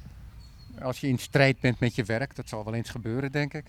als 0.81 0.99
je 0.99 1.07
in 1.07 1.17
strijd 1.17 1.59
bent 1.59 1.79
met 1.79 1.95
je 1.95 2.03
werk, 2.03 2.35
dat 2.35 2.49
zal 2.49 2.63
wel 2.63 2.73
eens 2.73 2.89
gebeuren, 2.89 3.31
denk 3.31 3.53
ik. 3.53 3.65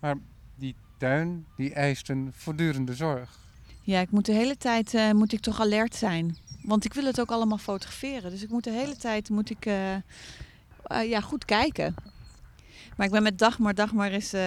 Maar 0.00 0.16
die 0.54 0.74
tuin, 0.98 1.46
die 1.56 1.72
eist 1.72 2.08
een 2.08 2.32
voortdurende 2.36 2.94
zorg. 2.94 3.38
Ja, 3.82 4.00
ik 4.00 4.10
moet 4.10 4.26
de 4.26 4.32
hele 4.32 4.56
tijd 4.56 4.94
uh, 4.94 5.12
moet 5.12 5.32
ik 5.32 5.40
toch 5.40 5.60
alert 5.60 5.94
zijn. 5.94 6.36
Want 6.62 6.84
ik 6.84 6.94
wil 6.94 7.04
het 7.04 7.20
ook 7.20 7.30
allemaal 7.30 7.58
fotograferen. 7.58 8.30
Dus 8.30 8.42
ik 8.42 8.50
moet 8.50 8.64
de 8.64 8.70
hele 8.70 8.96
tijd 8.96 9.28
moet 9.28 9.50
ik, 9.50 9.66
uh, 9.66 9.94
uh, 9.94 10.00
ja, 11.08 11.20
goed 11.20 11.44
kijken. 11.44 11.94
Maar 12.96 13.06
ik 13.06 13.12
ben 13.12 13.22
met 13.22 13.38
Dagmar. 13.38 13.74
Dagmar 13.74 14.12
is, 14.12 14.34
uh, 14.34 14.40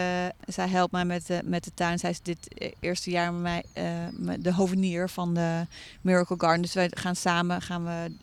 zij 0.45 0.68
helpt 0.68 0.91
mij 0.91 1.06
met, 1.06 1.28
de, 1.28 1.41
met 1.43 1.64
de 1.64 1.72
tuin. 1.74 2.00
Zij 2.00 2.10
is 2.10 2.22
dit 2.22 2.72
eerste 2.80 3.10
jaar 3.10 3.34
met 3.34 3.66
mij 4.12 4.38
de 4.39 4.54
hovenier 4.54 5.10
van 5.10 5.34
de 5.34 5.66
Miracle 6.02 6.36
Garden. 6.39 6.62
Dus 6.62 6.74
wij 6.74 6.91
gaan 6.93 7.16
samen 7.16 7.62
gaan 7.62 7.86
we 7.86 8.16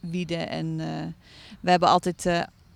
wieden. 0.00 0.48
En 0.48 0.76
we 1.60 1.70
hebben 1.70 1.88
altijd, 1.88 2.26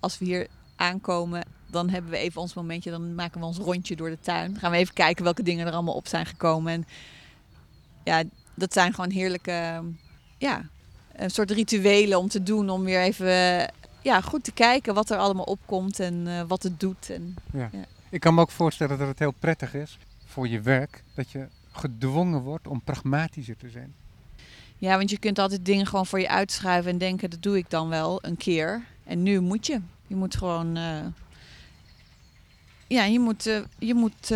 als 0.01 0.19
we 0.19 0.25
hier 0.25 0.47
aankomen, 0.77 1.43
dan 1.71 1.89
hebben 1.89 2.11
we 2.11 2.17
even 2.17 2.41
ons 2.41 2.55
momentje. 2.55 2.91
Dan 2.91 3.15
maken 3.15 3.41
we 3.41 3.47
ons 3.47 3.59
rondje 3.59 3.97
door 3.97 4.11
de 4.11 4.21
tuin. 4.21 4.51
Dan 4.51 4.61
gaan 4.61 4.71
we 4.71 4.77
even 4.77 4.95
kijken 4.95 5.25
welke 5.25 5.43
dingen 5.43 5.67
er 5.67 5.73
allemaal 5.73 5.95
op 5.95 6.09
zijn 6.09 6.27
gekomen. 6.27 6.73
En 6.73 6.87
ja, 8.05 8.23
dat 8.55 8.73
zijn 8.73 8.95
gewoon 8.95 9.11
heerlijke, 9.11 9.83
ja, 10.39 10.69
een 11.13 11.31
soort 11.31 11.51
rituelen 11.51 12.19
om 12.19 12.29
te 12.29 12.43
doen. 12.43 12.71
Om 12.71 12.85
weer 12.85 13.01
even 13.01 13.71
ja, 14.09 14.21
goed 14.21 14.45
te 14.45 14.53
kijken 14.53 14.95
wat 14.95 15.11
er 15.11 15.19
allemaal 15.19 15.45
opkomt 15.45 16.01
en 16.01 16.27
uh, 16.27 16.43
wat 16.43 16.63
het 16.63 16.81
doet. 16.81 17.11
En, 17.11 17.37
ja. 17.53 17.69
ja. 17.73 17.85
Ik 18.09 18.21
kan 18.21 18.35
me 18.35 18.41
ook 18.41 18.51
voorstellen 18.51 18.99
dat 18.99 19.09
het 19.09 19.19
heel 19.19 19.35
prettig 19.39 19.75
is 19.75 19.99
voor 20.27 20.49
je 20.49 20.61
werk 20.61 21.03
dat 21.15 21.31
je 21.31 21.47
gedwongen 21.73 22.41
wordt 22.41 22.67
om 22.67 22.83
pragmatischer 22.83 23.57
te 23.57 23.71
zijn. 23.71 23.95
Ja, 24.79 24.97
want 24.97 25.11
je 25.11 25.19
kunt 25.19 25.39
altijd 25.39 25.65
dingen 25.65 25.87
gewoon 25.87 26.07
voor 26.07 26.21
je 26.21 26.29
uitschuiven 26.29 26.91
en 26.91 26.99
denken 26.99 27.31
dat 27.31 27.43
doe 27.43 27.57
ik 27.57 27.71
dan 27.71 27.89
wel 27.89 28.25
een 28.25 28.37
keer. 28.37 28.85
En 29.05 29.23
nu 29.23 29.41
moet 29.41 29.67
je. 29.67 29.81
Je 30.07 30.17
moet 30.17 30.37
gewoon. 30.37 30.77
Uh, 30.77 31.07
ja, 32.87 33.05
je 33.05 33.21
moet, 33.21 33.47
uh, 33.47 33.59
je 33.79 33.95
moet 33.95 34.33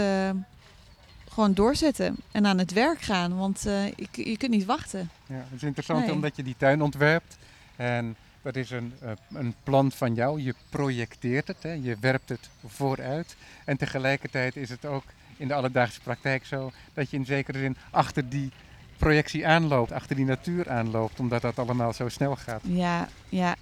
gewoon 1.29 1.55
doorzetten 1.55 2.17
en 2.33 2.47
aan 2.47 2.59
het 2.59 2.73
werk 2.73 3.01
gaan. 3.01 3.37
Want 3.37 3.63
je, 3.63 3.95
je 4.13 4.37
kunt 4.37 4.51
niet 4.51 4.65
wachten. 4.65 5.11
Ja, 5.27 5.35
het 5.35 5.55
is 5.55 5.63
interessant 5.63 6.01
nee. 6.05 6.13
omdat 6.13 6.37
je 6.37 6.43
die 6.43 6.57
tuin 6.59 6.83
ontwerpt. 6.83 7.37
En 7.77 8.17
dat 8.43 8.57
is 8.57 8.71
een, 8.71 8.93
uh, 9.03 9.11
een 9.33 9.55
plan 9.63 9.93
van 9.93 10.15
jou. 10.15 10.41
Je 10.41 10.55
projecteert 10.69 11.49
het, 11.49 11.63
hè? 11.63 11.73
je 11.73 11.97
werpt 12.01 12.29
het 12.29 12.49
vooruit. 12.67 13.37
En 13.65 13.77
tegelijkertijd 13.77 14.57
is 14.57 14.69
het 14.69 14.85
ook 14.85 15.05
in 15.37 15.49
de 15.49 15.55
alledaagse 15.55 16.01
praktijk 16.01 16.45
zo 16.45 16.73
dat 16.95 17.11
je 17.11 17.17
in 17.17 17.25
zekere 17.25 17.59
zin 17.59 17.77
achter 17.91 18.29
die 18.29 18.51
projectie 18.97 19.47
aanloopt, 19.47 19.93
achter 19.93 20.17
die 20.17 20.25
natuur 20.25 20.71
aanloopt, 20.71 21.21
omdat 21.21 21.43
dat 21.43 21.59
allemaal 21.59 21.93
zo 21.93 22.09
snel 22.09 22.37
gaat. 22.37 22.61
Ja, 22.65 23.09
ja. 23.29 23.57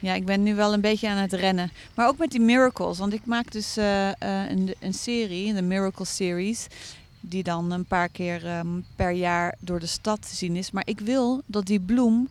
Ja, 0.00 0.14
ik 0.14 0.24
ben 0.24 0.42
nu 0.42 0.54
wel 0.54 0.72
een 0.72 0.80
beetje 0.80 1.08
aan 1.08 1.16
het 1.16 1.32
rennen. 1.32 1.70
Maar 1.94 2.08
ook 2.08 2.18
met 2.18 2.30
die 2.30 2.40
miracles. 2.40 2.98
Want 2.98 3.12
ik 3.12 3.26
maak 3.26 3.52
dus 3.52 3.78
uh, 3.78 4.06
uh, 4.06 4.12
een, 4.20 4.74
een 4.80 4.94
serie, 4.94 5.54
de 5.54 5.62
Miracle 5.62 6.04
Series. 6.04 6.66
Die 7.20 7.42
dan 7.42 7.70
een 7.70 7.84
paar 7.84 8.08
keer 8.08 8.58
um, 8.58 8.84
per 8.96 9.10
jaar 9.10 9.54
door 9.58 9.80
de 9.80 9.86
stad 9.86 10.22
te 10.22 10.36
zien 10.36 10.56
is. 10.56 10.70
Maar 10.70 10.86
ik 10.86 11.00
wil 11.00 11.42
dat 11.46 11.66
die 11.66 11.80
bloem 11.80 12.28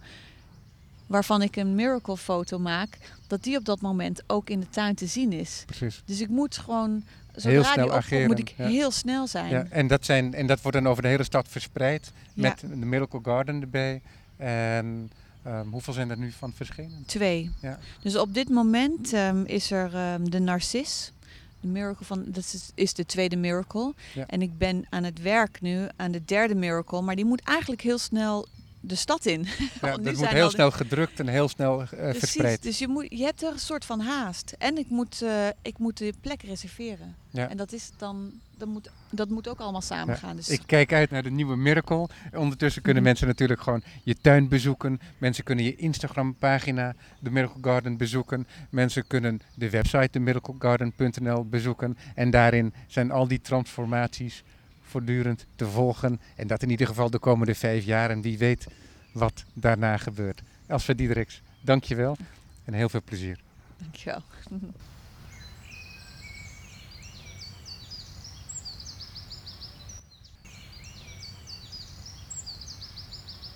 waarvan 1.08 1.42
ik 1.42 1.56
een 1.56 1.76
miracle 1.76 2.18
foto 2.18 2.60
maak, 2.60 2.98
dat 3.28 3.44
die 3.44 3.58
op 3.58 3.66
dat 3.66 3.82
moment 3.82 4.24
ook 4.28 4.50
in 4.50 4.60
de 4.60 4.70
tuin 4.70 4.96
te 4.96 5.08
zien 5.08 5.34
is. 5.34 5.64
Precies. 5.66 6.02
Dus 6.06 6.22
ik 6.22 6.30
moet 6.30 6.58
gewoon 6.58 7.04
zodra 7.36 7.74
die 7.74 7.94
opkomt, 7.94 8.28
moet 8.28 8.40
ik 8.40 8.54
heel 8.56 8.92
snel 8.92 9.28
zijn. 9.28 9.50
Ja, 9.50 9.66
en, 9.70 9.88
dat 9.88 10.06
zijn, 10.06 10.34
en 10.34 10.48
dat 10.48 10.62
wordt 10.62 10.78
dan 10.78 10.88
over 10.88 11.02
de 11.02 11.08
hele 11.10 11.24
stad 11.24 11.48
verspreid 11.48 12.12
met 12.34 12.60
de 12.60 12.86
Miracle 12.86 13.20
Garden 13.24 13.62
erbij. 13.62 14.02
En 14.38 15.12
um, 15.48 15.72
hoeveel 15.72 15.94
zijn 15.94 16.10
er 16.10 16.18
nu 16.18 16.32
van 16.32 16.54
verschenen? 16.54 17.04
Twee. 17.06 17.52
Ja. 17.62 17.80
Dus 18.02 18.18
op 18.18 18.34
dit 18.34 18.50
moment 18.50 19.14
um, 19.14 19.46
is 19.46 19.72
er 19.72 20.14
um, 20.14 20.30
de 20.30 20.40
Narcis. 20.40 21.12
De 21.60 21.68
miracle 21.68 22.06
van, 22.06 22.24
dat 22.26 22.44
is, 22.44 22.72
is 22.76 22.94
de 22.94 23.06
tweede 23.06 23.36
miracle. 23.36 23.94
En 24.28 24.42
ik 24.42 24.58
ben 24.58 24.86
aan 24.90 25.04
het 25.04 25.22
werk 25.22 25.62
nu 25.62 25.88
aan 25.96 26.12
de 26.12 26.26
derde 26.26 26.56
miracle. 26.56 27.02
Maar 27.02 27.16
die 27.16 27.26
moet 27.26 27.42
eigenlijk 27.42 27.82
heel 27.82 27.98
snel 27.98 28.48
de 28.80 28.96
stad 28.96 29.26
in. 29.26 29.42
Ja, 29.82 29.98
dat 29.98 30.16
moet 30.16 30.28
heel 30.28 30.46
de- 30.46 30.52
snel 30.54 30.72
gedrukt 30.72 31.20
en 31.20 31.28
heel 31.28 31.50
snel 31.50 31.82
eh, 31.82 31.88
Precies, 31.88 32.20
verspreid. 32.20 32.64
dus 32.64 32.80
je, 32.80 32.88
moet, 32.88 33.06
je 33.10 33.24
hebt 33.24 33.44
er 33.44 33.52
een 33.52 33.60
soort 33.60 33.86
van 33.86 34.00
haast. 34.00 34.56
En 34.58 34.78
ik 34.78 34.90
moet, 34.90 35.22
eh, 35.22 35.48
ik 35.62 35.78
moet 35.78 35.98
de 35.98 36.14
plek 36.22 36.42
reserveren. 36.42 37.16
Ja. 37.30 37.50
En 37.50 37.58
dat 37.58 37.72
is 37.74 37.92
dan, 37.98 38.32
dat 38.58 38.68
moet, 38.68 38.90
dat 39.12 39.30
moet 39.30 39.48
ook 39.48 39.60
allemaal 39.60 39.82
samen 39.82 40.14
Ja, 40.14 40.20
gaan. 40.20 40.36
Dus 40.36 40.50
Ik 40.50 40.62
kijk 40.66 40.94
uit 40.94 41.10
naar 41.12 41.24
de 41.24 41.30
nieuwe 41.32 41.56
Miracle. 41.56 42.08
Ondertussen 42.34 42.82
kunnen 42.82 43.02
Mhm. 43.02 43.12
mensen 43.12 43.28
natuurlijk 43.28 43.62
gewoon 43.62 43.84
je 44.04 44.16
tuin 44.16 44.48
bezoeken. 44.48 45.00
Mensen 45.18 45.44
kunnen 45.44 45.66
je 45.66 45.76
Instagram 45.76 46.36
pagina, 46.36 46.96
The 47.24 47.30
Miracle 47.32 47.62
Garden, 47.62 47.98
bezoeken. 47.98 48.48
Mensen 48.70 49.08
kunnen 49.08 49.42
de 49.56 49.70
website 49.70 50.10
themiraclegarden.nl 50.12 51.46
bezoeken. 51.46 51.98
En 52.16 52.30
daarin 52.30 52.74
zijn 52.88 53.12
al 53.12 53.28
die 53.28 53.42
transformaties 53.42 54.44
voortdurend 54.88 55.46
te 55.56 55.68
volgen. 55.68 56.20
En 56.36 56.48
dat 56.48 56.64
in 56.64 56.70
ieder 56.70 56.88
geval 56.88 57.10
de 57.10 57.20
komende 57.20 57.56
vijf 57.56 57.86
jaar. 57.86 58.10
En 58.10 58.22
wie 58.22 58.38
weet 58.38 58.68
wat 59.12 59.44
daarna 59.54 59.98
gebeurt. 59.98 60.42
Elsa 60.66 60.94
Diedericks, 60.94 61.42
dank 61.62 61.84
je 61.84 61.96
wel. 61.96 62.18
En 62.64 62.74
heel 62.74 62.90
veel 62.90 63.02
plezier. 63.04 63.40
Dankjewel. 63.78 64.22